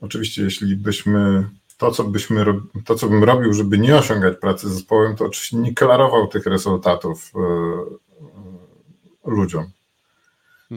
oczywiście 0.00 0.42
jeśli 0.42 0.76
byśmy 0.76 1.48
to, 1.78 1.90
co 1.90 2.04
byśmy 2.04 2.44
to, 2.84 2.94
co 2.94 3.08
bym 3.08 3.24
robił, 3.24 3.52
żeby 3.52 3.78
nie 3.78 3.96
osiągać 3.96 4.38
pracy 4.38 4.68
z 4.68 4.72
zespołem, 4.72 5.16
to 5.16 5.24
oczywiście 5.24 5.56
nie 5.56 5.74
klarował 5.74 6.28
tych 6.28 6.46
rezultatów 6.46 7.32
e, 7.34 7.38
e, 7.40 9.30
ludziom. 9.30 9.64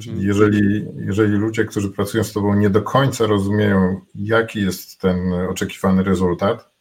Czyli 0.02 0.24
jeżeli, 0.28 0.86
jeżeli 1.06 1.34
ludzie, 1.34 1.66
którzy 1.66 1.90
pracują 1.90 2.24
z 2.24 2.34
Tobą, 2.34 2.54
nie 2.56 2.70
do 2.70 2.82
końca 2.82 3.26
rozumieją, 3.28 4.02
jaki 4.16 4.62
jest 4.62 5.02
ten 5.02 5.34
oczekiwany 5.34 6.04
rezultat 6.04 6.72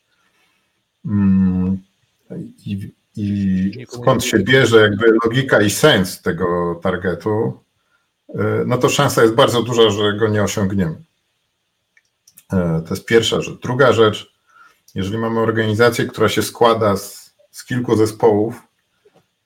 mm, 1.07 1.79
i, 2.67 2.91
i 3.17 3.87
skąd 3.89 4.25
się 4.25 4.39
bierze 4.39 4.81
jakby 4.81 5.07
logika 5.25 5.61
i 5.63 5.71
sens 5.71 6.23
tego 6.23 6.75
targetu, 6.83 7.59
no 8.67 8.79
to 8.79 8.89
szansa 8.89 9.23
jest 9.23 9.35
bardzo 9.35 9.63
duża, 9.63 9.91
że 9.91 10.13
go 10.13 10.29
nie 10.29 10.43
osiągniemy. 10.43 11.03
E, 12.53 12.83
To 12.89 12.95
jest 12.95 13.07
pierwsza 13.07 13.41
rzecz. 13.41 13.61
Druga 13.61 13.93
rzecz, 13.93 14.33
jeżeli 14.95 15.19
mamy 15.19 15.41
organizację, 15.41 16.07
która 16.07 16.29
się 16.29 16.43
składa 16.43 16.97
z, 16.97 17.35
z 17.51 17.65
kilku 17.65 17.97
zespołów, 17.97 18.63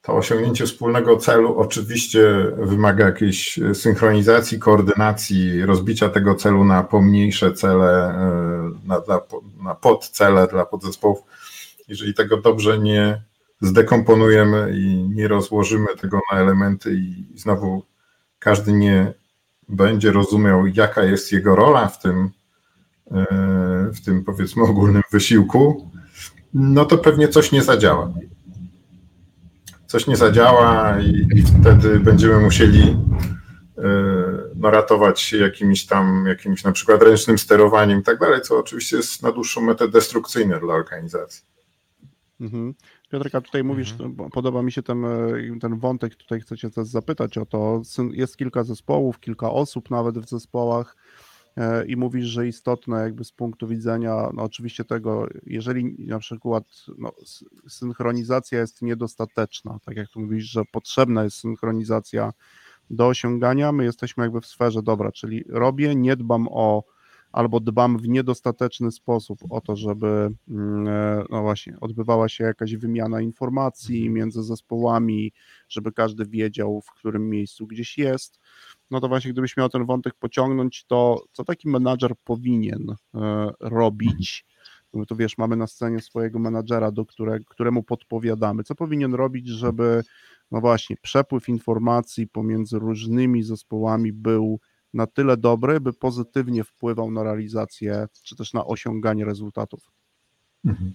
to 0.01 0.13
osiągnięcie 0.13 0.65
wspólnego 0.65 1.17
celu 1.17 1.59
oczywiście 1.59 2.21
wymaga 2.57 3.05
jakiejś 3.05 3.59
synchronizacji, 3.73 4.59
koordynacji, 4.59 5.65
rozbicia 5.65 6.09
tego 6.09 6.35
celu 6.35 6.63
na 6.63 6.83
pomniejsze 6.83 7.53
cele, 7.53 8.09
e, 8.09 8.87
na, 8.87 9.01
na, 9.07 9.21
na 9.63 9.75
podcele 9.75 10.47
dla 10.47 10.65
podzespołów. 10.65 11.19
Jeżeli 11.87 12.13
tego 12.13 12.37
dobrze 12.37 12.79
nie 12.79 13.21
zdekomponujemy 13.61 14.73
i 14.77 15.09
nie 15.09 15.27
rozłożymy 15.27 15.87
tego 16.01 16.19
na 16.31 16.39
elementy 16.39 16.93
i 16.93 17.25
znowu 17.35 17.83
każdy 18.41 18.73
nie 18.73 19.13
będzie 19.69 20.11
rozumiał, 20.11 20.67
jaka 20.67 21.03
jest 21.03 21.31
jego 21.31 21.55
rola 21.55 21.87
w 21.87 22.01
tym, 22.01 22.29
e, 23.11 23.25
w 23.93 24.05
tym 24.05 24.23
powiedzmy 24.23 24.63
ogólnym 24.63 25.01
wysiłku, 25.11 25.91
no 26.53 26.85
to 26.85 26.97
pewnie 26.97 27.27
coś 27.27 27.51
nie 27.51 27.63
zadziała 27.63 28.13
coś 29.91 30.07
nie 30.07 30.15
zadziała 30.15 30.99
i, 30.99 31.27
i 31.35 31.43
wtedy 31.43 31.99
będziemy 31.99 32.39
musieli 32.39 32.97
e, 33.77 33.83
no, 34.55 34.71
ratować 34.71 35.21
się 35.21 35.37
jakimś 35.37 35.85
tam, 35.85 36.25
jakimś 36.27 36.63
na 36.63 36.71
przykład 36.71 37.01
ręcznym 37.01 37.37
sterowaniem 37.37 37.99
i 37.99 38.03
tak 38.03 38.19
dalej, 38.19 38.41
co 38.41 38.59
oczywiście 38.59 38.97
jest 38.97 39.23
na 39.23 39.31
dłuższą 39.31 39.61
metę 39.61 39.87
destrukcyjne 39.87 40.59
dla 40.59 40.73
organizacji. 40.73 41.43
Mhm. 42.41 42.73
Piotrka, 43.11 43.41
tutaj 43.41 43.63
mówisz, 43.63 43.93
bo 44.09 44.29
podoba 44.29 44.61
mi 44.61 44.71
się 44.71 44.83
ten, 44.83 45.05
e, 45.05 45.59
ten 45.61 45.79
wątek, 45.79 46.15
tutaj 46.15 46.39
chcę 46.39 46.57
cię 46.57 46.69
też 46.69 46.87
zapytać 46.87 47.37
o 47.37 47.45
to. 47.45 47.81
Jest 48.11 48.37
kilka 48.37 48.63
zespołów, 48.63 49.19
kilka 49.19 49.51
osób 49.51 49.89
nawet 49.89 50.19
w 50.19 50.29
zespołach 50.29 50.95
e, 51.57 51.85
i 51.85 51.95
mówisz, 51.97 52.25
że 52.25 52.47
istotne 52.47 53.01
jakby 53.01 53.23
z 53.23 53.31
punktu 53.31 53.67
widzenia, 53.67 54.29
no 54.33 54.43
oczywiście 54.43 54.85
tego, 54.85 55.27
jeżeli 55.45 55.95
na 56.07 56.19
przykład 56.19 56.63
no, 56.97 57.11
synchronizacja 57.67 58.59
jest 58.59 58.81
niedostateczna, 58.81 59.79
tak 59.85 59.97
jak 59.97 60.09
tu 60.09 60.19
mówisz, 60.19 60.45
że 60.45 60.61
potrzebna 60.71 61.23
jest 61.23 61.37
synchronizacja 61.37 62.33
do 62.89 63.07
osiągania, 63.07 63.71
my 63.71 63.83
jesteśmy 63.83 64.23
jakby 64.23 64.41
w 64.41 64.45
sferze 64.45 64.83
dobra, 64.83 65.11
czyli 65.11 65.43
robię, 65.49 65.95
nie 65.95 66.15
dbam 66.15 66.47
o 66.51 66.83
albo 67.31 67.59
dbam 67.59 67.97
w 67.97 68.07
niedostateczny 68.07 68.91
sposób 68.91 69.39
o 69.49 69.61
to, 69.61 69.75
żeby 69.75 70.29
mm, 70.49 70.87
e, 70.87 71.23
no 71.29 71.41
właśnie 71.41 71.77
odbywała 71.81 72.29
się 72.29 72.43
jakaś 72.43 72.75
wymiana 72.75 73.21
informacji 73.21 74.09
między 74.09 74.43
zespołami, 74.43 75.31
żeby 75.69 75.91
każdy 75.91 76.25
wiedział, 76.25 76.81
w 76.81 76.91
którym 76.91 77.29
miejscu 77.29 77.67
gdzieś 77.67 77.97
jest. 77.97 78.39
No 78.91 78.99
to 78.99 79.07
właśnie 79.07 79.31
gdybyś 79.31 79.57
miał 79.57 79.69
ten 79.69 79.85
wątek 79.85 80.13
pociągnąć, 80.13 80.85
to 80.85 81.23
co 81.31 81.43
taki 81.43 81.69
menadżer 81.69 82.13
powinien 82.23 82.95
e, 83.15 83.51
robić? 83.59 84.45
No 84.93 85.05
to 85.05 85.15
wiesz, 85.15 85.37
mamy 85.37 85.55
na 85.55 85.67
scenie 85.67 86.01
swojego 86.01 86.39
menadżera, 86.39 86.91
do 86.91 87.05
które, 87.05 87.39
któremu 87.39 87.83
podpowiadamy. 87.83 88.63
Co 88.63 88.75
powinien 88.75 89.13
robić, 89.13 89.47
żeby 89.47 90.03
no 90.51 90.61
właśnie 90.61 90.95
przepływ 91.01 91.49
informacji 91.49 92.27
pomiędzy 92.27 92.79
różnymi 92.79 93.43
zespołami 93.43 94.13
był 94.13 94.59
na 94.93 95.07
tyle 95.07 95.37
dobry, 95.37 95.79
by 95.79 95.93
pozytywnie 95.93 96.63
wpływał 96.63 97.11
na 97.11 97.23
realizację, 97.23 98.07
czy 98.23 98.35
też 98.35 98.53
na 98.53 98.65
osiąganie 98.65 99.25
rezultatów. 99.25 99.79
Mhm. 100.65 100.93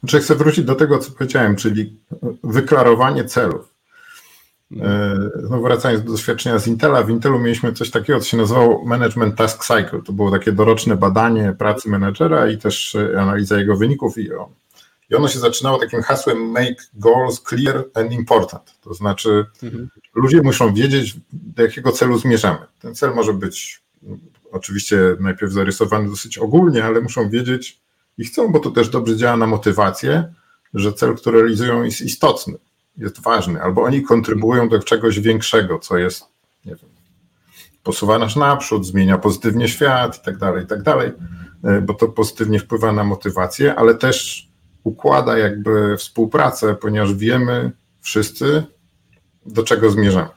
Znaczy, 0.00 0.20
chcę 0.20 0.34
wrócić 0.34 0.64
do 0.64 0.74
tego, 0.74 0.98
co 0.98 1.12
powiedziałem, 1.12 1.56
czyli 1.56 1.96
wyklarowanie 2.44 3.24
celów. 3.24 3.74
No 5.50 5.60
wracając 5.60 6.04
do 6.04 6.12
doświadczenia 6.12 6.58
z 6.58 6.66
Intela, 6.66 7.02
w 7.02 7.10
Intelu 7.10 7.38
mieliśmy 7.38 7.72
coś 7.72 7.90
takiego, 7.90 8.20
co 8.20 8.26
się 8.26 8.36
nazywało 8.36 8.84
Management 8.84 9.36
Task 9.36 9.64
Cycle. 9.64 10.02
To 10.04 10.12
było 10.12 10.30
takie 10.30 10.52
doroczne 10.52 10.96
badanie 10.96 11.54
pracy 11.58 11.88
menedżera 11.88 12.50
i 12.50 12.58
też 12.58 12.96
analiza 13.18 13.58
jego 13.58 13.76
wyników 13.76 14.18
i, 14.18 14.28
i 15.10 15.14
ono 15.14 15.28
się 15.28 15.38
zaczynało 15.38 15.78
takim 15.78 16.02
hasłem 16.02 16.38
make 16.38 16.76
goals 16.94 17.42
clear 17.42 17.84
and 17.94 18.12
important. 18.12 18.78
To 18.80 18.94
znaczy 18.94 19.46
ludzie 20.14 20.42
muszą 20.42 20.74
wiedzieć, 20.74 21.16
do 21.32 21.62
jakiego 21.62 21.92
celu 21.92 22.18
zmierzamy. 22.18 22.66
Ten 22.80 22.94
cel 22.94 23.14
może 23.14 23.32
być 23.32 23.82
mm, 24.02 24.20
oczywiście 24.52 24.98
najpierw 25.20 25.52
zarysowany 25.52 26.10
dosyć 26.10 26.38
ogólnie, 26.38 26.84
ale 26.84 27.00
muszą 27.00 27.30
wiedzieć, 27.30 27.84
i 28.18 28.24
chcą, 28.24 28.52
bo 28.52 28.60
to 28.60 28.70
też 28.70 28.88
dobrze 28.88 29.16
działa 29.16 29.36
na 29.36 29.46
motywację, 29.46 30.34
że 30.74 30.92
cel, 30.92 31.14
który 31.14 31.38
realizują 31.38 31.82
jest 31.82 32.00
istotny, 32.00 32.54
jest 32.96 33.22
ważny, 33.22 33.62
albo 33.62 33.82
oni 33.82 34.02
kontrybują 34.02 34.68
do 34.68 34.78
czegoś 34.78 35.20
większego, 35.20 35.78
co 35.78 35.98
jest, 35.98 36.24
nie 36.64 36.74
wiem, 36.74 36.90
posuwa 37.82 38.18
nas 38.18 38.36
naprzód, 38.36 38.86
zmienia 38.86 39.18
pozytywnie 39.18 39.68
świat 39.68 40.18
i 40.18 40.24
tak 40.24 40.38
dalej, 40.38 40.64
i 40.64 40.66
tak 40.66 40.82
dalej, 40.82 41.12
e, 41.64 41.80
bo 41.80 41.94
to 41.94 42.08
pozytywnie 42.08 42.58
wpływa 42.58 42.92
na 42.92 43.04
motywację, 43.04 43.74
ale 43.74 43.94
też 43.94 44.48
układa 44.84 45.38
jakby 45.38 45.96
współpracę, 45.96 46.74
ponieważ 46.74 47.14
wiemy 47.14 47.72
wszyscy, 48.00 48.64
do 49.46 49.62
czego 49.62 49.90
zmierzamy. 49.90 50.28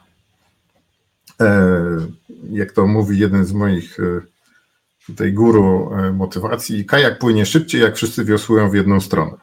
E, 1.40 1.76
jak 2.50 2.72
to 2.72 2.86
mówi 2.86 3.18
jeden 3.18 3.44
z 3.44 3.52
moich 3.52 4.00
e, 4.00 4.20
tutaj 5.06 5.32
guru 5.32 5.90
motywacji, 6.12 6.84
kajak 6.84 7.18
płynie 7.18 7.46
szybciej, 7.46 7.80
jak 7.80 7.96
wszyscy 7.96 8.24
wiosłują 8.24 8.70
w 8.70 8.74
jedną 8.74 9.00
stronę. 9.00 9.36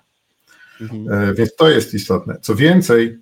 Mhm. 0.82 1.36
Więc 1.36 1.56
to 1.56 1.70
jest 1.70 1.94
istotne. 1.94 2.38
Co 2.42 2.56
więcej, 2.56 3.20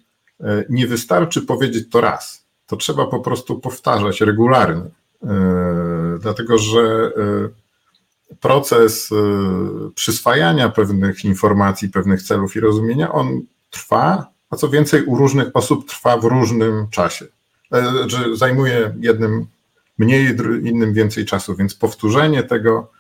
nie 0.70 0.88
wystarczy 0.88 1.42
powiedzieć 1.42 1.90
to 1.90 2.02
raz 2.02 2.44
to 2.68 2.78
trzeba 2.78 3.08
po 3.08 3.20
prostu 3.20 3.60
powtarzać 3.60 4.22
regularnie, 4.22 4.82
e, 5.24 6.18
dlatego 6.22 6.58
że 6.58 6.82
e, 6.82 7.63
proces 8.42 9.10
e, 9.12 9.16
przyswajania 9.96 10.70
pewnych 10.70 11.26
informacji, 11.26 11.90
pewnych 11.90 12.24
celów 12.24 12.56
i 12.56 12.60
rozumienia, 12.60 13.12
on 13.12 13.42
trwa, 13.70 14.28
a 14.50 14.56
co 14.56 14.70
więcej, 14.70 15.04
u 15.04 15.16
różnych 15.16 15.48
osób 15.54 15.90
trwa 15.90 16.18
w 16.18 16.24
różnym 16.24 16.88
czasie. 16.90 17.26
Że 18.08 18.36
zajmuje 18.36 18.96
jednym 19.00 19.46
mniej, 19.98 20.38
innym 20.64 20.94
więcej 20.94 21.26
czasu, 21.26 21.56
więc 21.56 21.76
powtórzenie 21.76 22.44
tego 22.44 22.92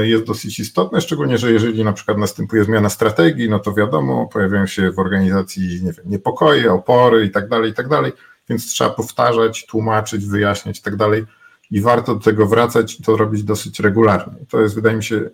jest 0.00 0.24
dosyć 0.24 0.60
istotne, 0.60 1.00
szczególnie, 1.00 1.38
że 1.38 1.52
jeżeli 1.52 1.84
na 1.84 1.92
przykład 1.92 2.18
następuje 2.18 2.64
zmiana 2.64 2.88
strategii, 2.88 3.50
no 3.50 3.58
to 3.58 3.74
wiadomo, 3.74 4.26
pojawiają 4.26 4.66
się 4.66 4.90
w 4.90 4.98
organizacji 4.98 5.62
nie 5.82 5.92
wiem, 5.92 6.04
niepokoje, 6.04 6.72
opory 6.72 7.24
i 7.24 7.30
tak 7.30 7.48
dalej, 7.48 7.70
i 7.70 7.74
tak 7.74 7.88
dalej 7.88 8.12
więc 8.48 8.66
trzeba 8.66 8.90
powtarzać, 8.90 9.66
tłumaczyć, 9.66 10.26
wyjaśniać 10.26 10.78
i 10.78 10.82
tak 10.82 10.96
dalej. 10.96 11.24
I 11.72 11.80
warto 11.80 12.14
do 12.14 12.20
tego 12.20 12.46
wracać 12.46 13.00
i 13.00 13.02
to 13.02 13.16
robić 13.16 13.42
dosyć 13.42 13.80
regularnie. 13.80 14.34
To 14.48 14.60
jest, 14.60 14.74
wydaje 14.74 14.96
mi 14.96 15.04
się, 15.04 15.30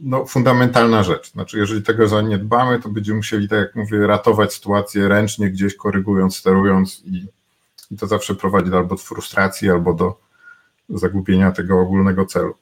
no, 0.00 0.26
fundamentalna 0.26 1.02
rzecz. 1.02 1.32
Znaczy, 1.32 1.58
jeżeli 1.58 1.82
tego 1.82 2.08
zaniedbamy, 2.08 2.80
to 2.80 2.88
będziemy 2.88 3.16
musieli, 3.16 3.48
tak 3.48 3.58
jak 3.58 3.74
mówię, 3.74 4.06
ratować 4.06 4.54
sytuację 4.54 5.08
ręcznie, 5.08 5.50
gdzieś 5.50 5.76
korygując, 5.76 6.36
sterując 6.36 7.02
i, 7.04 7.26
i 7.90 7.96
to 7.96 8.06
zawsze 8.06 8.34
prowadzi 8.34 8.74
albo 8.74 8.88
do 8.88 8.96
frustracji, 8.96 9.70
albo 9.70 9.94
do 9.94 10.18
zagubienia 10.88 11.52
tego 11.52 11.80
ogólnego 11.80 12.26
celu. 12.26 12.54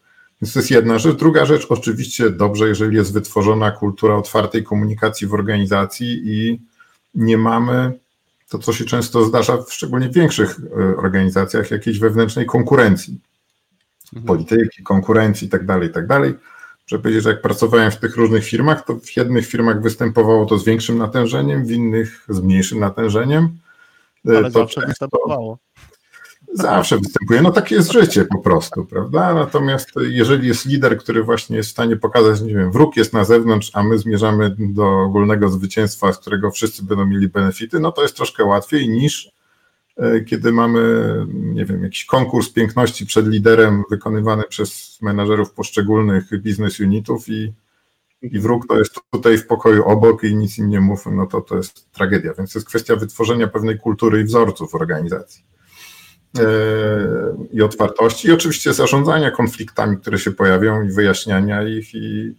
Więc 0.43 0.53
to 0.53 0.59
jest 0.59 0.71
jedna 0.71 0.99
rzecz. 0.99 1.17
Druga 1.17 1.47
rzecz, 1.47 1.67
oczywiście 1.69 2.31
dobrze, 2.31 2.69
jeżeli 2.69 2.97
jest 2.97 3.13
wytworzona 3.13 3.71
kultura 3.71 4.15
otwartej 4.17 4.65
komunikacji 4.65 5.27
w 5.27 5.35
organizacji 5.35 6.23
i 6.25 6.61
nie 7.15 7.39
mamy 7.39 7.99
to, 8.51 8.59
co 8.59 8.73
się 8.73 8.85
często 8.85 9.25
zdarza, 9.25 9.63
w 9.63 9.73
szczególnie 9.73 10.09
w 10.09 10.13
większych 10.13 10.61
e, 10.61 10.97
organizacjach, 10.97 11.71
jakiejś 11.71 11.99
wewnętrznej 11.99 12.47
konkurencji, 12.47 13.21
mhm. 14.17 14.27
polityki, 14.27 14.83
konkurencji 14.83 15.45
itd., 15.45 15.67
tak 15.67 15.83
itd. 15.83 16.07
Tak 16.07 16.41
Żeby 16.87 17.03
powiedzieć, 17.03 17.25
że 17.25 17.31
jak 17.31 17.43
pracowałem 17.43 17.91
w 17.91 17.97
tych 17.97 18.17
różnych 18.17 18.45
firmach, 18.45 18.85
to 18.85 18.97
w 18.97 19.17
jednych 19.17 19.47
firmach 19.47 19.83
występowało 19.83 20.47
to 20.47 20.59
z 20.59 20.65
większym 20.65 20.99
natężeniem, 20.99 21.65
w 21.65 21.71
innych 21.71 22.25
z 22.29 22.41
mniejszym 22.41 22.81
natężeniem. 22.81 23.59
E, 24.29 24.37
Ale 24.37 24.51
to 24.51 24.59
zawsze 24.61 24.87
występowało. 24.87 25.59
Zawsze 26.53 26.99
występuje. 26.99 27.43
No 27.43 27.51
takie 27.51 27.75
jest 27.75 27.93
życie 27.93 28.25
po 28.25 28.39
prostu, 28.39 28.85
prawda? 28.85 29.35
Natomiast 29.35 29.91
jeżeli 30.11 30.49
jest 30.49 30.67
lider, 30.67 30.99
który 30.99 31.23
właśnie 31.23 31.57
jest 31.57 31.69
w 31.69 31.73
stanie 31.73 31.97
pokazać, 31.97 32.41
nie 32.41 32.55
wiem, 32.55 32.73
wróg 32.73 32.97
jest 32.97 33.13
na 33.13 33.25
zewnątrz, 33.25 33.71
a 33.75 33.83
my 33.83 33.99
zmierzamy 33.99 34.57
do 34.59 35.01
ogólnego 35.01 35.49
zwycięstwa, 35.49 36.13
z 36.13 36.19
którego 36.19 36.51
wszyscy 36.51 36.85
będą 36.85 37.07
mieli 37.07 37.29
benefity, 37.29 37.81
no 37.81 37.93
to 37.93 38.03
jest 38.03 38.17
troszkę 38.17 38.45
łatwiej 38.45 38.89
niż 38.89 39.33
e, 39.97 40.21
kiedy 40.21 40.53
mamy, 40.53 41.15
nie 41.35 41.65
wiem, 41.65 41.83
jakiś 41.83 42.05
konkurs 42.05 42.53
piękności 42.53 43.07
przed 43.07 43.27
liderem 43.27 43.83
wykonywany 43.91 44.43
przez 44.49 44.99
menadżerów 45.03 45.53
poszczególnych 45.53 46.43
biznes 46.43 46.81
unitów 46.81 47.29
i, 47.29 47.53
i 48.23 48.39
wróg 48.39 48.67
to 48.67 48.79
jest 48.79 48.95
tutaj 49.11 49.39
w 49.39 49.47
pokoju 49.47 49.85
obok 49.85 50.25
i 50.25 50.37
nic 50.37 50.59
im 50.59 50.71
nie 50.71 50.81
mów, 50.81 51.07
no 51.13 51.27
to 51.27 51.41
to 51.41 51.57
jest 51.57 51.93
tragedia. 51.93 52.35
Więc 52.39 52.53
to 52.53 52.59
jest 52.59 52.69
kwestia 52.69 52.97
wytworzenia 52.97 53.49
pewnej 53.49 53.79
kultury 53.79 54.21
i 54.21 54.25
wzorców 54.25 54.75
organizacji. 54.75 55.45
E, 56.39 56.47
i 57.53 57.63
otwartości, 57.63 58.29
i 58.29 58.33
oczywiście 58.33 58.73
zarządzania 58.75 59.31
konfliktami, 59.31 59.97
które 59.97 60.19
się 60.19 60.31
pojawią, 60.31 60.83
i 60.83 60.91
wyjaśniania 60.91 61.63
ich, 61.63 61.95
i 61.95 62.35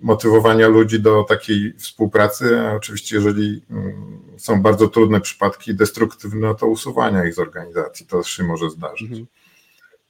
motywowania 0.00 0.68
ludzi 0.68 1.00
do 1.00 1.24
takiej 1.24 1.74
współpracy. 1.78 2.60
A 2.60 2.74
oczywiście, 2.74 3.16
jeżeli 3.16 3.62
mm, 3.70 4.22
są 4.36 4.62
bardzo 4.62 4.88
trudne 4.88 5.20
przypadki 5.20 5.74
destruktywne, 5.74 6.54
to 6.54 6.66
usuwania 6.66 7.24
ich 7.24 7.34
z 7.34 7.38
organizacji. 7.38 8.06
To 8.06 8.22
się 8.22 8.44
może 8.44 8.70
zdarzyć. 8.70 9.10
Mhm. 9.10 9.26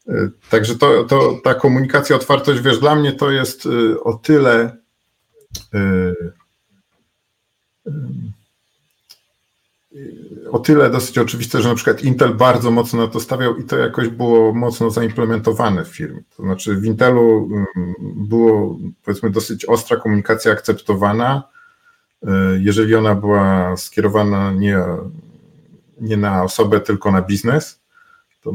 E, 0.08 0.30
także 0.50 0.74
to, 0.74 1.04
to, 1.04 1.40
ta 1.44 1.54
komunikacja, 1.54 2.16
otwartość, 2.16 2.60
wiesz, 2.60 2.78
dla 2.78 2.96
mnie 2.96 3.12
to 3.12 3.30
jest 3.30 3.66
e, 3.66 4.00
o 4.00 4.14
tyle 4.14 4.76
o 10.50 10.58
tyle 10.58 10.90
dosyć 10.90 11.18
oczywiste, 11.18 11.62
że 11.62 11.68
na 11.68 11.74
przykład 11.74 12.02
Intel 12.02 12.34
bardzo 12.34 12.70
mocno 12.70 13.02
na 13.02 13.08
to 13.08 13.20
stawiał 13.20 13.56
i 13.56 13.64
to 13.64 13.78
jakoś 13.78 14.08
było 14.08 14.54
mocno 14.54 14.90
zaimplementowane 14.90 15.84
w 15.84 15.88
firmie. 15.88 16.22
To 16.36 16.42
znaczy 16.42 16.76
w 16.76 16.84
Intelu 16.84 17.48
mm, 17.52 17.66
było 18.28 18.78
powiedzmy 19.04 19.30
dosyć 19.30 19.64
ostra 19.64 19.96
komunikacja 19.96 20.52
akceptowana, 20.52 21.42
e, 22.22 22.30
jeżeli 22.58 22.94
ona 22.94 23.14
była 23.14 23.76
skierowana 23.76 24.52
nie, 24.52 24.78
nie 26.00 26.16
na 26.16 26.42
osobę, 26.42 26.80
tylko 26.80 27.12
na 27.12 27.22
biznes, 27.22 27.80
to 28.42 28.52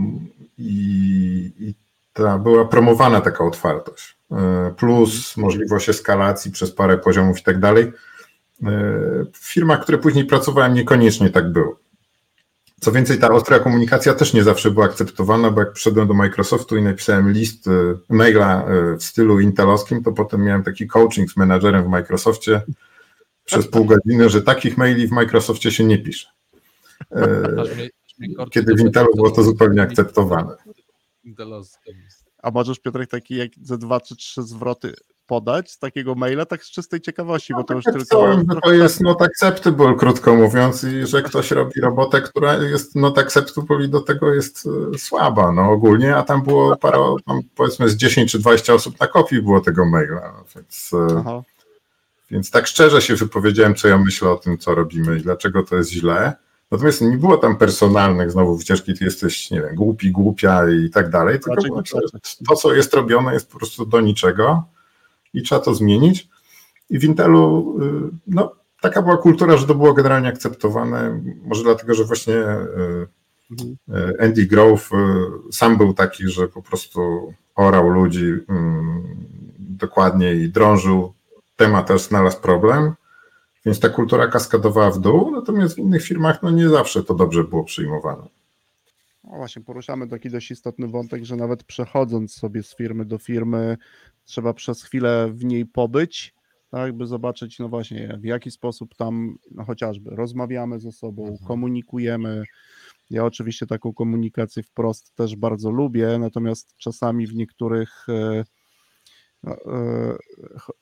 i, 0.58 1.52
i 1.60 1.74
ta 2.14 2.38
była 2.38 2.66
promowana 2.66 3.22
taka 3.22 3.44
otwartość, 3.44 4.18
e, 4.32 4.74
plus 4.78 5.38
możliwość 5.38 5.90
eskalacji 5.90 6.52
przez 6.52 6.72
parę 6.72 6.98
poziomów 6.98 7.40
i 7.40 7.44
tak 7.44 7.60
dalej 7.60 7.92
w 9.34 9.38
firmach, 9.38 9.84
które 9.84 9.98
później 9.98 10.26
pracowałem, 10.26 10.74
niekoniecznie 10.74 11.30
tak 11.30 11.52
było. 11.52 11.80
Co 12.84 12.92
więcej, 12.92 13.20
ta 13.20 13.30
ostra 13.30 13.60
komunikacja 13.60 14.14
też 14.14 14.34
nie 14.34 14.44
zawsze 14.44 14.72
była 14.72 14.86
akceptowana, 14.86 15.52
bo 15.52 15.60
jak 15.60 15.74
przyszedłem 15.74 16.08
do 16.08 16.14
Microsoftu 16.14 16.78
i 16.78 16.82
napisałem 16.82 17.32
list 17.32 17.68
e, 17.68 17.72
maila 18.10 18.66
e, 18.66 18.98
w 18.98 19.04
stylu 19.04 19.40
intelowskim, 19.40 20.04
to 20.04 20.12
potem 20.12 20.44
miałem 20.44 20.64
taki 20.64 20.88
coaching 20.88 21.32
z 21.32 21.38
menadżerem 21.38 21.84
w 21.84 21.88
Microsoftie 21.88 22.62
przez 23.46 23.68
pół 23.68 23.86
godziny, 23.86 24.30
że 24.30 24.42
takich 24.42 24.78
maili 24.78 25.08
w 25.08 25.12
Microsoftie 25.12 25.72
się 25.72 25.84
nie 25.84 25.98
pisze. 25.98 26.28
E, 27.12 27.56
kiedy 28.52 28.76
w 28.76 28.80
Intelu 28.80 29.16
było 29.16 29.32
to 29.32 29.44
zupełnie 29.44 29.82
akceptowane. 29.82 30.56
A 32.44 32.52
możesz, 32.52 32.80
Piotrek, 32.80 33.10
taki 33.10 33.36
jak 33.36 33.52
ze 33.62 33.78
dwa 33.78 34.02
czy 34.02 34.16
trzy 34.16 34.44
zwroty 34.44 34.94
podać 35.28 35.72
z 35.72 35.80
takiego 35.80 36.16
maila, 36.16 36.46
tak 36.46 36.64
z 36.64 36.72
czystej 36.72 37.02
ciekawości, 37.02 37.54
no, 37.54 37.58
bo 37.58 37.64
to 37.64 37.74
już 37.74 37.84
tak 37.84 37.94
tylko... 37.94 38.38
to 38.64 38.74
jest 38.74 39.02
not 39.02 39.22
acceptable, 39.22 39.96
krótko 39.96 40.36
mówiąc, 40.36 40.84
i 40.84 41.08
że 41.08 41.22
ktoś 41.22 41.52
robi 41.52 41.82
robotę, 41.82 42.22
która 42.22 42.54
jest 42.54 42.96
not 42.96 43.18
acceptable 43.18 43.86
i 43.86 43.90
do 43.90 44.02
tego 44.02 44.34
jest 44.34 44.70
e, 44.94 44.98
słaba, 44.98 45.52
no 45.52 45.72
ogólnie, 45.72 46.16
a 46.16 46.24
tam 46.24 46.44
było 46.44 46.78
parę, 46.78 47.16
tam 47.26 47.40
powiedzmy 47.56 47.90
z 47.90 47.96
10 47.96 48.32
czy 48.32 48.40
20 48.40 48.74
osób 48.74 49.00
na 49.00 49.08
kopii 49.08 49.42
było 49.42 49.62
tego 49.62 49.86
maila, 49.86 50.44
więc... 50.56 50.92
E, 50.94 51.16
Aha. 51.20 51.42
Więc 52.32 52.52
tak 52.52 52.68
szczerze 52.68 53.02
się 53.02 53.16
wypowiedziałem, 53.16 53.76
co 53.76 53.88
ja 53.88 53.98
myślę 53.98 54.30
o 54.30 54.36
tym, 54.36 54.58
co 54.58 54.76
robimy 54.76 55.18
i 55.18 55.22
dlaczego 55.22 55.64
to 55.64 55.76
jest 55.76 55.92
źle. 55.92 56.34
Natomiast 56.72 57.02
nie 57.02 57.18
było 57.18 57.38
tam 57.38 57.58
personalnych 57.58 58.32
znowu 58.32 58.58
wycieczki, 58.58 58.94
ty 58.94 59.06
jesteś, 59.06 59.52
nie 59.52 59.62
wiem, 59.62 59.76
głupi, 59.76 60.12
głupia 60.12 60.70
i 60.70 60.90
tak 60.90 61.10
dalej, 61.10 61.40
tylko 61.40 61.82
to, 62.48 62.56
co 62.56 62.74
jest 62.74 62.94
robione, 62.94 63.34
jest 63.34 63.52
po 63.52 63.58
prostu 63.58 63.86
do 63.86 64.02
niczego 64.02 64.64
i 65.34 65.42
trzeba 65.42 65.62
to 65.62 65.76
zmienić. 65.76 66.30
I 66.90 67.00
w 67.00 67.04
Intelu, 67.04 67.76
y, 67.82 68.18
no, 68.28 68.56
taka 68.82 69.02
była 69.02 69.18
kultura, 69.18 69.58
że 69.58 69.68
to 69.68 69.76
było 69.76 69.94
generalnie 69.94 70.28
akceptowane. 70.28 71.22
Może 71.46 71.64
dlatego, 71.64 71.94
że 71.94 72.04
właśnie 72.04 72.34
y, 72.34 73.08
y, 73.90 74.18
Andy 74.20 74.46
Grove 74.46 74.90
sam 75.52 75.78
był 75.78 75.94
taki, 75.94 76.28
że 76.28 76.48
po 76.48 76.62
prostu 76.62 77.34
orał 77.56 77.90
ludzi 77.90 78.34
dokładnie 79.60 80.34
i 80.34 80.50
drążył 80.50 81.14
temat, 81.56 81.88
też 81.88 82.02
znalazł 82.02 82.42
problem. 82.42 82.94
Więc 83.66 83.80
ta 83.80 83.90
kultura 83.90 84.28
kaskadowała 84.28 84.92
w 84.92 85.00
dół, 85.00 85.32
natomiast 85.32 85.76
w 85.76 85.78
innych 85.78 86.04
firmach 86.04 86.44
no 86.44 86.52
nie 86.52 86.70
zawsze 86.70 87.04
to 87.04 87.14
dobrze 87.14 87.44
było 87.44 87.64
przyjmowane. 87.64 88.24
No 89.34 89.40
właśnie, 89.40 89.62
poruszamy 89.62 90.08
taki 90.08 90.30
dość 90.30 90.52
istotny 90.52 90.88
wątek, 90.88 91.26
że 91.26 91.36
nawet 91.36 91.64
przechodząc 91.64 92.34
sobie 92.34 92.64
z 92.64 92.76
firmy 92.76 93.06
do 93.06 93.18
firmy, 93.18 93.78
trzeba 94.26 94.54
przez 94.54 94.84
chwilę 94.84 95.30
w 95.32 95.46
niej 95.46 95.66
pobyć, 95.66 96.34
tak, 96.70 96.98
by 96.98 97.08
zobaczyć, 97.08 97.60
no 97.60 97.70
właśnie, 97.70 98.18
w 98.22 98.26
jaki 98.26 98.52
sposób 98.52 98.96
tam 98.96 99.38
no 99.52 99.66
chociażby 99.66 100.16
rozmawiamy 100.16 100.80
ze 100.80 100.92
sobą, 100.92 101.22
mhm. 101.22 101.48
komunikujemy. 101.48 102.44
Ja 103.10 103.26
oczywiście 103.26 103.68
taką 103.68 103.94
komunikację 103.94 104.64
wprost 104.64 105.16
też 105.16 105.36
bardzo 105.36 105.72
lubię, 105.72 106.18
natomiast 106.20 106.76
czasami 106.78 107.28
w 107.28 107.36
niektórych 107.36 108.06
e, 108.10 108.44
e, 109.48 110.16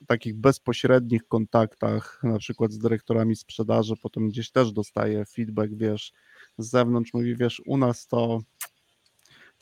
takich 0.06 0.36
bezpośrednich 0.36 1.28
kontaktach, 1.28 2.20
na 2.22 2.38
przykład 2.38 2.72
z 2.72 2.78
dyrektorami 2.78 3.36
sprzedaży, 3.36 3.94
potem 4.02 4.28
gdzieś 4.28 4.50
też 4.50 4.72
dostaję 4.72 5.24
feedback, 5.24 5.74
wiesz, 5.74 6.12
z 6.58 6.70
zewnątrz 6.70 7.14
mówi, 7.14 7.36
wiesz, 7.36 7.62
u 7.66 7.76
nas 7.76 8.06
to 8.06 8.40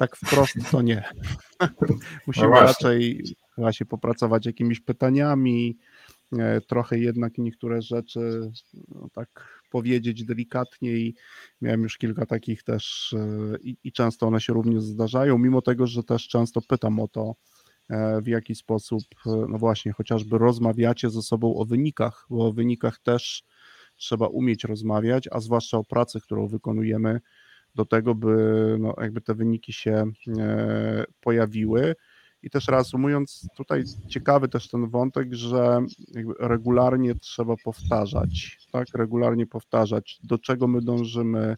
tak 0.01 0.17
wprost 0.17 0.55
to 0.71 0.83
nie. 0.83 1.05
Musimy 2.27 2.49
No 2.49 2.61
raczej 2.61 3.25
właśnie 3.59 3.87
popracować 3.87 4.47
jakimiś 4.47 4.81
pytaniami, 4.81 5.79
e, 6.39 6.61
trochę 6.61 6.99
jednak 6.99 7.39
niektóre 7.39 7.83
rzeczy 7.83 8.53
no, 8.89 9.09
tak 9.13 9.63
powiedzieć 9.71 10.25
delikatnie 10.25 10.91
i 10.93 11.15
miałem 11.61 11.83
już 11.83 11.99
kilka 11.99 12.27
takich 12.27 12.63
też 12.63 13.15
e, 13.19 13.57
i, 13.63 13.77
i 13.85 13.93
często 13.93 14.27
one 14.27 14.41
się 14.41 14.53
również 14.53 14.83
zdarzają, 14.83 15.39
mimo 15.39 15.63
tego, 15.63 15.87
że 15.87 16.03
też 16.03 16.29
często 16.29 16.61
pytam 16.63 17.01
o 17.01 17.09
to, 17.09 17.35
e, 17.91 18.21
w 18.23 18.27
jaki 18.27 18.55
sposób, 18.55 19.05
no 19.27 19.59
właśnie, 19.59 19.93
chociażby 19.93 20.39
rozmawiacie 20.39 21.11
ze 21.11 21.23
sobą 21.23 21.55
o 21.55 21.65
wynikach, 21.65 22.27
bo 22.31 22.47
o 22.47 22.53
wynikach 22.53 22.99
też 22.99 23.45
trzeba 24.01 24.27
umieć 24.27 24.65
rozmawiać, 24.65 25.29
a 25.33 25.41
zwłaszcza 25.41 25.79
o 25.79 25.85
pracy, 25.85 26.21
którą 26.21 26.49
wykonujemy, 26.49 27.21
do 27.75 27.85
tego, 27.85 28.15
by 28.15 28.37
no, 28.81 28.95
jakby 29.01 29.21
te 29.21 29.35
wyniki 29.35 29.73
się 29.73 30.05
e, 30.39 31.05
pojawiły. 31.21 31.95
I 32.43 32.51
też 32.51 32.69
reasumując, 32.69 33.49
tutaj 33.57 33.85
ciekawy 34.09 34.49
też 34.49 34.69
ten 34.69 34.89
wątek, 34.89 35.35
że 35.35 35.85
regularnie 36.41 37.15
trzeba 37.15 37.55
powtarzać, 37.65 38.59
tak? 38.73 38.87
Regularnie 38.95 39.47
powtarzać, 39.47 40.19
do 40.23 40.39
czego 40.39 40.69
my 40.69 40.83
dążymy, 40.83 41.57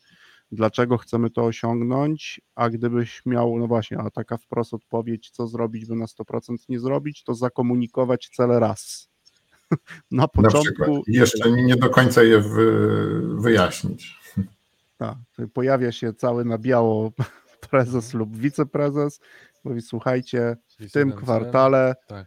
dlaczego 0.52 0.98
chcemy 0.98 1.30
to 1.30 1.44
osiągnąć, 1.44 2.40
a 2.54 2.70
gdybyś 2.70 3.22
miał, 3.26 3.58
no 3.58 3.66
właśnie, 3.66 3.98
a 3.98 4.10
taka 4.10 4.36
wprost 4.36 4.74
odpowiedź, 4.74 5.30
co 5.30 5.46
zrobić, 5.46 5.86
by 5.86 5.96
na 5.96 6.06
100% 6.06 6.56
nie 6.68 6.80
zrobić, 6.80 7.24
to 7.24 7.34
zakomunikować 7.34 8.30
cele 8.36 8.60
raz. 8.60 9.11
Na 10.10 10.22
Na 10.22 10.28
początku. 10.28 10.60
przykład. 10.62 11.08
I 11.08 11.12
jeszcze 11.12 11.50
nie 11.52 11.76
do 11.76 11.90
końca 11.90 12.22
je 12.22 12.40
wy, 12.40 13.20
wyjaśnić. 13.40 14.14
Tak, 14.98 15.16
pojawia 15.54 15.92
się 15.92 16.14
cały 16.14 16.44
na 16.44 16.58
biało 16.58 17.12
prezes 17.70 18.14
lub 18.14 18.36
wiceprezes, 18.36 19.20
mówi 19.64 19.82
słuchajcie, 19.82 20.56
w 20.80 20.92
tym 20.92 21.12
kwartale 21.12 21.94
Tak. 22.08 22.26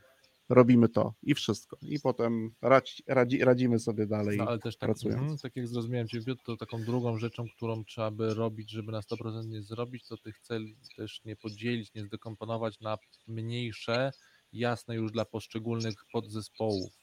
robimy 0.50 0.90
to 0.90 1.14
i 1.24 1.36
wszystko. 1.36 1.78
I 1.82 2.00
potem 2.00 2.52
radzi, 2.62 3.04
radzi, 3.08 3.40
radzimy 3.46 3.80
sobie 3.80 4.08
dalej. 4.08 4.38
No, 4.38 4.48
ale 4.48 4.60
też 4.60 4.78
tak, 4.78 4.88
pracując. 4.88 5.22
mhm, 5.22 5.38
tak 5.38 5.56
jak 5.56 5.68
zrozumiałem 5.68 6.08
Cię, 6.08 6.20
to 6.46 6.58
taką 6.58 6.84
drugą 6.84 7.18
rzeczą, 7.18 7.46
którą 7.56 7.84
trzeba 7.84 8.12
by 8.12 8.34
robić, 8.34 8.72
żeby 8.72 8.92
na 8.92 9.00
100% 9.00 9.48
nie 9.48 9.62
zrobić, 9.62 10.08
to 10.08 10.18
tych 10.18 10.40
celi 10.40 10.78
też 10.98 11.22
nie 11.26 11.36
podzielić, 11.36 11.94
nie 11.94 12.04
zdekomponować 12.06 12.80
na 12.80 12.98
mniejsze, 13.28 14.12
jasne 14.54 14.96
już 14.96 15.12
dla 15.12 15.26
poszczególnych 15.26 15.96
podzespołów. 16.12 16.94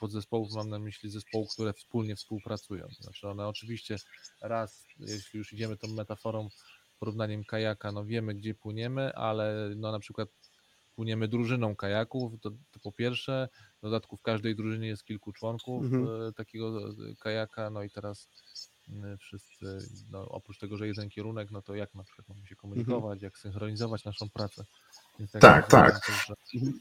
Podzespołów 0.00 0.52
mam 0.54 0.70
na 0.70 0.78
myśli 0.78 1.10
zespołów, 1.10 1.52
które 1.52 1.72
wspólnie 1.72 2.16
współpracują. 2.16 2.88
Znaczy 3.00 3.28
one 3.28 3.48
oczywiście 3.48 3.96
raz, 4.40 4.86
jeśli 4.98 5.38
już 5.38 5.52
idziemy 5.52 5.76
tą 5.76 5.88
metaforą, 5.88 6.48
porównaniem 6.98 7.44
kajaka, 7.44 7.92
no 7.92 8.04
wiemy 8.04 8.34
gdzie 8.34 8.54
płyniemy, 8.54 9.14
ale 9.14 9.70
no 9.76 9.92
na 9.92 9.98
przykład 9.98 10.28
płyniemy 10.94 11.28
drużyną 11.28 11.76
kajaków, 11.76 12.32
to, 12.40 12.50
to 12.50 12.80
po 12.82 12.92
pierwsze, 12.92 13.48
w 13.78 13.82
dodatku 13.82 14.16
w 14.16 14.22
każdej 14.22 14.56
drużynie 14.56 14.88
jest 14.88 15.04
kilku 15.04 15.32
członków 15.32 15.84
Mhm. 15.84 16.28
e, 16.28 16.32
takiego 16.32 16.88
e, 16.88 16.92
kajaka, 17.20 17.70
no 17.70 17.82
i 17.82 17.90
teraz 17.90 18.28
e, 18.88 19.16
wszyscy, 19.16 19.78
no 20.10 20.28
oprócz 20.28 20.58
tego, 20.58 20.76
że 20.76 20.86
jeden 20.86 21.08
kierunek, 21.08 21.50
no 21.50 21.62
to 21.62 21.74
jak 21.74 21.94
na 21.94 22.04
przykład 22.04 22.28
mamy 22.28 22.46
się 22.46 22.56
komunikować, 22.56 23.22
jak 23.22 23.38
synchronizować 23.38 24.04
naszą 24.04 24.30
pracę. 24.30 24.64
Tak, 25.40 25.66
tak. 25.68 26.00
mm, 26.54 26.72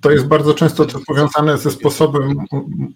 To 0.00 0.10
jest 0.10 0.26
bardzo 0.26 0.54
często 0.54 0.86
też 0.86 1.02
powiązane 1.06 1.58
ze 1.58 1.70
sposobem 1.70 2.36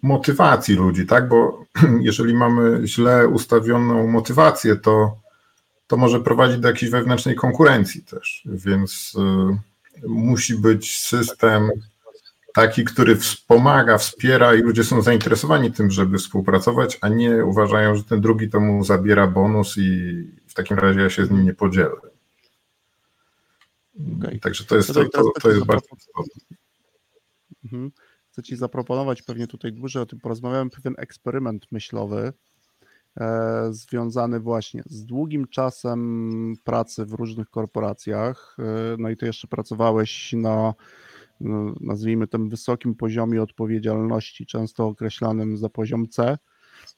motywacji 0.02 0.74
ludzi, 0.74 1.06
tak? 1.06 1.28
Bo 1.28 1.64
jeżeli 2.00 2.34
mamy 2.34 2.86
źle 2.86 3.28
ustawioną 3.28 4.06
motywację, 4.06 4.76
to, 4.76 5.16
to 5.86 5.96
może 5.96 6.20
prowadzić 6.20 6.58
do 6.58 6.68
jakiejś 6.68 6.90
wewnętrznej 6.92 7.34
konkurencji 7.34 8.02
też. 8.02 8.42
Więc 8.46 9.16
y, 10.02 10.08
musi 10.08 10.54
być 10.54 10.98
system 10.98 11.70
taki, 12.54 12.84
który 12.84 13.16
wspomaga, 13.16 13.98
wspiera 13.98 14.54
i 14.54 14.62
ludzie 14.62 14.84
są 14.84 15.02
zainteresowani 15.02 15.72
tym, 15.72 15.90
żeby 15.90 16.18
współpracować, 16.18 16.98
a 17.00 17.08
nie 17.08 17.44
uważają, 17.44 17.94
że 17.94 18.04
ten 18.04 18.20
drugi 18.20 18.50
to 18.50 18.60
mu 18.60 18.84
zabiera 18.84 19.26
bonus 19.26 19.74
i 19.78 20.12
w 20.46 20.54
takim 20.54 20.78
razie 20.78 21.00
ja 21.00 21.10
się 21.10 21.26
z 21.26 21.30
nim 21.30 21.44
nie 21.44 21.54
podzielę. 21.54 21.96
Okej. 24.18 24.40
Także 24.40 24.64
to 24.64 24.76
jest, 24.76 24.88
to, 24.94 25.08
to, 25.08 25.32
to 25.42 25.50
jest 25.50 25.64
bardzo 25.64 25.88
istotne. 25.96 26.56
Mhm. 27.64 27.90
Chcę 28.30 28.42
Ci 28.42 28.56
zaproponować, 28.56 29.22
pewnie 29.22 29.46
tutaj 29.46 29.72
dłużej 29.72 30.02
o 30.02 30.06
tym 30.06 30.20
porozmawiałem, 30.20 30.70
pewien 30.70 30.94
eksperyment 30.98 31.72
myślowy 31.72 32.32
e, 33.16 33.68
związany 33.70 34.40
właśnie 34.40 34.82
z 34.86 35.04
długim 35.04 35.48
czasem 35.48 36.54
pracy 36.64 37.06
w 37.06 37.12
różnych 37.12 37.50
korporacjach. 37.50 38.56
E, 38.58 38.96
no 38.98 39.10
i 39.10 39.16
Ty 39.16 39.26
jeszcze 39.26 39.48
pracowałeś 39.48 40.32
na, 40.32 40.74
no, 41.40 41.74
nazwijmy 41.80 42.26
tym, 42.26 42.48
wysokim 42.48 42.94
poziomie 42.94 43.42
odpowiedzialności, 43.42 44.46
często 44.46 44.86
określanym 44.86 45.56
za 45.56 45.68
poziom 45.68 46.08
C. 46.08 46.38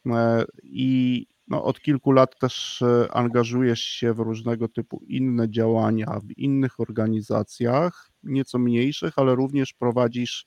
E, 0.07 0.45
I 0.63 1.27
no, 1.51 1.65
od 1.65 1.81
kilku 1.81 2.13
lat 2.13 2.39
też 2.39 2.83
e, 2.83 3.13
angażujesz 3.13 3.81
się 3.81 4.15
w 4.15 4.19
różnego 4.19 4.69
typu 4.69 5.03
inne 5.07 5.51
działania 5.51 6.21
w 6.25 6.39
innych 6.39 6.81
organizacjach, 6.81 8.11
nieco 8.23 8.59
mniejszych, 8.59 9.19
ale 9.19 9.35
również 9.35 9.73
prowadzisz 9.73 10.47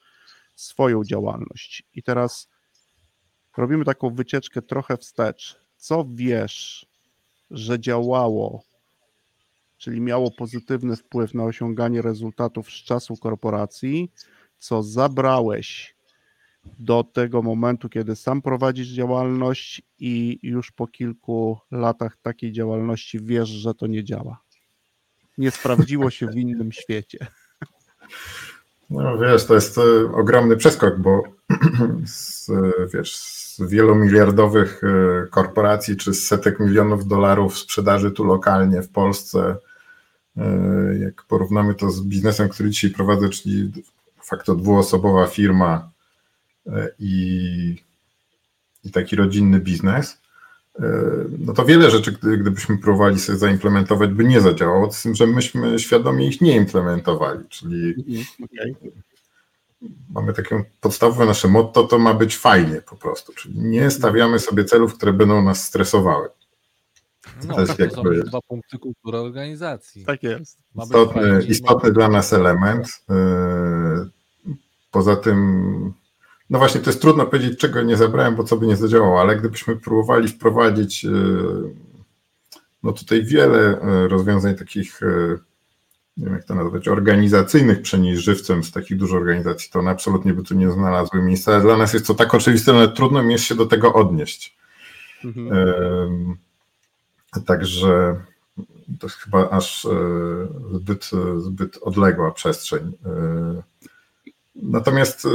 swoją 0.56 1.04
działalność. 1.04 1.84
I 1.94 2.04
teraz 2.04 2.50
robimy 3.58 3.86
taką 3.86 4.10
wycieczkę 4.10 4.62
trochę 4.62 4.98
wstecz. 4.98 5.60
Co 5.78 6.06
wiesz, 6.14 6.86
że 7.52 7.80
działało, 7.80 8.64
czyli 9.78 10.02
miało 10.02 10.32
pozytywny 10.32 10.96
wpływ 10.96 11.34
na 11.34 11.44
osiąganie 11.44 12.02
rezultatów 12.02 12.70
z 12.70 12.84
czasu 12.84 13.18
korporacji, 13.18 14.12
co 14.60 14.84
zabrałeś 14.84 15.93
do 16.80 17.04
tego 17.04 17.42
momentu, 17.42 17.90
kiedy 17.90 18.16
sam 18.16 18.42
prowadzisz 18.42 18.88
działalność 18.88 19.82
i 20.00 20.40
już 20.44 20.72
po 20.72 20.88
kilku 20.88 21.58
latach 21.72 22.18
takiej 22.22 22.52
działalności 22.52 23.20
wiesz, 23.22 23.50
że 23.50 23.74
to 23.74 23.88
nie 23.88 24.04
działa. 24.04 24.40
Nie 25.38 25.52
sprawdziło 25.52 26.10
się 26.10 26.28
w 26.28 26.38
innym 26.38 26.72
świecie. 26.82 27.28
No 28.90 29.18
wiesz, 29.18 29.46
to 29.46 29.54
jest 29.54 29.78
e, 29.78 29.82
ogromny 30.14 30.58
przeskok, 30.58 31.00
bo 31.00 31.24
z, 32.06 32.50
e, 32.50 32.54
wiesz, 32.94 33.16
z 33.16 33.62
wielomiliardowych 33.62 34.82
e, 34.84 35.28
korporacji 35.28 35.98
czy 35.98 36.14
z 36.14 36.28
setek 36.28 36.60
milionów 36.60 37.08
dolarów 37.08 37.58
sprzedaży 37.58 38.12
tu 38.12 38.24
lokalnie 38.24 38.82
w 38.82 38.90
Polsce, 38.90 39.56
jak 41.00 41.24
porównamy 41.24 41.76
to 41.76 41.92
z 41.92 42.02
biznesem, 42.02 42.50
który 42.50 42.70
dzisiaj 42.70 42.92
prowadzę, 42.92 43.30
czyli 43.30 43.70
de 43.70 43.82
facto 44.24 44.56
dwuosobowa 44.56 45.28
firma 45.28 45.93
i, 47.00 47.78
i 48.84 48.92
taki 48.92 49.16
rodzinny 49.16 49.60
biznes, 49.60 50.22
e, 50.80 50.84
no 51.40 51.54
to 51.54 51.66
wiele 51.66 51.92
rzeczy, 51.92 52.12
gdy- 52.12 52.38
gdybyśmy 52.38 52.78
próbowali 52.78 53.20
sobie 53.20 53.38
zaimplementować, 53.38 54.10
by 54.10 54.24
nie 54.24 54.42
zadziałało, 54.42 54.92
z 54.92 55.02
tym, 55.02 55.16
że 55.16 55.28
myśmy 55.28 55.80
świadomie 55.80 56.28
ich 56.28 56.42
nie 56.42 56.56
implementowali, 56.56 57.40
czyli 57.50 57.96
Okay. 58.44 58.76
mamy 60.10 60.34
takie 60.34 60.64
podstawowe 60.82 61.26
nasze 61.26 61.48
motto, 61.48 61.84
to 61.84 62.00
ma 62.00 62.14
być 62.14 62.38
fajnie 62.38 62.82
po 62.82 62.96
prostu, 62.96 63.34
czyli 63.34 63.60
nie 63.60 63.92
stawiamy 63.92 64.40
sobie 64.40 64.66
celów, 64.66 64.94
które 64.96 65.14
będą 65.14 65.42
nas 65.42 65.64
stresowały. 65.68 66.30
no, 67.48 67.54
to 67.56 67.62
jest 67.62 67.78
to 67.78 67.90
są 67.90 68.04
jakby- 68.04 68.24
dwa 68.24 68.40
punkty 68.42 68.78
kultury 68.80 69.18
organizacji. 69.18 70.06
Tak 70.06 70.24
jest. 70.24 70.58
Istotny, 70.84 71.22
fajnie 71.22 71.48
istotny 71.48 71.90
ma- 71.90 71.94
dla 71.96 72.08
nas 72.10 72.34
element. 72.34 72.88
Yy, 73.10 74.10
Poza 74.92 75.16
tym, 75.16 75.94
no 76.54 76.60
właśnie, 76.60 76.82
to 76.82 76.90
jest 76.90 77.02
trudno 77.02 77.26
powiedzieć, 77.26 77.60
czego 77.60 77.82
nie 77.82 77.98
zabrałem, 77.98 78.36
bo 78.36 78.44
co 78.44 78.58
by 78.58 78.68
nie 78.68 78.76
zadziałało, 78.76 79.22
ale 79.22 79.36
gdybyśmy 79.36 79.76
próbowali 79.76 80.28
wprowadzić, 80.28 81.04
yy, 81.04 81.74
no 82.84 82.92
tutaj 82.92 83.24
wiele 83.24 83.82
yy, 83.84 84.08
rozwiązań 84.08 84.56
takich, 84.56 85.00
yy, 85.02 85.40
nie 86.18 86.26
wiem 86.26 86.34
jak 86.34 86.44
to 86.44 86.56
nazwać, 86.56 86.88
organizacyjnych 86.88 87.82
przenieść 87.82 88.22
żywcem 88.22 88.64
z 88.64 88.72
takich 88.72 88.98
dużych 88.98 89.18
organizacji, 89.18 89.70
to 89.72 89.80
one 89.80 89.92
absolutnie 89.92 90.34
by 90.34 90.44
tu 90.44 90.56
nie 90.56 90.72
znalazły 90.72 91.22
miejsca, 91.22 91.60
dla 91.60 91.78
nas 91.78 91.94
jest 91.94 92.08
to 92.08 92.14
tak 92.14 92.36
oczywiste, 92.36 92.72
ale 92.72 92.90
trudno 92.90 93.24
mi 93.24 93.32
jest 93.32 93.46
się 93.46 93.56
do 93.56 93.66
tego 93.66 93.94
odnieść. 93.94 94.58
Mhm. 95.26 96.38
Także 97.46 98.22
to 99.00 99.08
jest 99.08 99.18
chyba 99.18 99.50
aż 99.50 99.86
e, 99.86 99.90
zbyt, 100.74 101.10
zbyt 101.38 101.78
odległa 101.82 102.32
przestrzeń. 102.32 102.92
E, 103.06 103.64
Natomiast 104.56 105.26
e, 105.26 105.30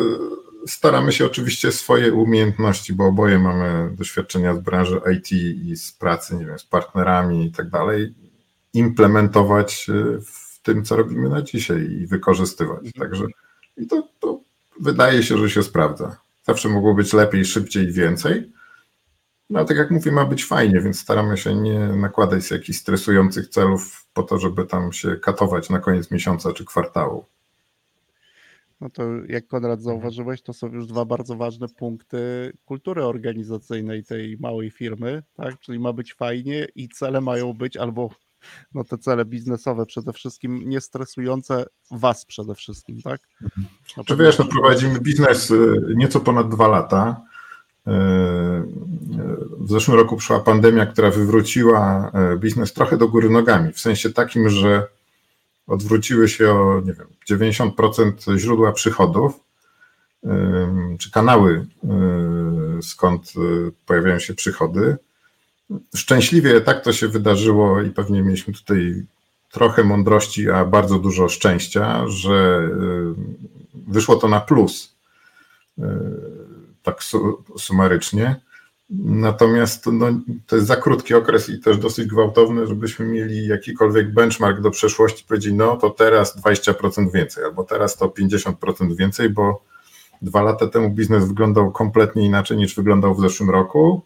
staramy 0.68 1.12
się 1.12 1.26
oczywiście 1.26 1.72
swoje 1.72 2.12
umiejętności, 2.12 2.92
bo 2.92 3.06
oboje 3.06 3.38
mamy 3.38 3.96
doświadczenia 3.96 4.54
z 4.54 4.58
branży 4.58 5.00
IT 5.16 5.32
i 5.32 5.76
z 5.76 5.92
pracy, 5.92 6.36
nie 6.36 6.46
wiem, 6.46 6.58
z 6.58 6.64
partnerami 6.64 7.46
i 7.46 7.52
tak 7.52 7.70
dalej, 7.70 8.14
implementować 8.74 9.90
e, 9.90 10.20
w 10.20 10.60
tym, 10.62 10.84
co 10.84 10.96
robimy 10.96 11.28
na 11.28 11.42
dzisiaj 11.42 11.90
i 11.90 12.06
wykorzystywać. 12.06 12.92
Także 12.98 13.24
I 13.76 13.86
to, 13.86 14.08
to 14.20 14.40
wydaje 14.80 15.22
się, 15.22 15.38
że 15.38 15.50
się 15.50 15.62
sprawdza. 15.62 16.16
Zawsze 16.46 16.68
mogło 16.68 16.94
być 16.94 17.12
lepiej, 17.12 17.44
szybciej 17.44 17.84
i 17.84 17.92
więcej. 17.92 18.52
No 19.50 19.64
tak 19.64 19.76
jak 19.76 19.90
mówię, 19.90 20.12
ma 20.12 20.24
być 20.24 20.44
fajnie, 20.44 20.80
więc 20.80 21.00
staramy 21.00 21.36
się 21.36 21.54
nie 21.54 21.78
nakładać 21.78 22.50
jakichś 22.50 22.78
stresujących 22.78 23.48
celów 23.48 24.06
po 24.12 24.22
to, 24.22 24.38
żeby 24.38 24.66
tam 24.66 24.92
się 24.92 25.16
katować 25.16 25.70
na 25.70 25.78
koniec 25.78 26.10
miesiąca 26.10 26.52
czy 26.52 26.64
kwartału. 26.64 27.26
No 28.80 28.90
to 28.90 29.02
jak 29.28 29.46
Konrad 29.46 29.82
zauważyłeś, 29.82 30.42
to 30.42 30.52
są 30.52 30.68
już 30.68 30.86
dwa 30.86 31.04
bardzo 31.04 31.36
ważne 31.36 31.68
punkty 31.68 32.52
kultury 32.64 33.04
organizacyjnej 33.04 34.04
tej 34.04 34.36
małej 34.40 34.70
firmy, 34.70 35.22
tak? 35.34 35.60
Czyli 35.60 35.78
ma 35.78 35.92
być 35.92 36.14
fajnie 36.14 36.66
i 36.74 36.88
cele 36.88 37.20
mają 37.20 37.52
być 37.52 37.76
albo 37.76 38.10
no 38.74 38.84
te 38.84 38.98
cele 38.98 39.24
biznesowe 39.24 39.86
przede 39.86 40.12
wszystkim 40.12 40.68
nie 40.68 40.80
stresujące 40.80 41.66
was 41.90 42.24
przede 42.24 42.54
wszystkim, 42.54 43.02
tak? 43.02 43.20
No 43.96 44.04
Czy 44.04 44.16
wiesz, 44.16 44.38
no 44.38 44.44
prowadzimy 44.44 45.00
biznes 45.00 45.50
y, 45.50 45.82
nieco 45.96 46.20
ponad 46.20 46.48
dwa 46.48 46.68
lata. 46.68 47.22
Y, 47.86 47.90
y, 47.90 47.94
w 49.58 49.70
zeszłym 49.70 49.96
roku 49.96 50.16
przyszła 50.16 50.40
pandemia, 50.40 50.86
która 50.86 51.10
wywróciła 51.10 52.12
biznes 52.36 52.72
trochę 52.72 52.96
do 52.96 53.08
góry 53.08 53.30
nogami, 53.30 53.72
w 53.72 53.80
sensie 53.80 54.10
takim, 54.10 54.48
że 54.48 54.86
odwróciły 55.68 56.28
się 56.28 56.50
o 56.50 56.82
nie 56.84 56.92
wiem, 56.92 57.06
90% 57.30 58.38
źródła 58.38 58.72
przychodów, 58.72 59.40
czy 60.98 61.10
kanały, 61.10 61.66
skąd 62.82 63.32
pojawiają 63.86 64.18
się 64.18 64.34
przychody. 64.34 64.96
Szczęśliwie 65.96 66.60
tak 66.60 66.84
to 66.84 66.92
się 66.92 67.08
wydarzyło 67.08 67.82
i 67.82 67.90
pewnie 67.90 68.22
mieliśmy 68.22 68.54
tutaj 68.54 69.06
trochę 69.50 69.84
mądrości, 69.84 70.50
a 70.50 70.64
bardzo 70.64 70.98
dużo 70.98 71.28
szczęścia, 71.28 72.08
że 72.08 72.68
wyszło 73.74 74.16
to 74.16 74.28
na 74.28 74.40
plus, 74.40 74.96
tak 76.82 77.02
sumarycznie. 77.58 78.40
Natomiast 78.90 79.86
no, 79.86 80.06
to 80.46 80.56
jest 80.56 80.68
za 80.68 80.76
krótki 80.76 81.14
okres 81.14 81.48
i 81.48 81.60
też 81.60 81.78
dosyć 81.78 82.06
gwałtowny, 82.06 82.66
żebyśmy 82.66 83.06
mieli 83.06 83.46
jakikolwiek 83.46 84.14
benchmark 84.14 84.60
do 84.60 84.70
przeszłości, 84.70 85.24
powiedzieć, 85.28 85.52
no 85.56 85.76
to 85.76 85.90
teraz 85.90 86.36
20% 86.36 87.12
więcej, 87.12 87.44
albo 87.44 87.64
teraz 87.64 87.96
to 87.96 88.08
50% 88.08 88.96
więcej, 88.96 89.30
bo 89.30 89.64
dwa 90.22 90.42
lata 90.42 90.66
temu 90.66 90.90
biznes 90.90 91.28
wyglądał 91.28 91.72
kompletnie 91.72 92.26
inaczej 92.26 92.56
niż 92.56 92.74
wyglądał 92.74 93.14
w 93.14 93.20
zeszłym 93.20 93.50
roku. 93.50 94.02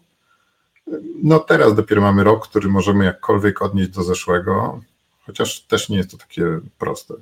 No 1.23 1.39
teraz 1.39 1.75
dopiero 1.75 2.01
mamy 2.01 2.23
rok, 2.23 2.47
który 2.47 2.69
możemy 2.69 3.05
jakkolwiek 3.05 3.61
odnieść 3.61 3.89
do 3.89 4.03
zeszłego, 4.03 4.81
chociaż 5.25 5.61
też 5.61 5.89
nie 5.89 5.97
jest 5.97 6.11
to 6.11 6.17
takie 6.17 6.59
proste. 6.77 7.13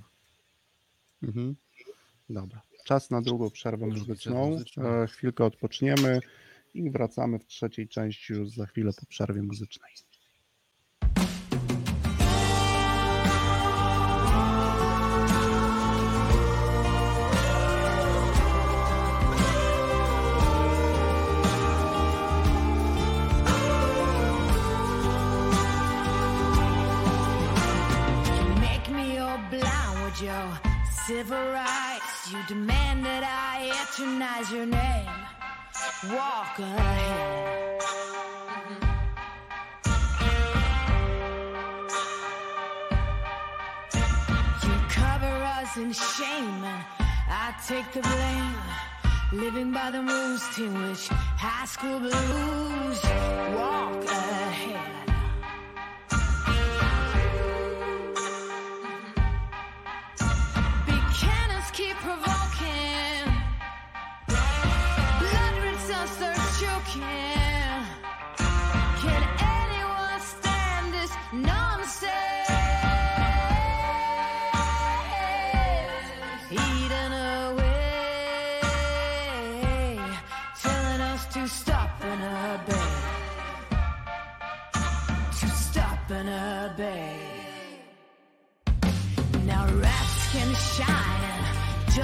Mhm. 1.23 1.55
Dobra. 2.29 2.61
Czas 2.85 3.09
na 3.09 3.21
drugą 3.21 3.49
przerwę 3.49 3.87
muzyczną. 3.87 4.59
E, 4.77 5.07
chwilkę 5.07 5.45
odpoczniemy 5.45 6.19
i 6.73 6.91
wracamy 6.91 7.39
w 7.39 7.45
trzeciej 7.45 7.87
części 7.87 8.33
już 8.33 8.49
za 8.49 8.65
chwilę 8.65 8.91
po 8.99 9.05
przerwie 9.05 9.43
muzycznej. 9.43 9.91
civil 31.11 31.51
rights. 31.51 32.31
You 32.31 32.39
demand 32.47 33.03
that 33.03 33.23
I 33.23 33.69
eternize 33.83 34.49
your 34.51 34.65
name. 34.65 35.40
Walk 36.09 36.59
ahead. 36.59 37.81
You 44.63 44.75
cover 44.89 45.35
us 45.57 45.77
in 45.77 45.91
shame, 45.93 46.63
I 47.29 47.55
take 47.67 47.91
the 47.93 48.01
blame. 48.01 49.41
Living 49.41 49.71
by 49.71 49.91
the 49.91 50.01
rules 50.01 50.43
to 50.55 50.69
which 50.69 51.07
high 51.09 51.65
school 51.65 51.99
blues 51.99 53.01
walk 53.55 54.03
ahead. 54.05 55.00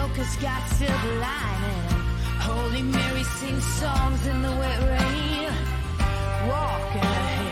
Jokers 0.08 0.36
got 0.38 0.66
silver 0.70 1.20
lining. 1.20 1.90
Holy 2.40 2.82
Mary 2.82 3.24
sings 3.24 3.66
songs 3.66 4.26
in 4.26 4.42
the 4.42 4.52
wet 4.52 4.80
rain. 4.84 5.52
Walking 6.48 7.47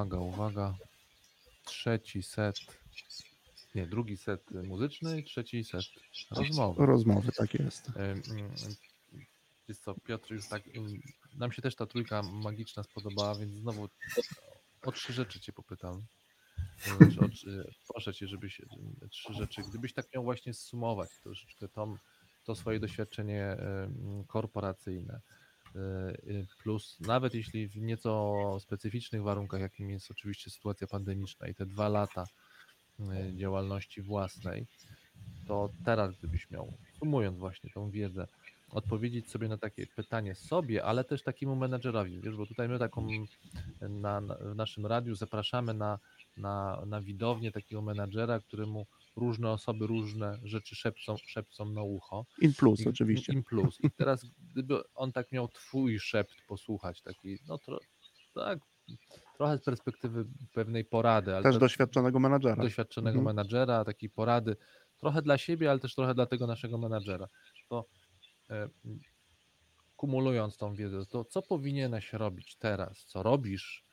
uwaga, 0.00 0.18
uwaga. 0.18 0.74
Trzeci 1.64 2.22
set. 2.22 2.56
Nie, 3.74 3.86
drugi 3.86 4.16
set 4.16 4.50
muzyczny, 4.50 5.22
trzeci 5.22 5.64
set 5.64 5.84
rozmowy. 6.30 6.86
Rozmowy, 6.86 7.32
tak 7.32 7.54
jest. 7.54 7.88
Ym, 7.88 8.22
Wiesz 9.68 9.78
co, 9.78 9.94
Piotr, 9.94 10.32
już 10.32 10.48
tak, 10.48 10.62
nam 11.34 11.52
się 11.52 11.62
też 11.62 11.74
ta 11.74 11.86
trójka 11.86 12.22
magiczna 12.22 12.82
spodobała, 12.82 13.34
więc 13.34 13.52
znowu 13.52 13.88
o 14.82 14.92
trzy 14.92 15.12
rzeczy 15.12 15.40
cię 15.40 15.52
popytam. 15.52 16.02
O 16.86 17.24
Proszę 17.88 18.14
cię, 18.14 18.26
żebyś 18.26 18.62
trzy 19.10 19.34
rzeczy, 19.34 19.62
gdybyś 19.62 19.92
tak 19.92 20.06
miał 20.14 20.24
właśnie 20.24 20.54
zsumować 20.54 21.10
troszeczkę 21.22 21.68
to, 21.68 21.94
to 22.44 22.54
swoje 22.54 22.80
doświadczenie 22.80 23.56
korporacyjne, 24.26 25.20
plus 26.62 27.00
nawet 27.00 27.34
jeśli 27.34 27.68
w 27.68 27.76
nieco 27.76 28.56
specyficznych 28.60 29.22
warunkach, 29.22 29.60
jakim 29.60 29.90
jest 29.90 30.10
oczywiście 30.10 30.50
sytuacja 30.50 30.86
pandemiczna 30.86 31.48
i 31.48 31.54
te 31.54 31.66
dwa 31.66 31.88
lata 31.88 32.24
y, 33.00 33.36
działalności 33.36 34.02
własnej, 34.02 34.66
to 35.46 35.70
teraz 35.84 36.16
gdybyś 36.18 36.50
miał, 36.50 36.72
sumując 36.98 37.38
właśnie 37.38 37.70
tą 37.70 37.90
wiedzę, 37.90 38.26
odpowiedzieć 38.70 39.30
sobie 39.30 39.48
na 39.48 39.58
takie 39.58 39.86
pytanie 39.86 40.34
sobie, 40.34 40.84
ale 40.84 41.04
też 41.04 41.22
takiemu 41.22 41.56
menedżerowi, 41.56 42.20
wiesz, 42.20 42.36
bo 42.36 42.46
tutaj 42.46 42.68
my 42.68 42.78
taką 42.78 43.08
na, 43.80 44.20
na, 44.20 44.34
w 44.34 44.54
naszym 44.54 44.86
radiu 44.86 45.14
zapraszamy 45.14 45.74
na, 45.74 45.98
na, 46.36 46.82
na 46.86 47.00
widownię 47.02 47.52
takiego 47.52 47.82
menedżera, 47.82 48.40
któremu 48.40 48.86
różne 49.16 49.50
osoby 49.50 49.86
różne 49.86 50.38
rzeczy 50.42 50.74
szepcą, 50.76 51.16
szepcą 51.16 51.64
na 51.64 51.82
ucho. 51.82 52.26
In 52.40 52.54
plus 52.54 52.80
I- 52.80 52.88
oczywiście. 52.88 53.32
In 53.32 53.42
plus. 53.44 53.80
I 53.84 53.90
teraz 53.90 54.26
gdyby 54.52 54.80
on 54.94 55.12
tak 55.12 55.32
miał 55.32 55.48
twój 55.48 56.00
szept 56.00 56.34
posłuchać, 56.48 57.02
taki, 57.02 57.38
no 57.48 57.58
tro, 57.58 57.78
tak, 58.34 58.58
trochę 59.36 59.58
z 59.58 59.62
perspektywy 59.64 60.24
pewnej 60.52 60.84
porady, 60.84 61.34
ale 61.34 61.42
Też 61.42 61.54
to- 61.54 61.60
doświadczonego 61.60 62.18
menadżera. 62.20 62.62
doświadczonego 62.62 63.18
Mhm. 63.18 63.36
menadżera, 63.36 63.84
takiej 63.84 64.10
porady, 64.10 64.56
trochę 64.98 65.22
dla 65.22 65.38
siebie, 65.38 65.70
ale 65.70 65.78
też 65.80 65.94
trochę 65.94 66.14
dla 66.14 66.26
tego 66.26 66.46
naszego 66.46 66.78
menadżera. 66.78 67.26
To 67.68 67.84
e, 68.50 68.68
kumulując 69.96 70.56
tą 70.56 70.74
wiedzę, 70.74 71.06
to 71.06 71.24
co 71.24 71.42
powinieneś 71.42 72.12
robić 72.12 72.56
teraz, 72.56 73.04
co 73.04 73.22
robisz 73.22 73.84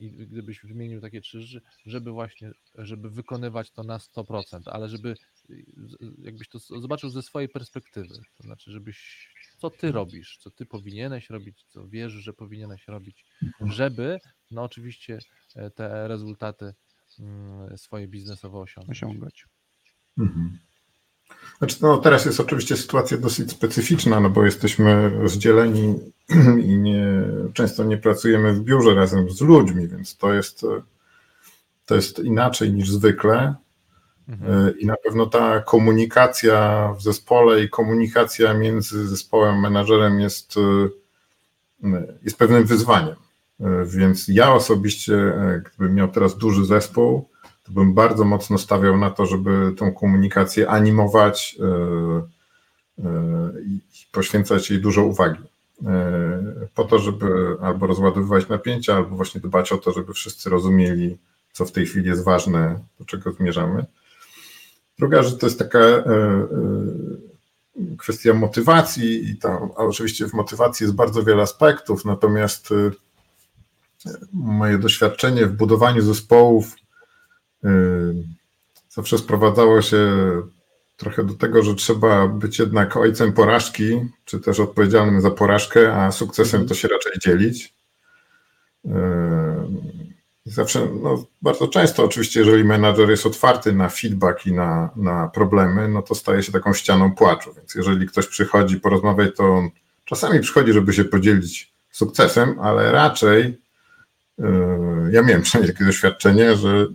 i 0.00 0.10
gdybyś 0.10 0.60
wymienił 0.64 1.00
takie 1.00 1.20
trzy 1.20 1.40
rzeczy, 1.40 1.66
żeby 1.86 2.10
właśnie, 2.10 2.50
żeby 2.74 3.10
wykonywać 3.10 3.70
to 3.70 3.82
na 3.82 3.98
100%, 3.98 4.60
ale 4.66 4.88
żeby 4.88 5.16
y, 5.50 5.64
z- 5.76 6.24
jakbyś 6.24 6.48
to 6.48 6.58
zobaczył 6.58 7.10
ze 7.10 7.22
swojej 7.22 7.48
perspektywy, 7.48 8.14
to 8.36 8.42
znaczy 8.42 8.70
żebyś, 8.70 9.28
co 9.58 9.70
ty 9.70 9.92
robisz, 9.92 10.36
co 10.40 10.50
ty 10.50 10.66
powinieneś 10.66 11.30
robić, 11.30 11.64
co 11.68 11.88
wiesz, 11.88 12.12
że 12.12 12.32
powinieneś 12.32 12.88
robić, 12.88 13.24
żeby, 13.66 14.18
no 14.50 14.62
oczywiście 14.62 15.18
e, 15.56 15.70
te 15.70 16.08
rezultaty 16.08 16.74
mm, 17.20 17.78
swoje 17.78 18.08
biznesowe 18.08 18.58
osiągnąć. 18.58 19.02
osiągać. 19.02 19.44
Mhm. 20.18 20.58
Znaczy, 21.58 21.76
no, 21.80 21.98
teraz 21.98 22.26
jest 22.26 22.40
oczywiście 22.40 22.76
sytuacja 22.76 23.16
dosyć 23.18 23.50
specyficzna, 23.50 24.20
no 24.20 24.30
bo 24.30 24.44
jesteśmy 24.44 25.08
rozdzieleni 25.10 26.12
i 26.66 26.78
nie, 26.78 27.06
często 27.52 27.84
nie 27.84 27.98
pracujemy 27.98 28.52
w 28.52 28.60
biurze 28.60 28.94
razem 28.94 29.30
z 29.30 29.40
ludźmi, 29.40 29.88
więc 29.88 30.16
to 30.16 30.32
jest, 30.32 30.66
to 31.86 31.94
jest 31.94 32.18
inaczej 32.18 32.72
niż 32.72 32.90
zwykle. 32.90 33.54
Mhm. 34.28 34.68
E, 34.68 34.70
I 34.70 34.86
na 34.86 34.96
pewno 34.96 35.26
ta 35.26 35.60
komunikacja 35.60 36.88
w 36.98 37.02
zespole 37.02 37.62
i 37.62 37.68
komunikacja 37.68 38.54
między 38.54 39.08
zespołem 39.08 39.54
a 39.54 39.60
menadżerem 39.60 40.20
jest, 40.20 40.54
e, 41.84 42.00
jest 42.22 42.38
pewnym 42.38 42.64
wyzwaniem. 42.64 43.16
E, 43.60 43.84
Więc 43.86 44.28
ja 44.28 44.52
osobiście, 44.52 45.32
gdybym 45.64 45.94
miał 45.94 46.08
teraz 46.08 46.38
duży 46.38 46.64
zespół, 46.64 47.28
to 47.62 47.72
bym 47.72 47.94
bardzo 47.94 48.24
mocno 48.24 48.58
stawiał 48.58 48.98
na 48.98 49.10
to, 49.10 49.26
żeby 49.26 49.72
tą 49.76 49.92
komunikację 49.92 50.68
animować 50.68 51.56
i 53.66 53.80
poświęcać 54.12 54.70
jej 54.70 54.80
dużo 54.80 55.04
uwagi. 55.04 55.53
Po 56.74 56.84
to, 56.84 56.98
żeby 56.98 57.56
albo 57.60 57.86
rozładowywać 57.86 58.48
napięcia, 58.48 58.96
albo 58.96 59.16
właśnie 59.16 59.40
dbać 59.40 59.72
o 59.72 59.78
to, 59.78 59.92
żeby 59.92 60.12
wszyscy 60.12 60.50
rozumieli, 60.50 61.18
co 61.52 61.64
w 61.64 61.72
tej 61.72 61.86
chwili 61.86 62.08
jest 62.08 62.24
ważne, 62.24 62.78
do 62.98 63.04
czego 63.04 63.32
zmierzamy. 63.32 63.86
Druga 64.98 65.22
rzecz 65.22 65.38
to 65.38 65.46
jest 65.46 65.58
taka 65.58 65.78
e, 65.78 66.04
e, 66.04 66.46
kwestia 67.98 68.34
motywacji 68.34 69.30
i 69.30 69.36
tam, 69.36 69.70
a 69.76 69.82
oczywiście 69.82 70.28
w 70.28 70.32
motywacji 70.32 70.84
jest 70.84 70.96
bardzo 70.96 71.22
wiele 71.22 71.42
aspektów, 71.42 72.04
natomiast 72.04 72.72
e, 72.72 72.90
moje 74.32 74.78
doświadczenie 74.78 75.46
w 75.46 75.52
budowaniu 75.52 76.02
zespołów 76.02 76.76
zawsze 78.90 79.18
sprowadzało 79.18 79.82
się 79.82 79.98
trochę 80.96 81.24
do 81.24 81.34
tego, 81.34 81.62
że 81.62 81.74
trzeba 81.74 82.28
być 82.28 82.58
jednak 82.58 82.96
ojcem 82.96 83.32
porażki, 83.32 84.00
czy 84.24 84.40
też 84.40 84.60
odpowiedzialnym 84.60 85.20
za 85.20 85.30
porażkę, 85.30 85.94
a 85.94 86.12
sukcesem 86.12 86.68
to 86.68 86.74
się 86.74 86.88
raczej 86.88 87.12
dzielić. 87.18 87.74
I 90.46 90.50
Zawsze, 90.50 90.88
no, 91.02 91.26
bardzo 91.42 91.68
często 91.68 92.04
oczywiście, 92.04 92.40
jeżeli 92.40 92.64
menadżer 92.64 93.10
jest 93.10 93.26
otwarty 93.26 93.72
na 93.72 93.88
feedback 93.88 94.46
i 94.46 94.52
na, 94.52 94.90
na 94.96 95.28
problemy, 95.28 95.88
no 95.88 96.02
to 96.02 96.14
staje 96.14 96.42
się 96.42 96.52
taką 96.52 96.72
ścianą 96.72 97.14
płaczu. 97.14 97.54
Więc 97.56 97.74
jeżeli 97.74 98.06
ktoś 98.06 98.26
przychodzi 98.26 98.80
porozmawiać, 98.80 99.36
to 99.36 99.54
on 99.54 99.70
czasami 100.04 100.40
przychodzi, 100.40 100.72
żeby 100.72 100.92
się 100.92 101.04
podzielić 101.04 101.72
sukcesem, 101.90 102.60
ale 102.60 102.92
raczej 102.92 103.60
yy, 104.38 104.46
ja 105.12 105.22
miałem 105.22 105.42
przynajmniej 105.42 105.74
takie 105.74 105.84
doświadczenie, 105.84 106.56
że 106.56 106.86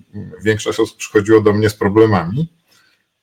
większość 0.43 0.79
osób 0.79 0.97
przychodziło 0.97 1.41
do 1.41 1.53
mnie 1.53 1.69
z 1.69 1.75
problemami. 1.75 2.58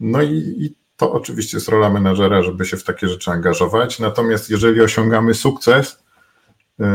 No 0.00 0.22
i, 0.22 0.36
i 0.36 0.74
to 0.96 1.12
oczywiście 1.12 1.56
jest 1.56 1.68
rola 1.68 1.90
menadżera, 1.90 2.42
żeby 2.42 2.64
się 2.64 2.76
w 2.76 2.84
takie 2.84 3.08
rzeczy 3.08 3.30
angażować. 3.30 3.98
Natomiast 3.98 4.50
jeżeli 4.50 4.80
osiągamy 4.80 5.34
sukces, 5.34 6.04
yy, 6.78 6.86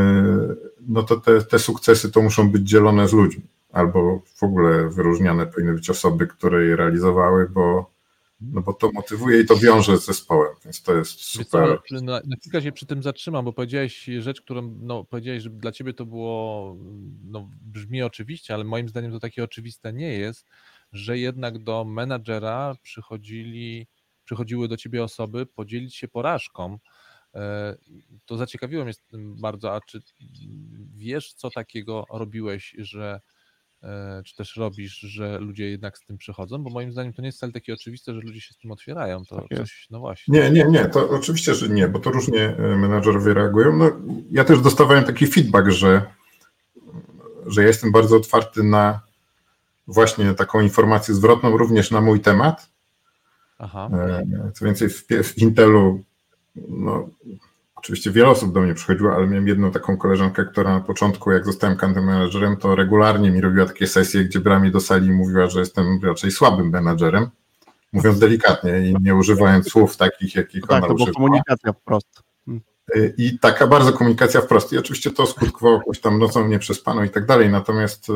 no 0.87 1.03
to 1.03 1.17
te, 1.17 1.41
te 1.41 1.59
sukcesy 1.59 2.11
to 2.11 2.21
muszą 2.21 2.49
być 2.49 2.69
dzielone 2.69 3.07
z 3.07 3.13
ludźmi, 3.13 3.43
albo 3.71 4.21
w 4.35 4.43
ogóle 4.43 4.89
wyróżniane 4.89 5.45
powinny 5.45 5.73
być 5.73 5.89
osoby, 5.89 6.27
które 6.27 6.65
je 6.65 6.75
realizowały, 6.75 7.49
bo, 7.49 7.91
no 8.41 8.61
bo 8.61 8.73
to 8.73 8.91
motywuje 8.91 9.41
i 9.41 9.45
to 9.45 9.55
wiąże 9.55 9.97
z 9.97 10.05
zespołem, 10.05 10.53
więc 10.65 10.83
to 10.83 10.95
jest 10.95 11.11
Wiesz 11.17 11.47
co, 11.47 11.65
super. 11.65 11.79
na, 11.91 12.21
na 12.25 12.35
chwilkę 12.35 12.61
się 12.61 12.71
przy 12.71 12.85
tym 12.85 13.03
zatrzymam, 13.03 13.45
bo 13.45 13.53
powiedziałeś 13.53 14.09
rzecz, 14.19 14.41
którą 14.41 14.75
no, 14.81 15.03
powiedziałeś, 15.03 15.43
że 15.43 15.49
dla 15.49 15.71
ciebie 15.71 15.93
to 15.93 16.05
było, 16.05 16.77
no, 17.23 17.49
brzmi 17.61 18.03
oczywiście, 18.03 18.53
ale 18.53 18.63
moim 18.63 18.89
zdaniem 18.89 19.11
to 19.11 19.19
takie 19.19 19.43
oczywiste 19.43 19.93
nie 19.93 20.13
jest, 20.13 20.47
że 20.91 21.17
jednak 21.17 21.63
do 21.63 21.85
menadżera 21.85 22.75
przychodzili, 22.81 23.87
przychodziły 24.23 24.67
do 24.67 24.77
ciebie 24.77 25.03
osoby 25.03 25.45
podzielić 25.45 25.95
się 25.95 26.07
porażką. 26.07 26.77
E, 27.35 27.75
To 28.25 28.37
zaciekawiło 28.37 28.83
mnie 28.83 28.93
z 28.93 29.01
tym 29.01 29.41
bardzo, 29.41 29.75
a 29.75 29.81
czy 29.81 30.01
wiesz, 30.95 31.33
co 31.33 31.49
takiego 31.49 32.05
robiłeś, 32.13 32.75
że 32.77 33.21
e, 33.83 34.21
czy 34.25 34.35
też 34.35 34.55
robisz, 34.55 34.99
że 34.99 35.39
ludzie 35.39 35.69
jednak 35.69 35.97
z 35.97 36.05
tym 36.05 36.17
przychodzą? 36.17 36.63
Bo 36.63 36.69
moim 36.69 36.91
zdaniem 36.91 37.13
to 37.13 37.21
nie 37.21 37.27
jest 37.27 37.37
wcale 37.37 37.53
takie 37.53 37.73
oczywiste, 37.73 38.13
że 38.13 38.19
ludzie 38.21 38.41
się 38.41 38.53
z 38.53 38.57
tym 38.57 38.71
otwierają. 38.71 39.25
To 39.25 39.35
Tak 39.35 39.51
jest. 39.51 39.61
coś, 39.63 39.87
no 39.89 39.99
właśnie. 39.99 40.39
Nie, 40.39 40.51
nie, 40.51 40.63
nie, 40.65 40.85
to 40.85 41.09
oczywiście, 41.09 41.55
że 41.55 41.69
nie, 41.69 41.87
bo 41.87 41.99
to 41.99 42.11
różnie 42.11 42.41
e, 42.57 42.77
menadżerowie 42.77 43.33
reagują. 43.33 43.77
No, 43.77 43.91
ja 44.31 44.43
też 44.43 44.61
dostawałem 44.61 45.03
taki 45.03 45.27
feedback, 45.27 45.69
że, 45.69 46.13
że 47.45 47.61
ja 47.61 47.67
jestem 47.67 47.91
bardzo 47.91 48.17
otwarty 48.17 48.63
na 48.63 49.10
właśnie 49.91 50.33
taką 50.33 50.61
informację 50.61 51.13
zwrotną, 51.15 51.57
również 51.57 51.91
na 51.91 52.01
mój 52.01 52.19
temat. 52.19 52.69
Aha. 53.59 53.89
E, 53.93 54.51
Co 54.53 54.65
więcej, 54.65 54.89
w, 54.89 55.03
w 55.23 55.37
Intelu, 55.37 56.03
no, 56.69 57.09
oczywiście 57.75 58.11
wiele 58.11 58.29
osób 58.29 58.53
do 58.53 58.61
mnie 58.61 58.73
przychodziło, 58.73 59.15
ale 59.15 59.27
miałem 59.27 59.47
jedną 59.47 59.71
taką 59.71 59.97
koleżankę, 59.97 60.45
która 60.45 60.73
na 60.73 60.79
początku, 60.79 61.31
jak 61.31 61.45
zostałem 61.45 61.77
country 61.77 62.01
managerem, 62.01 62.57
to 62.57 62.75
regularnie 62.75 63.31
mi 63.31 63.41
robiła 63.41 63.65
takie 63.65 63.87
sesje, 63.87 64.23
gdzie 64.25 64.39
brała 64.39 64.59
mnie 64.59 64.71
do 64.71 64.79
sali 64.79 65.07
i 65.07 65.11
mówiła, 65.11 65.47
że 65.47 65.59
jestem 65.59 65.99
raczej 66.03 66.31
słabym 66.31 66.69
menadżerem, 66.69 67.29
mówiąc 67.93 68.19
delikatnie 68.19 68.89
i 68.89 68.95
nie 69.01 69.15
używając 69.15 69.69
słów 69.71 69.97
takich, 69.97 70.35
jakich 70.35 70.61
Tak, 70.61 70.71
ona 70.71 70.81
to 70.81 70.87
była 70.87 71.03
używa. 71.03 71.13
komunikacja 71.13 71.73
wprost. 71.73 72.23
Y, 72.47 72.61
I 73.17 73.39
taka 73.39 73.67
bardzo 73.67 73.93
komunikacja 73.93 74.41
wprost. 74.41 74.73
I 74.73 74.77
oczywiście 74.77 75.11
to 75.11 75.25
skutkowało 75.25 75.77
jakąś 75.77 75.99
tam 75.99 76.19
nocą 76.19 76.47
nieprzespaną 76.47 77.03
i 77.03 77.09
tak 77.09 77.25
dalej. 77.25 77.49
Natomiast, 77.49 78.09
y, 78.09 78.13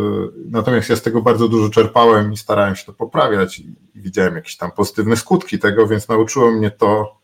natomiast 0.50 0.90
ja 0.90 0.96
z 0.96 1.02
tego 1.02 1.22
bardzo 1.22 1.48
dużo 1.48 1.70
czerpałem 1.70 2.34
i 2.34 2.38
starałem 2.38 2.76
się 2.76 2.86
to 2.86 2.94
poprawiać 2.94 3.60
i 3.60 3.76
i 3.96 4.02
widziałem 4.02 4.36
jakieś 4.36 4.58
tam 4.58 4.72
pozytywne 4.72 5.16
skutki 5.16 5.60
tego, 5.60 5.88
więc 5.88 6.08
nauczyło 6.08 6.52
mnie 6.52 6.72
to 6.72 7.18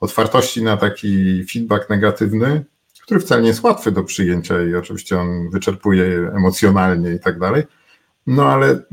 otwartości 0.00 0.62
na 0.62 0.76
taki 0.76 1.44
feedback 1.44 1.90
negatywny, 1.90 2.64
który 3.02 3.20
wcale 3.20 3.42
nie 3.42 3.48
jest 3.48 3.62
łatwy 3.62 3.92
do 3.92 4.04
przyjęcia 4.04 4.62
i 4.62 4.74
oczywiście 4.74 5.18
on 5.18 5.50
wyczerpuje 5.50 6.30
emocjonalnie 6.36 7.10
i 7.10 7.20
tak 7.20 7.38
dalej. 7.38 7.62
No 8.26 8.46
ale 8.46 8.66
mm, 8.66 8.84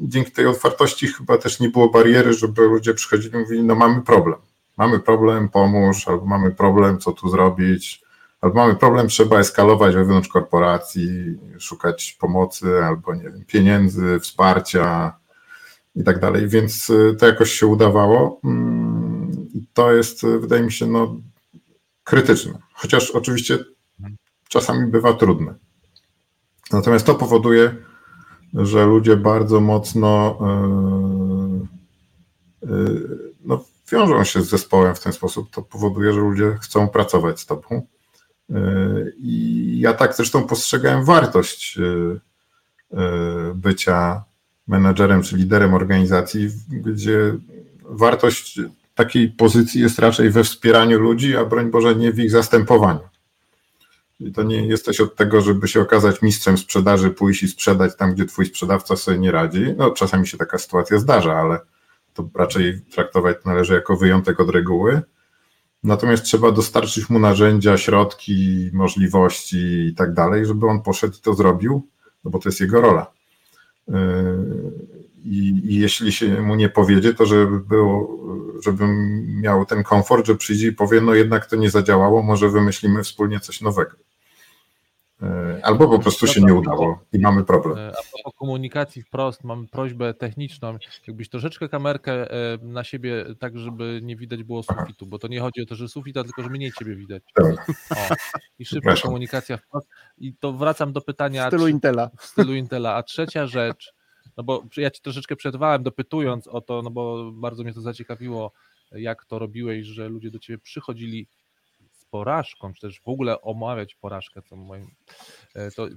dzięki 0.00 0.30
tej 0.30 0.46
otwartości 0.46 1.06
chyba 1.06 1.38
też 1.38 1.60
nie 1.60 1.68
było 1.68 1.88
bariery, 1.88 2.32
żeby 2.32 2.62
ludzie 2.62 2.94
przychodzili 2.94 3.34
i 3.34 3.38
mówili, 3.38 3.62
no 3.62 3.74
mamy 3.74 4.02
problem 4.02 4.38
mamy 4.76 5.00
problem, 5.00 5.48
pomóż, 5.48 6.08
albo 6.08 6.26
mamy 6.26 6.50
problem, 6.50 6.98
co 6.98 7.12
tu 7.12 7.28
zrobić, 7.28 8.02
albo 8.40 8.56
mamy 8.56 8.76
problem, 8.76 9.08
trzeba 9.08 9.38
eskalować 9.38 9.94
wewnątrz 9.94 10.28
korporacji, 10.28 11.08
szukać 11.58 12.16
pomocy 12.20 12.84
albo 12.84 13.14
nie 13.14 13.22
wiem, 13.22 13.44
pieniędzy, 13.46 14.20
wsparcia 14.20 15.16
i 15.96 16.04
tak 16.04 16.20
dalej, 16.20 16.48
więc 16.48 16.92
to 17.18 17.26
jakoś 17.26 17.52
się 17.52 17.66
udawało. 17.66 18.40
Mm, 18.44 19.46
to 19.74 19.92
jest, 19.92 20.26
wydaje 20.26 20.62
mi 20.62 20.72
się, 20.72 20.86
no, 20.86 21.16
krytyczne, 22.04 22.58
chociaż 22.72 23.10
oczywiście 23.10 23.58
czasami 24.48 24.86
bywa 24.86 25.12
trudne. 25.12 25.54
Natomiast 26.72 27.06
to 27.06 27.14
powoduje, 27.14 27.76
że 28.54 28.86
ludzie 28.86 29.16
bardzo 29.16 29.60
mocno 29.60 30.38
yy, 32.62 33.32
no, 33.44 33.64
wiążą 33.92 34.24
się 34.24 34.42
z 34.42 34.48
zespołem 34.48 34.94
w 34.94 35.00
ten 35.00 35.12
sposób. 35.12 35.50
To 35.50 35.62
powoduje, 35.62 36.12
że 36.12 36.20
ludzie 36.20 36.58
chcą 36.60 36.88
pracować 36.88 37.40
z 37.40 37.46
tobą. 37.46 37.86
Yy, 38.48 39.14
I 39.18 39.80
ja 39.80 39.92
tak 39.92 40.14
zresztą 40.14 40.46
postrzegałem 40.46 41.04
wartość 41.04 41.78
bycia 43.54 44.24
menedżerem 44.66 45.22
czy 45.22 45.36
liderem 45.36 45.74
organizacji, 45.74 46.50
gdzie 46.68 47.34
wartość 47.82 48.60
takiej 48.94 49.28
pozycji 49.28 49.80
jest 49.80 49.98
raczej 49.98 50.30
we 50.30 50.44
wspieraniu 50.44 51.00
ludzi, 51.00 51.36
a 51.36 51.44
broń 51.44 51.70
Boże 51.70 51.96
nie 51.96 52.12
w 52.12 52.18
ich 52.18 52.30
zastępowaniu. 52.30 53.00
I 54.20 54.32
to 54.32 54.42
nie 54.42 54.66
jesteś 54.66 55.00
od 55.00 55.16
tego, 55.16 55.40
żeby 55.40 55.68
się 55.68 55.80
okazać 55.80 56.22
mistrzem 56.22 56.58
sprzedaży, 56.58 57.10
pójść 57.10 57.42
i 57.42 57.48
sprzedać 57.48 57.96
tam, 57.96 58.14
gdzie 58.14 58.26
twój 58.26 58.46
sprzedawca 58.46 58.96
sobie 58.96 59.18
nie 59.18 59.32
radzi. 59.32 59.74
No, 59.76 59.90
czasami 59.90 60.26
się 60.26 60.38
taka 60.38 60.58
sytuacja 60.58 60.98
zdarza, 60.98 61.36
ale 61.36 61.58
to 62.16 62.28
raczej 62.34 62.80
traktować 62.80 63.36
należy 63.44 63.74
jako 63.74 63.96
wyjątek 63.96 64.40
od 64.40 64.50
reguły. 64.50 65.02
Natomiast 65.84 66.24
trzeba 66.24 66.52
dostarczyć 66.52 67.10
mu 67.10 67.18
narzędzia, 67.18 67.78
środki, 67.78 68.70
możliwości 68.72 69.86
i 69.86 69.94
tak 69.94 70.14
dalej, 70.14 70.46
żeby 70.46 70.66
on 70.66 70.82
poszedł 70.82 71.16
i 71.18 71.20
to 71.20 71.34
zrobił, 71.34 71.88
no 72.24 72.30
bo 72.30 72.38
to 72.38 72.48
jest 72.48 72.60
jego 72.60 72.80
rola. 72.80 73.12
Yy, 73.88 73.94
I, 75.24 75.62
I, 75.64 75.74
jeśli 75.80 76.12
się 76.12 76.40
mu 76.42 76.54
nie 76.54 76.68
powiedzie, 76.68 77.14
to 77.14 77.26
żeby 77.26 77.60
było, 77.60 78.18
żebym 78.64 79.22
miał 79.40 79.66
ten 79.66 79.82
komfort, 79.82 80.26
że 80.26 80.36
przyjdzie 80.36 80.68
i 80.68 80.72
powie, 80.72 81.00
no 81.00 81.14
jednak 81.14 81.46
to 81.46 81.56
nie 81.56 81.70
zadziałało, 81.70 82.22
może 82.22 82.48
wymyślimy 82.48 83.02
wspólnie 83.02 83.40
coś 83.40 83.60
nowego. 83.60 83.96
E, 85.22 85.60
albo 85.62 85.88
po 85.88 85.98
prostu 85.98 86.26
się 86.26 86.40
nie 86.40 86.54
udało 86.54 87.04
i 87.12 87.18
mamy 87.18 87.44
problem. 87.44 87.78
E, 87.78 87.88
a 87.88 88.02
propos 88.12 88.38
komunikacji 88.38 89.02
wprost, 89.02 89.44
mam 89.44 89.68
prośbę 89.68 90.14
techniczną, 90.14 90.78
jakbyś 91.06 91.28
troszeczkę 91.28 91.68
kamerkę 91.68 92.30
e, 92.30 92.58
na 92.62 92.84
siebie, 92.84 93.24
tak 93.38 93.58
żeby 93.58 94.00
nie 94.02 94.16
widać 94.16 94.42
było 94.42 94.62
sufitu, 94.62 95.06
bo 95.06 95.18
to 95.18 95.28
nie 95.28 95.40
chodzi 95.40 95.62
o 95.62 95.66
to, 95.66 95.74
że 95.74 95.88
sufita, 95.88 96.24
tylko 96.24 96.42
że 96.42 96.48
mniej 96.48 96.72
ciebie 96.72 96.96
widać. 96.96 97.22
Tak. 97.34 97.68
O, 97.90 98.14
I 98.58 98.64
szybka 98.64 98.94
komunikacja 99.02 99.56
wprost. 99.56 99.88
I 100.18 100.34
to 100.34 100.52
wracam 100.52 100.92
do 100.92 101.00
pytania. 101.00 101.44
W 101.44 101.48
stylu 101.48 101.68
Intela. 101.68 102.10
W 102.18 102.24
stylu 102.24 102.54
Intela. 102.54 102.94
A 102.94 103.02
trzecia 103.02 103.46
rzecz, 103.46 103.94
no 104.36 104.44
bo 104.44 104.64
ja 104.76 104.90
ci 104.90 105.02
troszeczkę 105.02 105.36
przerwałem 105.36 105.82
dopytując 105.82 106.48
o 106.48 106.60
to, 106.60 106.82
no 106.82 106.90
bo 106.90 107.32
bardzo 107.32 107.62
mnie 107.62 107.74
to 107.74 107.80
zaciekawiło, 107.80 108.52
jak 108.92 109.24
to 109.24 109.38
robiłeś, 109.38 109.86
że 109.86 110.08
ludzie 110.08 110.30
do 110.30 110.38
ciebie 110.38 110.58
przychodzili 110.58 111.28
porażką, 112.16 112.72
czy 112.72 112.80
też 112.80 113.00
w 113.00 113.08
ogóle 113.08 113.40
omawiać 113.40 113.94
porażkę, 113.94 114.42
co 114.42 114.56
moim, 114.56 114.86
e, 115.54 115.70
to 115.70 115.88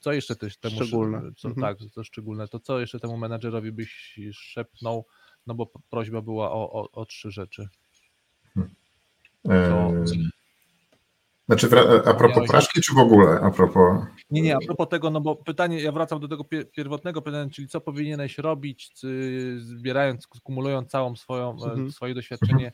co 0.00 0.12
jeszcze 0.12 0.36
też 0.36 0.56
temu 0.56 0.76
szczególne. 0.76 1.22
Co, 1.36 1.48
mhm. 1.48 1.66
Tak, 1.66 1.88
to 1.94 2.04
szczególne, 2.04 2.48
to 2.48 2.60
co 2.60 2.80
jeszcze 2.80 3.00
temu 3.00 3.16
menadżerowi 3.16 3.72
byś 3.72 4.18
szepnął, 4.32 5.06
no 5.46 5.54
bo 5.54 5.70
prośba 5.90 6.22
była 6.22 6.52
o, 6.52 6.72
o, 6.72 6.90
o 6.90 7.06
trzy 7.06 7.30
rzeczy. 7.30 7.68
Hmm. 8.54 10.04
Znaczy, 11.48 11.68
a 12.04 12.14
propos 12.14 12.46
porażki, 12.46 12.80
czy 12.80 12.94
w 12.94 12.98
ogóle 12.98 13.40
a 13.42 13.50
propos. 13.50 14.02
Nie, 14.30 14.42
nie, 14.42 14.56
a 14.56 14.58
propos 14.66 14.88
tego, 14.88 15.10
no 15.10 15.20
bo 15.20 15.36
pytanie, 15.36 15.80
ja 15.80 15.92
wracam 15.92 16.20
do 16.20 16.28
tego 16.28 16.44
pierwotnego 16.72 17.22
pytania, 17.22 17.50
czyli 17.50 17.68
co 17.68 17.80
powinieneś 17.80 18.38
robić, 18.38 18.92
zbierając, 19.56 20.26
kumulując 20.26 20.90
całą 20.90 21.16
swoją, 21.16 21.50
e, 21.50 21.70
mhm. 21.70 21.92
swoje 21.92 22.14
doświadczenie, 22.14 22.66
e, 22.66 22.72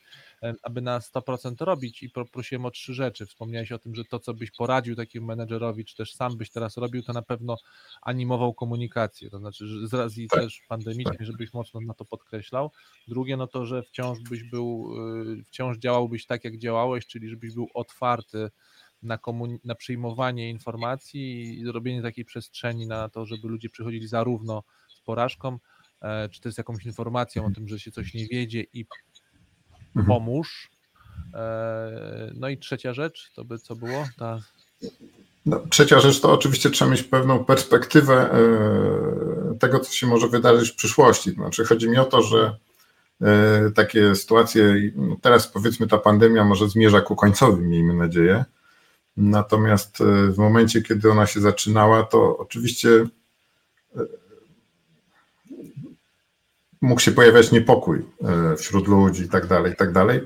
aby 0.63 0.81
na 0.81 0.99
100% 0.99 1.65
robić 1.65 2.03
i 2.03 2.11
prosiłem 2.33 2.67
o 2.67 2.71
trzy 2.71 2.95
rzeczy. 2.95 3.27
Wspomniałeś 3.27 3.73
o 3.73 3.79
tym, 3.79 3.95
że 3.95 4.05
to, 4.05 4.19
co 4.19 4.35
byś 4.35 4.51
poradził 4.51 4.97
takiemu 4.97 5.27
menedżerowi, 5.27 5.85
czy 5.85 5.97
też 5.97 6.15
sam 6.15 6.37
byś 6.37 6.51
teraz 6.51 6.77
robił, 6.77 7.03
to 7.03 7.13
na 7.13 7.23
pewno 7.23 7.57
animował 8.03 8.55
komunikację, 8.55 9.31
to 9.31 9.39
znaczy 9.39 9.67
że 9.67 9.89
z 9.89 9.95
racji 9.95 10.29
tak. 10.29 10.41
też 10.41 10.63
pandemicznej, 10.69 11.19
tak. 11.19 11.27
żebyś 11.27 11.53
mocno 11.53 11.81
na 11.81 11.95
to 11.95 12.05
podkreślał. 12.05 12.71
Drugie, 13.09 13.37
no 13.37 13.47
to, 13.47 13.67
że 13.67 13.83
wciąż 13.83 14.19
byś 14.21 14.43
był, 14.43 14.95
y, 15.41 15.45
wciąż 15.45 15.79
działałbyś 15.79 16.27
tak, 16.27 16.45
jak 16.45 16.59
działałeś, 16.59 17.07
czyli 17.07 17.29
żebyś 17.29 17.55
był 17.55 17.69
otwarty 17.75 18.51
na, 19.05 19.19
na 19.65 19.75
przyjmowanie 19.75 20.51
informacji 20.51 21.59
i 21.59 21.73
robienie 21.73 22.03
takiej 22.03 22.25
przestrzeni 22.25 22.87
na 22.87 23.09
to, 23.09 23.27
żeby 23.27 23.49
ludzie 23.49 23.71
przychodzili 23.71 24.09
zarówno 24.09 24.63
z 24.89 25.01
porażką, 25.01 25.59
e, 26.03 26.29
czy 26.29 26.41
też 26.41 26.55
z 26.55 26.59
jakąś 26.59 26.87
informacją 26.87 27.47
o 27.47 27.51
tym, 27.51 27.69
że 27.69 27.81
się 27.81 27.91
coś 27.91 28.15
nie 28.15 28.27
wiedzie 28.27 28.61
i 28.73 28.81
mhm. 28.81 29.14
Pomóż. 30.07 30.71
E, 31.35 32.33
no 32.35 32.49
i 32.49 32.59
trzecia 32.59 32.93
rzecz, 32.93 33.33
to 33.35 33.45
by 33.45 33.59
co 33.59 33.77
było? 33.77 34.07
Ta... 34.19 34.39
No, 35.47 35.63
trzecia 35.71 36.01
rzecz 36.01 36.21
to 36.21 36.33
oczywiście 36.33 36.71
trzeba 36.71 36.91
mieć 36.91 37.03
pewną 37.03 37.45
perspektywę 37.45 38.31
e, 38.33 39.59
tego, 39.59 39.81
co 39.81 39.93
się 39.93 40.07
może 40.07 40.29
wydarzyć 40.29 40.71
w 40.71 40.77
przyszłości. 40.77 41.31
Znaczy, 41.31 41.65
chodzi 41.65 41.89
mi 41.89 41.99
o 41.99 42.05
to, 42.05 42.23
że 42.23 42.57
takie 43.75 44.15
sytuacje, 44.15 44.93
no 44.97 45.17
teraz 45.21 45.49
powiedzmy 45.49 45.87
ta 45.87 45.99
pandemia 45.99 46.45
może 46.45 46.69
zmierza 46.69 47.01
ku 47.01 47.17
końcowi, 47.17 47.63
miejmy 47.63 47.95
nadzieję, 47.95 48.45
Natomiast 49.17 50.01
e, 50.01 50.33
w 50.33 50.39
momencie, 50.39 50.83
kiedy 50.83 51.11
ona 51.11 51.27
się 51.27 51.41
zaczynała, 51.41 52.03
to 52.03 52.39
oczywiście 52.39 52.91
e, 53.97 54.01
mógł 56.85 57.01
się 57.01 57.12
pojawiać 57.12 57.53
niepokój 57.53 57.99
e, 58.24 58.57
wśród 58.57 58.89
ludzi 58.89 59.22
i 59.22 59.28
tak 59.28 59.47
dalej, 59.47 59.72
i 59.72 59.76
tak 59.76 59.93
dalej. 59.93 60.20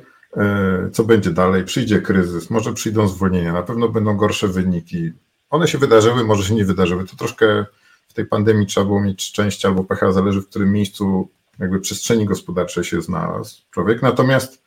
Co 0.92 1.04
będzie 1.04 1.30
dalej? 1.30 1.64
Przyjdzie 1.64 2.00
kryzys, 2.00 2.50
może 2.50 2.72
przyjdą 2.72 3.08
zwolnienia, 3.08 3.52
na 3.52 3.62
pewno 3.62 3.88
będą 3.88 4.16
gorsze 4.16 4.48
wyniki. 4.48 5.12
One 5.50 5.68
się 5.68 5.78
wydarzyły, 5.78 6.24
może 6.24 6.44
się 6.44 6.54
nie 6.54 6.64
wydarzyły. 6.64 7.04
To 7.04 7.16
troszkę 7.16 7.66
w 8.08 8.14
tej 8.14 8.26
pandemii 8.26 8.66
trzeba 8.66 8.86
było 8.86 9.00
mieć 9.00 9.22
szczęście 9.22 9.68
albo 9.68 9.84
pecha, 9.84 10.12
zależy 10.12 10.40
w 10.40 10.48
którym 10.48 10.72
miejscu 10.72 11.28
jakby 11.58 11.80
przestrzeni 11.80 12.24
gospodarczej 12.24 12.84
się 12.84 13.02
znalazł 13.02 13.62
człowiek. 13.70 14.02
Natomiast 14.02 14.62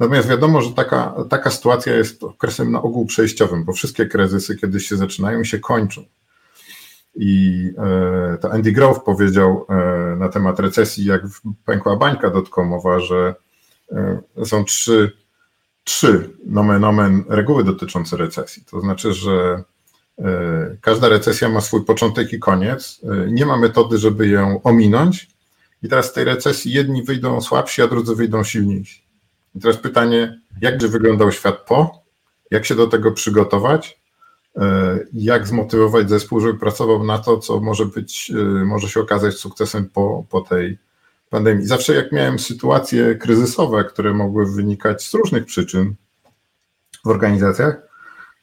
Natomiast 0.00 0.28
wiadomo, 0.28 0.62
że 0.62 0.72
taka, 0.72 1.14
taka 1.30 1.50
sytuacja 1.50 1.96
jest 1.96 2.22
okresem 2.24 2.72
na 2.72 2.82
ogół 2.82 3.06
przejściowym, 3.06 3.64
bo 3.64 3.72
wszystkie 3.72 4.06
kryzysy 4.06 4.56
kiedyś 4.56 4.88
się 4.88 4.96
zaczynają 4.96 5.40
i 5.40 5.46
się 5.46 5.58
kończą. 5.58 6.04
I 7.14 7.72
e, 7.78 8.38
to 8.38 8.52
Andy 8.52 8.72
Grove 8.72 9.00
powiedział 9.00 9.66
e, 9.68 10.16
na 10.16 10.28
temat 10.28 10.60
recesji, 10.60 11.04
jak 11.04 11.22
pękła 11.64 11.96
bańka 11.96 12.30
dotkomowa, 12.30 13.00
że 13.00 13.34
e, 13.92 14.44
są 14.44 14.64
trzy, 14.64 15.12
trzy 15.84 16.30
nomen 16.46 16.84
omen 16.84 17.24
reguły 17.28 17.64
dotyczące 17.64 18.16
recesji. 18.16 18.64
To 18.70 18.80
znaczy, 18.80 19.12
że 19.12 19.62
każda 20.80 21.08
recesja 21.08 21.48
ma 21.48 21.60
swój 21.60 21.84
początek 21.84 22.32
i 22.32 22.38
koniec. 22.38 23.00
Nie 23.28 23.46
ma 23.46 23.56
metody, 23.56 23.98
żeby 23.98 24.28
ją 24.28 24.62
ominąć. 24.62 25.30
I 25.82 25.88
teraz 25.88 26.06
z 26.06 26.12
tej 26.12 26.24
recesji 26.24 26.72
jedni 26.72 27.02
wyjdą 27.02 27.40
słabsi, 27.40 27.82
a 27.82 27.86
drudzy 27.86 28.14
wyjdą 28.14 28.44
silniejsi. 28.44 29.02
I 29.54 29.60
teraz 29.60 29.76
pytanie, 29.76 30.40
jak 30.60 30.72
będzie 30.72 30.88
wyglądał 30.88 31.32
świat 31.32 31.66
po? 31.66 32.02
Jak 32.50 32.64
się 32.64 32.74
do 32.74 32.86
tego 32.86 33.12
przygotować? 33.12 33.99
E, 34.56 34.98
jak 35.12 35.46
zmotywować 35.46 36.08
zespół, 36.08 36.40
żeby 36.40 36.58
pracował 36.58 37.04
na 37.04 37.18
to, 37.18 37.38
co 37.38 37.60
może 37.60 37.86
być, 37.86 38.32
e, 38.36 38.64
może 38.64 38.88
się 38.88 39.00
okazać 39.00 39.34
sukcesem 39.34 39.88
po, 39.88 40.24
po 40.30 40.40
tej 40.40 40.78
pandemii. 41.30 41.66
Zawsze 41.66 41.94
jak 41.94 42.12
miałem 42.12 42.38
sytuacje 42.38 43.14
kryzysowe, 43.14 43.84
które 43.84 44.14
mogły 44.14 44.52
wynikać 44.52 45.02
z 45.04 45.14
różnych 45.14 45.44
przyczyn 45.44 45.94
w 47.04 47.08
organizacjach, 47.08 47.76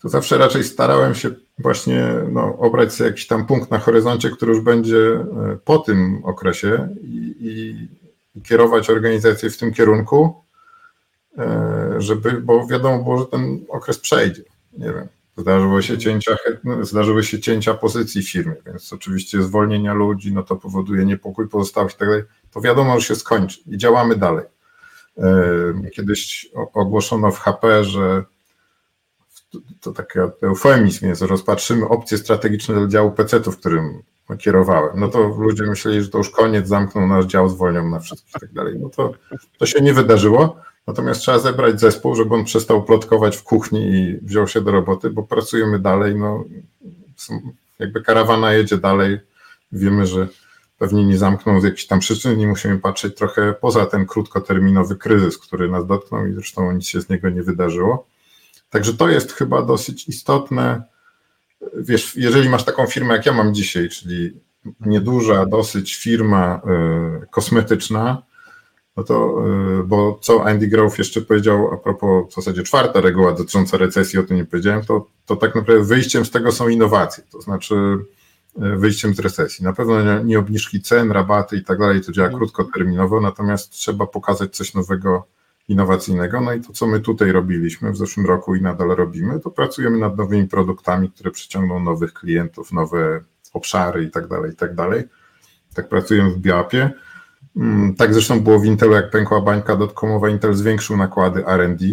to 0.01 0.09
zawsze 0.09 0.37
raczej 0.37 0.63
starałem 0.63 1.15
się 1.15 1.29
właśnie 1.59 2.07
no, 2.31 2.57
obrać 2.57 2.93
sobie 2.93 3.09
jakiś 3.09 3.27
tam 3.27 3.45
punkt 3.45 3.71
na 3.71 3.79
horyzoncie, 3.79 4.29
który 4.29 4.53
już 4.53 4.63
będzie 4.63 4.97
e, 4.97 5.57
po 5.65 5.77
tym 5.77 6.21
okresie 6.23 6.89
i, 7.01 7.35
i, 7.39 7.89
i 8.35 8.41
kierować 8.41 8.89
organizację 8.89 9.49
w 9.49 9.57
tym 9.57 9.73
kierunku, 9.73 10.35
żeby, 11.97 12.31
bo 12.31 12.67
wiadomo 12.67 13.03
było, 13.03 13.17
że 13.17 13.25
ten 13.25 13.65
okres 13.69 13.99
przejdzie. 13.99 14.43
Nie 14.77 14.85
wiem. 14.85 15.07
Zdarzyły 15.37 15.83
się 15.83 15.97
cięcia, 15.97 16.35
zdarzyły 16.81 17.23
się 17.23 17.39
cięcia 17.39 17.73
pozycji 17.73 18.23
w 18.23 18.31
firmie, 18.31 18.55
więc 18.65 18.93
oczywiście 18.93 19.43
zwolnienia 19.43 19.93
ludzi, 19.93 20.33
no 20.33 20.43
to 20.43 20.55
powoduje 20.55 21.05
niepokój 21.05 21.49
pozostałych 21.49 21.93
i 21.93 21.97
tak 21.97 22.07
dalej. 22.07 22.23
To 22.51 22.61
wiadomo, 22.61 22.99
że 22.99 23.05
się 23.05 23.15
skończy 23.15 23.59
i 23.67 23.77
działamy 23.77 24.15
dalej. 24.15 24.45
Kiedyś 25.93 26.49
ogłoszono 26.73 27.31
w 27.31 27.39
HP, 27.39 27.83
że 27.83 28.23
to 29.81 29.91
taki 29.91 30.19
eufemizm 30.41 31.05
jest, 31.07 31.21
rozpatrzymy 31.21 31.87
opcje 31.87 32.17
strategiczne 32.17 32.75
dla 32.75 32.87
działu 32.87 33.11
PC, 33.11 33.39
w 33.39 33.57
którym 33.57 34.03
kierowałem. 34.37 34.99
No 34.99 35.07
to 35.07 35.27
ludzie 35.27 35.63
myśleli, 35.63 36.03
że 36.03 36.09
to 36.09 36.17
już 36.17 36.29
koniec, 36.29 36.67
zamkną 36.67 37.07
nasz 37.07 37.25
dział, 37.25 37.49
zwolnią 37.49 37.89
na 37.89 37.99
wszystkich 37.99 38.35
i 38.35 38.39
tak 38.39 38.53
dalej. 38.53 38.75
No 38.79 38.89
to, 38.89 39.13
to 39.57 39.65
się 39.65 39.81
nie 39.81 39.93
wydarzyło. 39.93 40.61
Natomiast 40.87 41.21
trzeba 41.21 41.39
zebrać 41.39 41.79
zespół, 41.79 42.15
żeby 42.15 42.35
on 42.35 42.43
przestał 42.43 42.83
plotkować 42.83 43.37
w 43.37 43.43
kuchni 43.43 43.81
i 43.81 44.17
wziął 44.21 44.47
się 44.47 44.61
do 44.61 44.71
roboty, 44.71 45.09
bo 45.09 45.23
pracujemy 45.23 45.79
dalej. 45.79 46.15
No, 46.15 46.43
jakby 47.79 48.01
karawana 48.01 48.53
jedzie 48.53 48.77
dalej. 48.77 49.19
Wiemy, 49.71 50.07
że 50.07 50.27
pewnie 50.77 51.05
nie 51.05 51.17
zamkną 51.17 51.61
z 51.61 51.63
jakichś 51.63 51.85
tam 51.85 51.99
przyczyn 51.99 52.39
i 52.39 52.47
musimy 52.47 52.79
patrzeć 52.79 53.15
trochę 53.15 53.53
poza 53.53 53.85
ten 53.85 54.05
krótkoterminowy 54.05 54.95
kryzys, 54.95 55.37
który 55.37 55.69
nas 55.69 55.87
dotknął 55.87 56.27
i 56.27 56.33
zresztą 56.33 56.71
nic 56.71 56.85
się 56.85 57.01
z 57.01 57.09
niego 57.09 57.29
nie 57.29 57.43
wydarzyło. 57.43 58.07
Także 58.69 58.93
to 58.93 59.09
jest 59.09 59.33
chyba 59.33 59.61
dosyć 59.61 60.07
istotne. 60.07 60.83
Wiesz, 61.73 62.15
jeżeli 62.15 62.49
masz 62.49 62.63
taką 62.63 62.85
firmę, 62.85 63.13
jak 63.13 63.25
ja 63.25 63.33
mam 63.33 63.53
dzisiaj, 63.53 63.89
czyli 63.89 64.39
nieduża 64.85 65.45
dosyć 65.45 65.95
firma 65.95 66.61
y, 67.23 67.27
kosmetyczna, 67.27 68.23
no 68.97 69.03
to, 69.03 69.43
y, 69.79 69.83
bo 69.83 70.19
co 70.21 70.45
Andy 70.45 70.67
Grove 70.67 70.97
jeszcze 70.97 71.21
powiedział 71.21 71.73
a 71.73 71.77
propos 71.77 72.31
w 72.31 72.35
zasadzie 72.35 72.63
czwarta 72.63 73.01
reguła 73.01 73.31
dotycząca 73.31 73.77
recesji, 73.77 74.19
o 74.19 74.23
tym 74.23 74.37
nie 74.37 74.45
powiedziałem, 74.45 74.85
to, 74.85 75.07
to 75.25 75.35
tak 75.35 75.55
naprawdę 75.55 75.83
wyjściem 75.83 76.25
z 76.25 76.31
tego 76.31 76.51
są 76.51 76.67
innowacje, 76.67 77.23
to 77.31 77.41
znaczy 77.41 77.75
y, 77.75 78.75
wyjściem 78.77 79.13
z 79.13 79.19
recesji. 79.19 79.65
Na 79.65 79.73
pewno 79.73 80.03
nie, 80.03 80.23
nie 80.23 80.39
obniżki 80.39 80.81
cen, 80.81 81.11
rabaty 81.11 81.57
i 81.57 81.63
tak 81.63 81.79
dalej, 81.79 82.01
to 82.01 82.11
działa 82.11 82.29
krótkoterminowo, 82.29 83.21
natomiast 83.21 83.69
trzeba 83.69 84.07
pokazać 84.07 84.55
coś 84.55 84.73
nowego, 84.73 85.27
innowacyjnego. 85.67 86.41
No 86.41 86.53
i 86.53 86.61
to, 86.61 86.73
co 86.73 86.87
my 86.87 86.99
tutaj 86.99 87.31
robiliśmy 87.31 87.91
w 87.91 87.97
zeszłym 87.97 88.25
roku 88.25 88.55
i 88.55 88.61
nadal 88.61 88.87
robimy, 88.87 89.39
to 89.39 89.51
pracujemy 89.51 89.97
nad 89.97 90.17
nowymi 90.17 90.47
produktami, 90.47 91.11
które 91.11 91.31
przyciągną 91.31 91.79
nowych 91.79 92.13
klientów, 92.13 92.71
nowe 92.71 93.21
obszary 93.53 94.03
i 94.03 94.11
tak 94.11 94.27
dalej, 94.27 94.51
i 94.51 94.55
tak 94.55 94.75
dalej. 94.75 95.03
Tak 95.73 95.89
pracujemy 95.89 96.31
w 96.31 96.37
Biapie. 96.37 96.91
Mm, 97.57 97.95
tak 97.95 98.13
zresztą 98.13 98.39
było 98.39 98.59
w 98.59 98.65
Intelu, 98.65 98.93
jak 98.93 99.09
pękła 99.09 99.41
bańka 99.41 99.75
dotcomowa, 99.75 100.29
Intel 100.29 100.53
zwiększył 100.53 100.97
nakłady 100.97 101.47
R&D. 101.47 101.85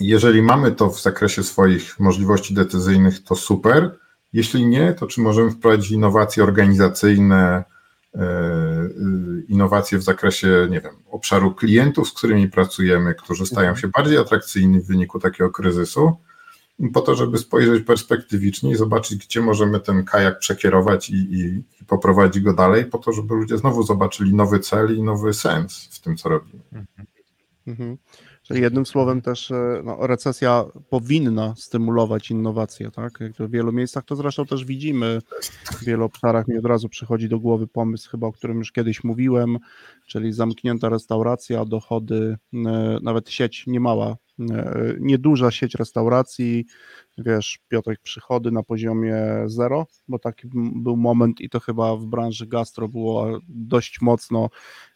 Jeżeli 0.00 0.42
mamy 0.42 0.72
to 0.72 0.90
w 0.90 1.00
zakresie 1.00 1.42
swoich 1.42 2.00
możliwości 2.00 2.54
decyzyjnych, 2.54 3.24
to 3.24 3.34
super. 3.34 3.98
Jeśli 4.32 4.66
nie, 4.66 4.92
to 4.92 5.06
czy 5.06 5.20
możemy 5.20 5.50
wprowadzić 5.50 5.90
innowacje 5.90 6.42
organizacyjne, 6.42 7.64
e, 8.14 8.24
innowacje 9.48 9.98
w 9.98 10.02
zakresie, 10.02 10.66
nie 10.70 10.80
wiem, 10.80 10.94
obszaru 11.10 11.54
klientów, 11.54 12.08
z 12.08 12.12
którymi 12.12 12.48
pracujemy, 12.48 13.14
którzy 13.14 13.46
stają 13.46 13.76
się 13.76 13.88
bardziej 13.88 14.18
atrakcyjni 14.18 14.80
w 14.80 14.86
wyniku 14.86 15.20
takiego 15.20 15.50
kryzysu, 15.50 16.16
po 16.92 17.00
to, 17.00 17.14
żeby 17.14 17.38
spojrzeć 17.38 17.84
perspektywicznie 17.84 18.70
i 18.70 18.76
zobaczyć, 18.76 19.26
gdzie 19.26 19.40
możemy 19.40 19.80
ten 19.80 20.04
kajak 20.04 20.38
przekierować 20.38 21.10
i, 21.10 21.14
i, 21.14 21.40
i 21.80 21.84
poprowadzić 21.86 22.42
go 22.42 22.54
dalej, 22.54 22.84
po 22.84 22.98
to, 22.98 23.12
żeby 23.12 23.34
ludzie 23.34 23.58
znowu 23.58 23.82
zobaczyli 23.82 24.34
nowy 24.34 24.60
cel 24.60 24.96
i 24.96 25.02
nowy 25.02 25.34
sens 25.34 25.88
w 25.92 26.00
tym, 26.00 26.16
co 26.16 26.28
robimy. 26.28 26.62
Mhm. 27.66 27.96
Czyli 28.42 28.62
jednym 28.62 28.86
słowem 28.86 29.22
też 29.22 29.50
e, 29.50 29.82
no, 29.84 30.06
recesja 30.06 30.64
powinna 30.90 31.54
stymulować 31.56 32.30
innowacje, 32.30 32.90
tak? 32.90 33.20
Jak 33.20 33.32
w 33.32 33.50
wielu 33.50 33.72
miejscach 33.72 34.04
to 34.04 34.16
zresztą 34.16 34.46
też 34.46 34.64
widzimy. 34.64 35.20
W 35.64 35.84
wielu 35.84 36.04
obszarach 36.04 36.48
mi 36.48 36.58
od 36.58 36.66
razu 36.66 36.88
przychodzi 36.88 37.28
do 37.28 37.38
głowy 37.38 37.66
pomysł, 37.66 38.10
chyba 38.10 38.26
o 38.26 38.32
którym 38.32 38.58
już 38.58 38.72
kiedyś 38.72 39.04
mówiłem, 39.04 39.58
czyli 40.06 40.32
zamknięta 40.32 40.88
restauracja, 40.88 41.64
dochody, 41.64 42.36
nawet 43.02 43.30
sieć 43.30 43.66
niemała 43.66 44.16
nieduża 45.00 45.50
sieć 45.50 45.74
restauracji, 45.74 46.64
wiesz, 47.18 47.58
Piotrek, 47.68 48.00
przychody 48.00 48.50
na 48.50 48.62
poziomie 48.62 49.16
zero, 49.46 49.86
bo 50.08 50.18
taki 50.18 50.48
był 50.54 50.96
moment 50.96 51.40
i 51.40 51.48
to 51.48 51.60
chyba 51.60 51.96
w 51.96 52.06
branży 52.06 52.46
gastro 52.46 52.88
było 52.88 53.38
dość 53.48 54.00
mocno 54.00 54.48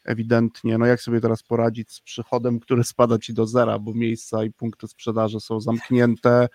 ewidentnie, 0.05 0.79
no 0.79 0.87
jak 0.87 1.01
sobie 1.01 1.21
teraz 1.21 1.43
poradzić 1.43 1.93
z 1.93 2.01
przychodem, 2.01 2.61
który 2.61 2.85
spada 2.85 3.19
ci 3.19 3.35
do 3.35 3.47
zera, 3.47 3.79
bo 3.79 3.95
miejsca 3.95 4.45
i 4.45 4.53
punkty 4.53 4.89
sprzedaży 4.89 5.41
są 5.41 5.61
zamknięte, 5.61 6.49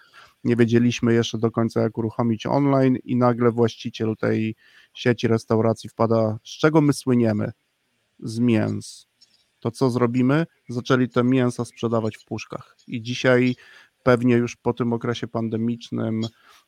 nie 0.43 0.55
wiedzieliśmy 0.55 1.13
jeszcze 1.13 1.37
do 1.37 1.51
końca 1.51 1.81
jak 1.81 1.97
uruchomić 1.97 2.45
online 2.45 2.97
i 3.03 3.15
nagle 3.15 3.51
właściciel 3.51 4.15
tej 4.17 4.55
sieci 4.93 5.27
restauracji 5.27 5.89
wpada, 5.89 6.37
z 6.43 6.49
czego 6.49 6.81
my 6.81 6.93
słyniemy? 6.93 7.51
Z 8.19 8.39
mięs 8.39 9.06
to 9.59 9.71
co 9.71 9.89
zrobimy? 9.89 10.45
Zaczęli 10.69 11.09
te 11.09 11.23
mięsa 11.23 11.65
sprzedawać 11.65 12.17
w 12.17 12.25
puszkach. 12.25 12.77
I 12.87 13.01
dzisiaj 13.01 13.55
pewnie 14.07 14.35
już 14.35 14.55
po 14.55 14.73
tym 14.73 14.93
okresie 14.93 15.27
pandemicznym, 15.27 16.21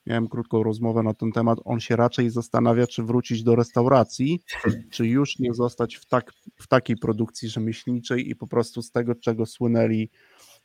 miałem 0.05 0.27
krótką 0.27 0.63
rozmowę 0.63 1.03
na 1.03 1.13
ten 1.13 1.31
temat, 1.31 1.59
on 1.65 1.79
się 1.79 1.95
raczej 1.95 2.29
zastanawia, 2.29 2.87
czy 2.87 3.03
wrócić 3.03 3.43
do 3.43 3.55
restauracji, 3.55 4.39
czy 4.93 5.07
już 5.07 5.39
nie 5.39 5.53
zostać 5.53 5.95
w, 5.95 6.05
tak, 6.05 6.31
w 6.55 6.67
takiej 6.67 6.97
produkcji 6.97 7.49
rzemieślniczej 7.49 8.29
i 8.29 8.35
po 8.35 8.47
prostu 8.47 8.81
z 8.81 8.91
tego, 8.91 9.15
czego 9.15 9.45
słynęli, 9.45 10.09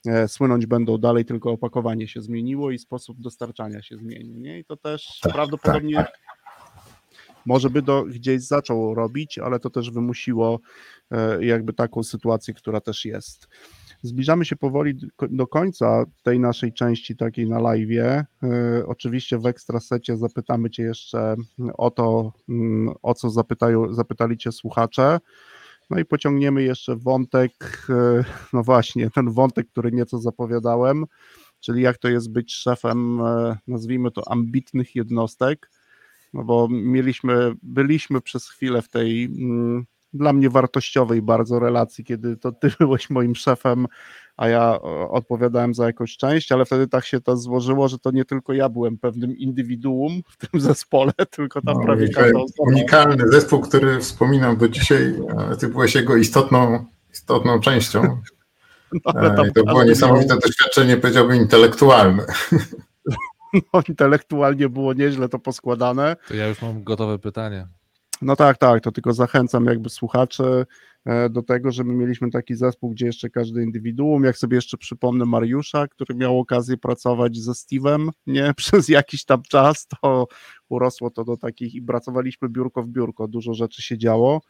e, 0.06 0.28
słynąć 0.28 0.66
będą 0.66 0.98
dalej, 0.98 1.24
tylko 1.24 1.50
opakowanie 1.50 2.08
się 2.08 2.20
zmieniło 2.22 2.70
i 2.70 2.78
sposób 2.78 3.20
dostarczania 3.20 3.82
się 3.82 3.96
zmienił. 3.96 4.38
Nie? 4.38 4.58
I 4.58 4.64
to 4.64 4.76
też 4.76 5.20
tak, 5.22 5.32
prawdopodobnie 5.32 5.96
tak, 5.96 6.06
tak 6.06 6.43
może 7.46 7.70
by 7.70 7.82
to 7.82 8.04
gdzieś 8.04 8.42
zaczął 8.42 8.94
robić, 8.94 9.38
ale 9.38 9.60
to 9.60 9.70
też 9.70 9.90
wymusiło 9.90 10.60
e, 11.10 11.44
jakby 11.44 11.72
taką 11.72 12.02
sytuację, 12.02 12.54
która 12.54 12.80
też 12.80 13.04
jest. 13.04 13.48
Zbliżamy 14.02 14.44
się 14.44 14.56
powoli 14.56 14.94
do 15.30 15.46
końca 15.46 16.04
tej 16.22 16.40
naszej 16.40 16.72
części 16.72 17.16
takiej 17.16 17.48
na 17.48 17.58
live. 17.58 17.90
E, 18.00 18.26
oczywiście 18.86 19.38
w 19.38 19.46
ekstrasecie 19.46 20.16
zapytamy 20.16 20.70
Cię 20.70 20.82
jeszcze 20.82 21.36
o 21.74 21.90
to, 21.90 22.32
mm, 22.48 22.94
o 23.02 23.14
co 23.14 23.30
zapytają, 23.30 23.94
zapytali 23.94 24.36
Cię 24.36 24.52
słuchacze. 24.52 25.18
No 25.90 25.98
i 25.98 26.04
pociągniemy 26.04 26.62
jeszcze 26.62 26.96
wątek, 26.96 27.52
e, 27.90 28.24
no 28.52 28.62
właśnie, 28.62 29.10
ten 29.10 29.30
wątek, 29.30 29.68
który 29.68 29.92
nieco 29.92 30.18
zapowiadałem, 30.18 31.04
czyli 31.60 31.82
jak 31.82 31.98
to 31.98 32.08
jest 32.08 32.32
być 32.32 32.54
szefem, 32.54 33.20
nazwijmy 33.66 34.10
to 34.10 34.32
ambitnych 34.32 34.94
jednostek, 34.94 35.70
no 36.34 36.44
bo 36.44 36.68
mieliśmy, 36.70 37.54
byliśmy 37.62 38.20
przez 38.20 38.48
chwilę 38.48 38.82
w 38.82 38.88
tej 38.88 39.24
mm, 39.24 39.86
dla 40.12 40.32
mnie 40.32 40.50
wartościowej 40.50 41.22
bardzo 41.22 41.58
relacji, 41.58 42.04
kiedy 42.04 42.36
to 42.36 42.52
ty 42.52 42.70
byłeś 42.80 43.10
moim 43.10 43.34
szefem, 43.34 43.86
a 44.36 44.48
ja 44.48 44.82
odpowiadałem 45.10 45.74
za 45.74 45.86
jakąś 45.86 46.16
część, 46.16 46.52
ale 46.52 46.64
wtedy 46.64 46.88
tak 46.88 47.04
się 47.04 47.20
to 47.20 47.36
złożyło, 47.36 47.88
że 47.88 47.98
to 47.98 48.10
nie 48.10 48.24
tylko 48.24 48.52
ja 48.52 48.68
byłem 48.68 48.98
pewnym 48.98 49.36
indywiduum 49.36 50.22
w 50.28 50.36
tym 50.36 50.60
zespole, 50.70 51.12
tylko 51.30 51.62
tam 51.62 51.74
no, 51.78 51.84
prawie 51.84 52.08
każda 52.08 52.38
osoba. 52.38 52.70
Unikalny 52.70 53.28
zespół, 53.28 53.60
który 53.60 54.00
wspominam 54.00 54.56
do 54.56 54.68
dzisiaj, 54.68 55.14
ty 55.60 55.68
byłeś 55.68 55.94
jego 55.94 56.16
istotną, 56.16 56.84
istotną 57.12 57.60
częścią. 57.60 58.02
No, 59.04 59.12
e, 59.20 59.50
to 59.52 59.64
było 59.64 59.84
niesamowite 59.84 60.36
doświadczenie, 60.36 60.96
powiedziałbym, 60.96 61.36
intelektualne. 61.36 62.26
no, 63.74 63.82
intelektualnie 63.88 64.68
było 64.68 64.92
nieźle 64.92 65.28
to 65.28 65.38
poskładane. 65.38 66.16
To 66.28 66.34
ja 66.34 66.48
już 66.48 66.62
mam 66.62 66.84
gotowe 66.84 67.18
pytanie. 67.18 67.68
No 68.22 68.36
tak, 68.36 68.58
tak, 68.58 68.82
to 68.82 68.92
tylko 68.92 69.12
zachęcam 69.12 69.64
jakby 69.64 69.90
słuchaczy 69.90 70.66
e, 71.04 71.30
do 71.30 71.42
tego, 71.42 71.72
że 71.72 71.84
my 71.84 71.94
mieliśmy 71.94 72.30
taki 72.30 72.54
zespół, 72.54 72.90
gdzie 72.90 73.06
jeszcze 73.06 73.30
każdy 73.30 73.62
indywiduum, 73.62 74.24
jak 74.24 74.38
sobie 74.38 74.56
jeszcze 74.56 74.76
przypomnę 74.76 75.24
Mariusza, 75.24 75.88
który 75.88 76.14
miał 76.14 76.38
okazję 76.38 76.76
pracować 76.76 77.36
ze 77.36 77.52
Steve'em, 77.52 78.08
nie, 78.26 78.54
przez 78.56 78.88
jakiś 78.88 79.24
tam 79.24 79.42
czas, 79.42 79.86
to 79.86 80.26
urosło 80.68 81.10
to 81.10 81.24
do 81.24 81.36
takich 81.36 81.74
i 81.74 81.82
pracowaliśmy 81.82 82.48
biurko 82.48 82.82
w 82.82 82.88
biurko, 82.88 83.28
dużo 83.28 83.54
rzeczy 83.54 83.82
się 83.82 83.98
działo. 83.98 84.40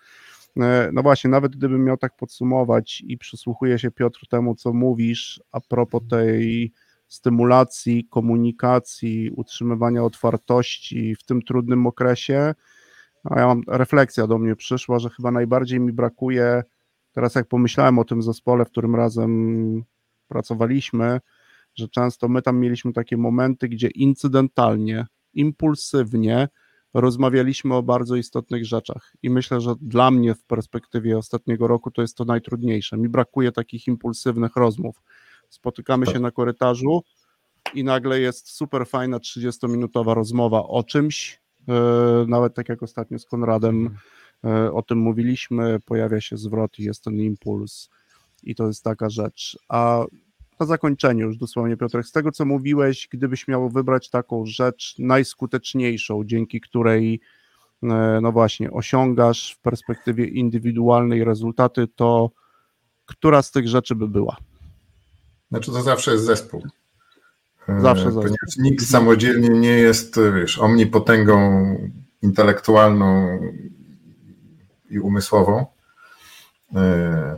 E, 0.61 0.91
no 0.93 1.03
właśnie, 1.03 1.31
nawet 1.31 1.57
gdybym 1.57 1.85
miał 1.85 1.97
tak 1.97 2.17
podsumować 2.17 3.03
i 3.07 3.19
przysłuchuję 3.19 3.79
się 3.79 3.91
Piotr 3.91 4.27
temu, 4.31 4.55
co 4.55 4.73
mówisz 4.73 5.43
a 5.53 5.61
propos 5.61 6.03
tej 6.11 6.73
stymulacji, 7.09 8.09
komunikacji, 8.11 9.31
utrzymywania 9.31 10.05
otwartości 10.05 11.15
w 11.15 11.25
tym 11.25 11.43
trudnym 11.43 11.87
okresie. 11.87 12.55
A 13.25 13.41
ja 13.41 13.47
mam 13.47 13.63
refleksja 13.69 14.27
do 14.27 14.39
mnie 14.39 14.57
przyszła, 14.57 14.99
że 14.99 15.11
chyba 15.11 15.31
najbardziej 15.31 15.81
mi 15.81 15.93
brakuje, 15.93 16.63
teraz 17.13 17.35
jak 17.35 17.49
pomyślałem 17.49 17.99
o 17.99 18.05
tym 18.05 18.23
zespole, 18.23 18.65
w 18.65 18.71
którym 18.71 18.95
razem 18.95 19.85
pracowaliśmy, 20.29 21.21
że 21.75 21.89
często 21.89 22.29
my 22.29 22.43
tam 22.43 22.59
mieliśmy 22.59 22.93
takie 22.93 23.17
momenty, 23.17 23.69
gdzie 23.69 23.89
incydentalnie, 23.89 25.07
impulsywnie 25.35 26.49
rozmawialiśmy 26.95 27.75
o 27.75 27.83
bardzo 27.83 28.17
istotnych 28.17 28.65
rzeczach. 28.65 29.13
I 29.23 29.31
myślę, 29.31 29.61
że 29.61 29.75
dla 29.81 30.11
mnie 30.11 30.35
w 30.35 30.45
perspektywie 30.45 31.19
ostatniego 31.19 31.67
roku 31.69 31.91
to 31.91 32.03
jest 32.03 32.17
to 32.17 32.25
najtrudniejsze. 32.25 32.97
Mi 32.97 33.09
brakuje 33.09 33.53
takich 33.53 33.87
impulsywnych 33.87 34.57
rozmów 34.57 35.03
spotykamy 35.55 36.07
się 36.07 36.13
tak. 36.13 36.23
na 36.23 36.31
korytarzu 36.31 37.03
i 37.75 37.85
nagle 37.85 38.21
jest 38.21 38.51
super 38.51 38.87
fajna 38.87 39.19
30-minutowa 39.19 40.15
rozmowa 40.15 40.63
o 40.63 40.83
czymś, 40.83 41.41
e, 41.69 41.73
nawet 42.29 42.55
tak 42.55 42.69
jak 42.69 42.83
ostatnio 42.83 43.19
z 43.19 43.27
Konradem 43.27 43.87
mhm. 43.87 44.67
e, 44.67 44.73
o 44.73 44.83
tym 44.83 44.99
mówiliśmy, 44.99 45.81
pojawia 45.87 46.21
się 46.21 46.37
zwrot 46.37 46.79
i 46.79 46.85
jest 46.85 47.05
ten 47.05 47.21
impuls 47.21 47.91
i 48.43 48.55
to 48.55 48.67
jest 48.67 48.85
taka 48.85 49.11
rzecz. 49.11 49.59
A 49.69 50.05
na 50.61 50.67
zakończenie 50.67 51.23
już 51.23 51.37
dosłownie 51.37 51.77
Piotrek, 51.77 52.07
z 52.07 52.13
tego 52.13 52.33
co 52.33 52.45
mówiłeś, 52.45 53.09
gdybyś 53.13 53.49
miał 53.49 53.71
wybrać 53.71 54.11
taką 54.11 54.47
rzecz 54.47 54.95
najskuteczniejszą, 54.99 56.25
dzięki 56.25 56.61
której 56.61 57.21
e, 57.83 58.19
no 58.23 58.33
właśnie 58.33 58.71
osiągasz 58.71 59.53
w 59.53 59.61
perspektywie 59.61 60.27
indywidualnej 60.27 61.25
rezultaty, 61.25 61.89
to 61.97 62.31
która 63.07 63.43
z 63.43 63.51
tych 63.51 63.69
rzeczy 63.69 63.95
by 63.95 64.09
była? 64.09 64.37
Znaczy 65.51 65.73
to 65.73 65.83
zawsze 65.83 66.13
jest 66.13 66.25
zespół. 66.25 66.63
Zawsze 67.69 68.05
zespół. 68.05 68.23
Ponieważ 68.23 68.57
nikt 68.59 68.87
samodzielnie 68.87 69.49
nie 69.49 69.79
jest, 69.79 70.17
wiesz, 70.35 70.59
omnipotęgą 70.59 71.77
intelektualną 72.23 73.39
i 74.91 74.99
umysłową. 74.99 75.67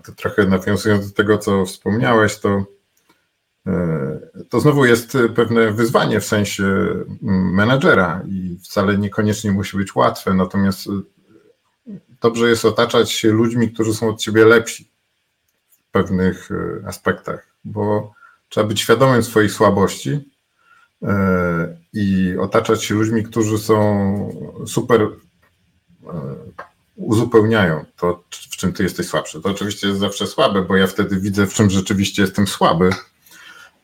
To 0.04 0.12
trochę 0.16 0.46
nawiązując 0.46 1.10
do 1.10 1.16
tego, 1.16 1.38
co 1.38 1.66
wspomniałeś, 1.66 2.38
to 2.38 2.64
to 4.48 4.60
znowu 4.60 4.84
jest 4.84 5.18
pewne 5.34 5.72
wyzwanie 5.72 6.20
w 6.20 6.24
sensie 6.24 6.64
menadżera 7.52 8.22
i 8.26 8.58
wcale 8.64 8.98
niekoniecznie 8.98 9.52
musi 9.52 9.76
być 9.76 9.94
łatwe, 9.94 10.34
natomiast 10.34 10.88
dobrze 12.20 12.48
jest 12.48 12.64
otaczać 12.64 13.10
się 13.10 13.30
ludźmi, 13.30 13.70
którzy 13.70 13.94
są 13.94 14.08
od 14.08 14.20
ciebie 14.20 14.44
lepsi 14.44 14.90
w 15.70 15.90
pewnych 15.90 16.48
aspektach, 16.86 17.46
bo 17.66 18.12
trzeba 18.48 18.66
być 18.66 18.80
świadomym 18.80 19.22
swoich 19.22 19.52
słabości 19.52 20.30
i 21.92 22.34
otaczać 22.40 22.84
się 22.84 22.94
ludźmi, 22.94 23.22
którzy 23.22 23.58
są 23.58 23.76
super 24.66 25.08
uzupełniają 26.96 27.84
to, 27.96 28.22
w 28.30 28.56
czym 28.56 28.72
ty 28.72 28.82
jesteś 28.82 29.06
słabszy. 29.06 29.40
To 29.40 29.48
oczywiście 29.48 29.88
jest 29.88 30.00
zawsze 30.00 30.26
słabe, 30.26 30.62
bo 30.62 30.76
ja 30.76 30.86
wtedy 30.86 31.20
widzę, 31.20 31.46
w 31.46 31.54
czym 31.54 31.70
rzeczywiście 31.70 32.22
jestem 32.22 32.46
słaby. 32.46 32.90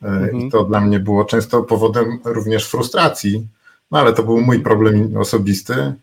Mhm. 0.02 0.40
I 0.40 0.50
to 0.50 0.64
dla 0.64 0.80
mnie 0.80 1.00
było 1.00 1.24
często 1.24 1.62
powodem 1.62 2.18
również 2.24 2.68
frustracji, 2.68 3.48
no 3.90 3.98
ale 3.98 4.12
to 4.12 4.22
był 4.22 4.40
mój 4.40 4.60
problem 4.60 5.16
osobisty. 5.16 5.94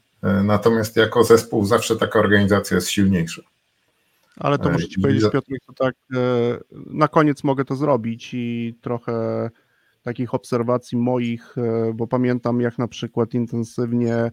Natomiast 0.44 0.96
jako 0.96 1.24
zespół 1.24 1.66
zawsze 1.66 1.96
taka 1.96 2.20
organizacja 2.20 2.76
jest 2.76 2.90
silniejsza. 2.90 3.42
Ale 4.40 4.60
to 4.60 4.70
muszę 4.70 4.88
ci 4.88 5.02
powiedzieć, 5.02 5.32
Piotr, 5.32 5.52
to 5.68 5.74
tak 5.74 5.96
na 6.86 7.08
koniec 7.08 7.44
mogę 7.44 7.66
to 7.66 7.76
zrobić 7.76 8.30
i 8.34 8.76
trochę 8.82 9.50
takich 10.02 10.34
obserwacji 10.34 10.98
moich, 10.98 11.56
bo 11.94 12.08
pamiętam 12.08 12.62
jak 12.62 12.78
na 12.78 12.88
przykład 12.88 13.34
intensywnie 13.34 14.32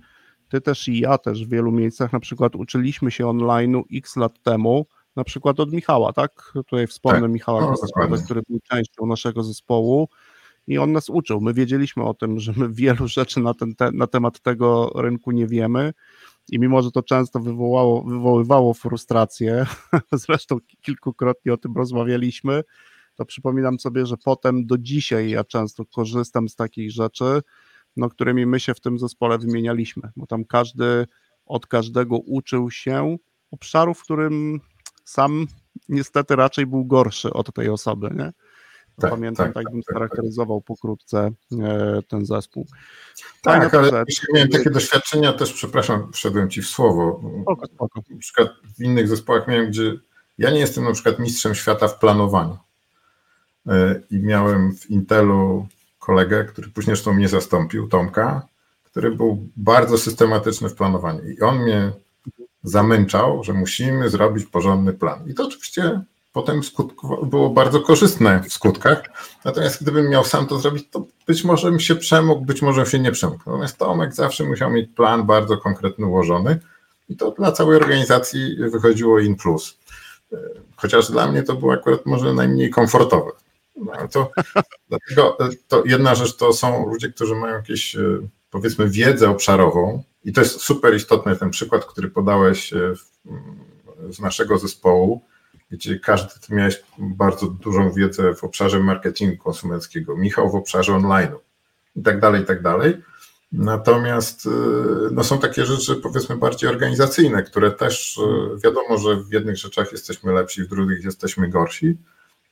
ty 0.49 0.61
też 0.61 0.89
i 0.89 1.01
ja 1.01 1.19
też 1.19 1.47
w 1.47 1.51
wielu 1.51 1.73
miejscach 1.73 2.13
na 2.13 2.21
przykład 2.21 2.57
uczyliśmy 2.57 3.11
się 3.11 3.25
online'u 3.25 3.83
x 3.93 4.17
lat 4.17 4.43
temu, 4.43 4.87
na 5.17 5.25
przykład 5.25 5.61
od 5.61 5.73
Michała, 5.73 6.13
tak? 6.13 6.53
Tutaj 6.55 6.87
wspomnę 6.87 7.21
tak. 7.21 7.31
Michała 7.31 7.75
który 8.25 8.43
był 8.49 8.61
częścią 8.61 9.07
naszego 9.07 9.43
zespołu 9.43 10.09
i 10.67 10.79
on 10.79 10.93
nas 10.93 11.09
uczył. 11.09 11.41
My 11.41 11.55
wiedzieliśmy 11.55 12.05
o 12.05 12.15
tym, 12.15 12.39
że 12.39 12.53
my 12.57 12.69
wielu 12.73 13.09
rzeczy 13.09 13.41
na, 13.41 13.55
ten, 13.55 13.75
te, 13.75 13.93
na 13.93 14.07
temat 14.07 14.41
tego 14.41 14.91
rynku 14.95 15.31
nie 15.31 15.47
wiemy 15.47 15.93
i 16.53 16.59
mimo, 16.59 16.83
że 16.83 16.91
to 16.91 17.03
często 17.03 17.41
wywołało, 17.41 18.03
wywoływało 18.03 18.75
frustrację, 18.75 19.67
zresztą 20.13 20.59
kilkukrotnie 20.81 21.53
o 21.53 21.57
tym 21.57 21.75
rozmawialiśmy, 21.77 22.63
to 23.15 23.25
przypominam 23.25 23.81
sobie, 23.81 24.07
że 24.07 24.17
potem 24.25 24.67
do 24.67 24.79
dzisiaj 24.79 25.31
ja 25.31 25.45
często 25.45 25.85
korzystam 25.85 26.49
z 26.49 26.57
takich 26.57 26.93
rzeczy, 26.93 27.43
no, 27.97 28.09
którymi 28.09 28.47
my 28.47 28.61
się 28.61 28.75
w 28.75 28.81
tym 28.81 28.99
zespole 28.99 29.39
wymienialiśmy, 29.39 30.11
bo 30.17 30.27
tam 30.27 30.45
każdy 30.45 31.07
od 31.47 31.67
każdego 31.67 32.19
uczył 32.19 32.71
się 32.71 33.17
obszaru, 33.51 33.95
w 33.95 34.03
którym 34.03 34.61
sam 35.05 35.47
niestety 35.89 36.37
raczej 36.37 36.67
był 36.67 36.85
gorszy 36.85 37.33
od 37.33 37.55
tej 37.55 37.69
osoby, 37.69 38.11
nie? 38.15 38.33
Tak, 39.01 39.11
Pamiętam, 39.11 39.47
tak, 39.47 39.55
tak, 39.55 39.65
tak 39.65 39.73
bym 39.73 39.83
scharakteryzował 39.83 40.61
pokrótce 40.61 41.31
e, 41.63 42.03
ten 42.09 42.27
zespół. 42.27 42.67
Tak, 43.43 43.75
ale 43.75 44.05
przed... 44.07 44.25
miałem 44.35 44.49
takie 44.49 44.71
doświadczenia 44.71 45.33
też, 45.33 45.53
przepraszam, 45.53 46.13
wszedłem 46.13 46.51
ci 46.51 46.63
w 46.63 46.67
słowo. 46.67 47.21
Spoko, 47.43 47.67
spoko. 47.67 48.01
Na 48.11 48.19
przykład 48.19 48.49
w 48.79 48.83
innych 48.83 49.09
zespołach 49.09 49.49
miałem, 49.49 49.67
gdzie 49.67 49.95
ja 50.39 50.51
nie 50.51 50.59
jestem 50.59 50.85
na 50.85 50.93
przykład 50.93 51.19
mistrzem 51.19 51.55
świata 51.55 51.89
w 51.89 51.99
planowaniu. 51.99 52.59
E, 53.67 54.01
I 54.11 54.19
miałem 54.19 54.77
w 54.77 54.91
Intelu 54.91 55.67
kolegę, 55.99 56.45
który 56.45 56.69
później 56.69 56.97
zresztą 56.97 57.13
mnie 57.13 57.29
zastąpił, 57.29 57.89
Tomka, 57.89 58.47
który 58.85 59.11
był 59.11 59.49
bardzo 59.57 59.99
systematyczny 59.99 60.69
w 60.69 60.75
planowaniu. 60.75 61.31
I 61.31 61.41
on 61.41 61.59
mnie 61.59 61.93
zamęczał, 62.63 63.45
że 63.45 63.53
musimy 63.53 64.11
zrobić 64.11 64.47
porządny 64.47 64.93
plan. 64.93 65.29
I 65.29 65.35
to 65.35 65.47
oczywiście 65.47 66.01
potem 66.37 66.61
było 67.23 67.51
bardzo 67.51 67.81
korzystne 67.81 68.43
w 68.49 68.53
skutkach. 68.53 69.03
Natomiast 69.45 69.83
gdybym 69.83 70.09
miał 70.09 70.25
sam 70.25 70.47
to 70.47 70.59
zrobić, 70.59 70.91
to 70.91 71.07
być 71.27 71.45
może 71.45 71.71
bym 71.71 71.81
się 71.81 71.97
przemógł, 71.97 72.45
być 72.45 72.63
może 72.63 72.87
się 72.87 72.99
nie 72.99 73.13
przemógł. 73.13 73.43
Natomiast 73.47 73.79
Tomek 73.79 74.15
zawsze 74.15 74.45
musiał 74.45 74.71
mieć 74.71 74.91
plan 74.97 75.27
bardzo 75.27 75.57
konkretny, 75.57 76.07
ułożony 76.07 76.59
i 77.09 77.17
to 77.17 77.31
dla 77.31 77.53
całej 77.53 77.77
organizacji 77.77 78.57
wychodziło 78.57 79.19
in 79.19 79.37
plus. 79.37 79.79
Chociaż 80.77 81.11
dla 81.11 81.33
mnie 81.33 81.43
to 81.43 81.55
było 81.55 81.73
akurat 81.73 82.07
może 82.07 82.35
najmniej 82.35 82.71
komfortowe. 82.71 83.31
No, 83.77 83.93
to, 84.13 84.31
dlatego 84.89 85.39
to 85.69 85.83
jedna 85.87 86.15
rzecz 86.15 86.37
to 86.37 86.53
są 86.53 86.87
ludzie, 86.87 87.09
którzy 87.09 87.35
mają 87.35 87.55
jakieś 87.55 87.97
powiedzmy 88.51 88.89
wiedzę 88.89 89.31
obszarową, 89.31 90.03
i 90.25 90.33
to 90.33 90.41
jest 90.41 90.61
super 90.61 90.95
istotny 90.95 91.37
ten 91.37 91.51
przykład, 91.51 91.85
który 91.85 92.09
podałeś 92.09 92.73
e, 92.73 92.95
z 94.11 94.21
naszego 94.21 94.59
zespołu, 94.59 95.23
gdzie 95.71 95.99
każdy 95.99 96.41
ty 96.41 96.55
miałeś 96.55 96.83
bardzo 96.99 97.47
dużą 97.47 97.93
wiedzę 97.93 98.35
w 98.35 98.45
obszarze 98.45 98.81
marketingu 98.81 99.37
konsumenckiego, 99.37 100.17
Michał 100.17 100.51
w 100.51 100.55
obszarze 100.55 100.93
online'u 100.93 101.37
i 101.97 102.03
tak 102.03 102.21
dalej, 102.21 102.43
i 102.43 102.45
tak 102.45 102.63
dalej. 102.63 103.03
Natomiast 103.53 104.47
e, 104.47 104.51
no, 105.13 105.25
są 105.25 105.39
takie 105.39 105.67
rzeczy, 105.67 105.97
powiedzmy, 105.97 106.37
bardziej 106.37 106.71
organizacyjne, 106.71 107.43
które 107.43 107.71
też 107.71 108.19
e, 108.19 108.59
wiadomo, 108.65 108.99
że 108.99 109.17
w 109.17 109.33
jednych 109.33 109.57
rzeczach 109.57 109.93
jesteśmy 109.93 110.33
lepsi, 110.33 110.63
w 110.63 110.69
drugich 110.69 111.05
jesteśmy 111.05 111.49
gorsi. 111.49 111.97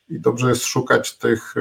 I 0.09 0.21
dobrze 0.21 0.49
jest 0.49 0.65
szukać 0.65 1.19
tych 1.19 1.55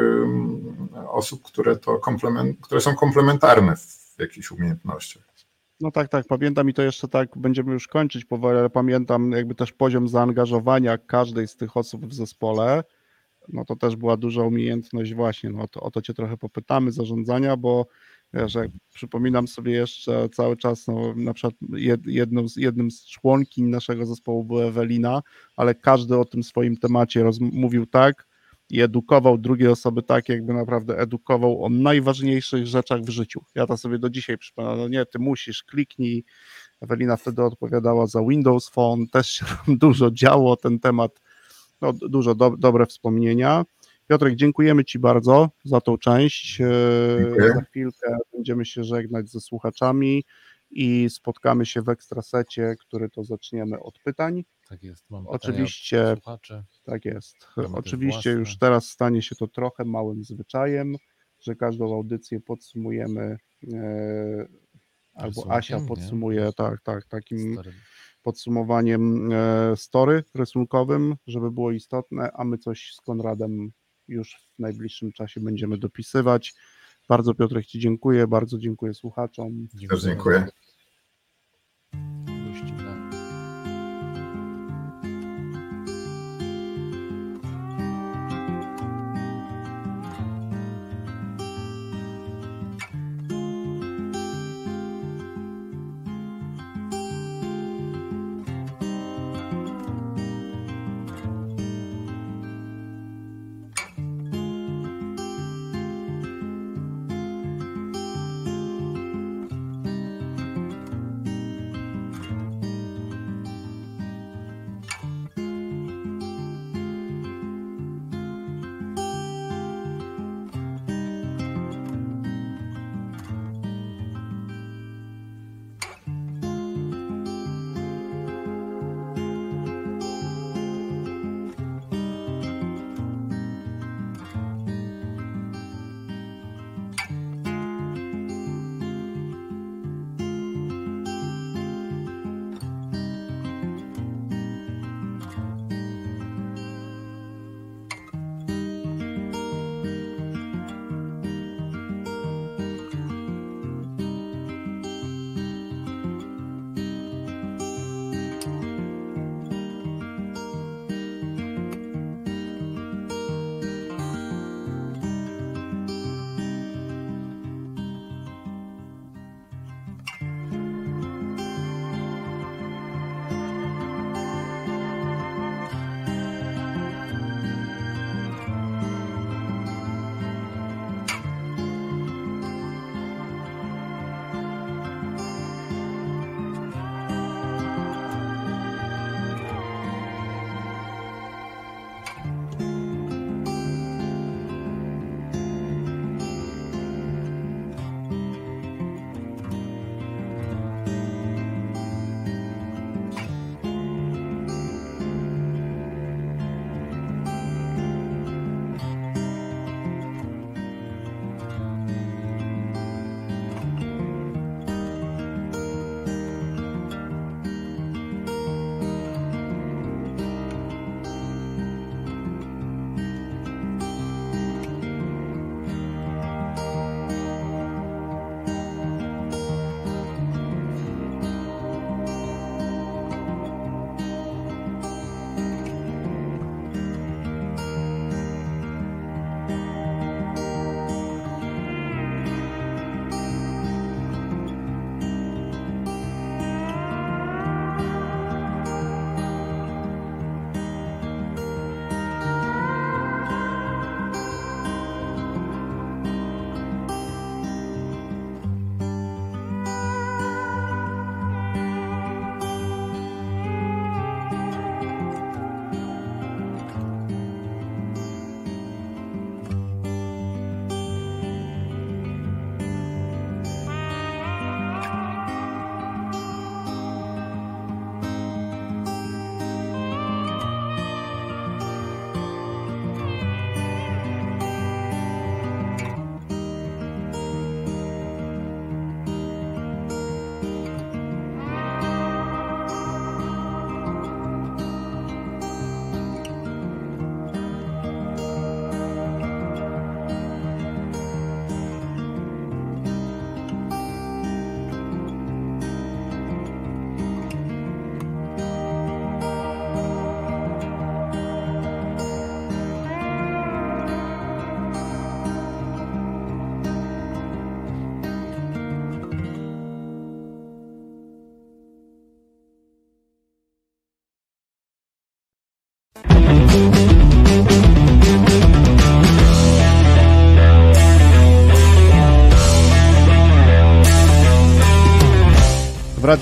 osób, 1.08 1.44
które, 1.44 1.76
to 1.76 2.00
komplement, 2.00 2.58
które 2.62 2.82
są 2.82 2.96
komplementarne 2.96 3.76
w 3.76 4.20
jakichś 4.20 4.52
umiejętnościach. 4.52 5.33
No 5.84 5.92
tak, 5.92 6.10
tak, 6.10 6.26
pamiętam 6.28 6.70
i 6.70 6.74
to 6.74 6.82
jeszcze 6.82 7.08
tak, 7.08 7.38
będziemy 7.38 7.74
już 7.74 7.88
kończyć 7.88 8.26
powoli, 8.26 8.60
ale 8.60 8.70
pamiętam 8.70 9.32
jakby 9.32 9.56
też 9.56 9.72
poziom 9.72 10.08
zaangażowania 10.08 10.98
każdej 10.98 11.48
z 11.48 11.56
tych 11.56 11.78
osób 11.78 12.06
w 12.06 12.14
zespole, 12.14 12.84
no 13.48 13.66
to 13.66 13.76
też 13.76 13.96
była 13.96 14.18
duża 14.18 14.44
umiejętność 14.44 15.14
właśnie, 15.14 15.50
no 15.50 15.68
to, 15.68 15.82
o 15.82 15.92
to 15.92 16.02
cię 16.02 16.14
trochę 16.14 16.38
popytamy, 16.38 16.92
zarządzania, 16.92 17.58
bo 17.58 17.88
wiesz, 18.34 18.56
jak 18.56 18.72
przypominam 18.94 19.48
sobie 19.48 19.72
jeszcze 19.72 20.30
cały 20.30 20.58
czas, 20.58 20.88
no 20.88 21.14
na 21.16 21.34
przykład 21.34 21.56
jedną 22.06 22.48
z, 22.48 22.56
jednym 22.56 22.92
z 22.92 23.06
członkiń 23.06 23.66
naszego 23.66 24.06
zespołu 24.06 24.44
była 24.44 24.64
Ewelina, 24.64 25.22
ale 25.56 25.76
każdy 25.76 26.18
o 26.18 26.26
tym 26.26 26.44
swoim 26.44 26.78
temacie 26.78 27.24
roz, 27.24 27.40
mówił 27.40 27.86
tak, 27.86 28.28
i 28.74 28.82
edukował 28.82 29.38
drugie 29.38 29.72
osoby 29.72 30.04
tak, 30.04 30.30
jakby 30.30 30.54
naprawdę 30.54 30.98
edukował 30.98 31.64
o 31.64 31.70
najważniejszych 31.70 32.68
rzeczach 32.68 33.02
w 33.02 33.10
życiu. 33.10 33.42
Ja 33.56 33.68
to 33.68 33.78
sobie 33.78 34.00
do 34.00 34.10
dzisiaj 34.10 34.38
przypominam, 34.38 34.78
no 34.78 34.88
nie, 34.88 35.06
ty 35.06 35.20
musisz, 35.20 35.64
kliknij. 35.64 36.24
Ewelina 36.82 37.18
wtedy 37.18 37.44
odpowiadała 37.44 38.08
za 38.08 38.22
Windows 38.22 38.70
Phone, 38.70 39.08
też 39.08 39.30
się 39.30 39.46
dużo 39.68 40.12
działo 40.12 40.56
ten 40.56 40.80
temat, 40.80 41.22
no, 41.82 41.94
dużo 41.94 42.36
do, 42.36 42.50
dobre 42.58 42.86
wspomnienia. 42.86 43.66
Piotrek, 44.08 44.36
dziękujemy 44.36 44.86
Ci 44.86 45.00
bardzo 45.00 45.50
za 45.64 45.82
tą 45.82 45.98
część. 45.98 46.62
E, 46.62 46.66
Dziękuję. 47.20 47.54
Za 47.54 47.62
chwilkę 47.62 48.18
będziemy 48.34 48.66
się 48.66 48.84
żegnać 48.84 49.30
ze 49.30 49.40
słuchaczami 49.40 50.24
i 50.72 51.08
spotkamy 51.10 51.66
się 51.66 51.82
w 51.82 51.90
ekstrasecie, 51.90 52.76
który 52.80 53.10
to 53.10 53.24
zaczniemy 53.24 53.80
od 53.80 54.00
pytań. 54.00 54.44
Tak 54.74 54.84
jest. 54.84 55.10
Mam 55.10 55.28
Oczywiście. 55.28 56.16
Tak 56.84 57.06
jest. 57.06 57.36
Mamy 57.58 57.76
Oczywiście 57.76 58.32
już 58.32 58.58
teraz 58.58 58.90
stanie 58.90 59.22
się 59.22 59.36
to 59.36 59.48
trochę 59.48 59.86
małym 59.86 60.24
zwyczajem, 60.24 60.96
że 61.40 61.56
każdą 61.56 61.96
audycję 61.96 62.40
podsumujemy. 62.40 63.38
E, 63.74 64.48
albo 65.14 65.52
Asia 65.52 65.80
podsumuje 65.88 66.46
nie? 66.46 66.54
tak, 66.54 66.82
tak, 66.82 67.06
takim 67.06 67.54
Stary. 67.54 67.74
podsumowaniem 68.24 69.32
e, 69.32 69.78
story 69.78 70.24
rysunkowym, 70.36 71.16
żeby 71.28 71.52
było 71.52 71.72
istotne, 71.72 72.32
a 72.34 72.44
my 72.44 72.58
coś 72.58 72.94
z 72.94 73.02
Konradem 73.02 73.72
już 74.08 74.36
w 74.56 74.60
najbliższym 74.60 75.12
czasie 75.12 75.42
będziemy 75.42 75.78
dopisywać. 75.78 76.54
Bardzo 77.10 77.34
Piotrek 77.34 77.66
Ci 77.66 77.80
dziękuję, 77.80 78.28
bardzo 78.28 78.58
dziękuję 78.58 78.94
słuchaczom. 78.94 79.68
Dziękuję. 79.74 80.02
dziękuję. 80.02 80.48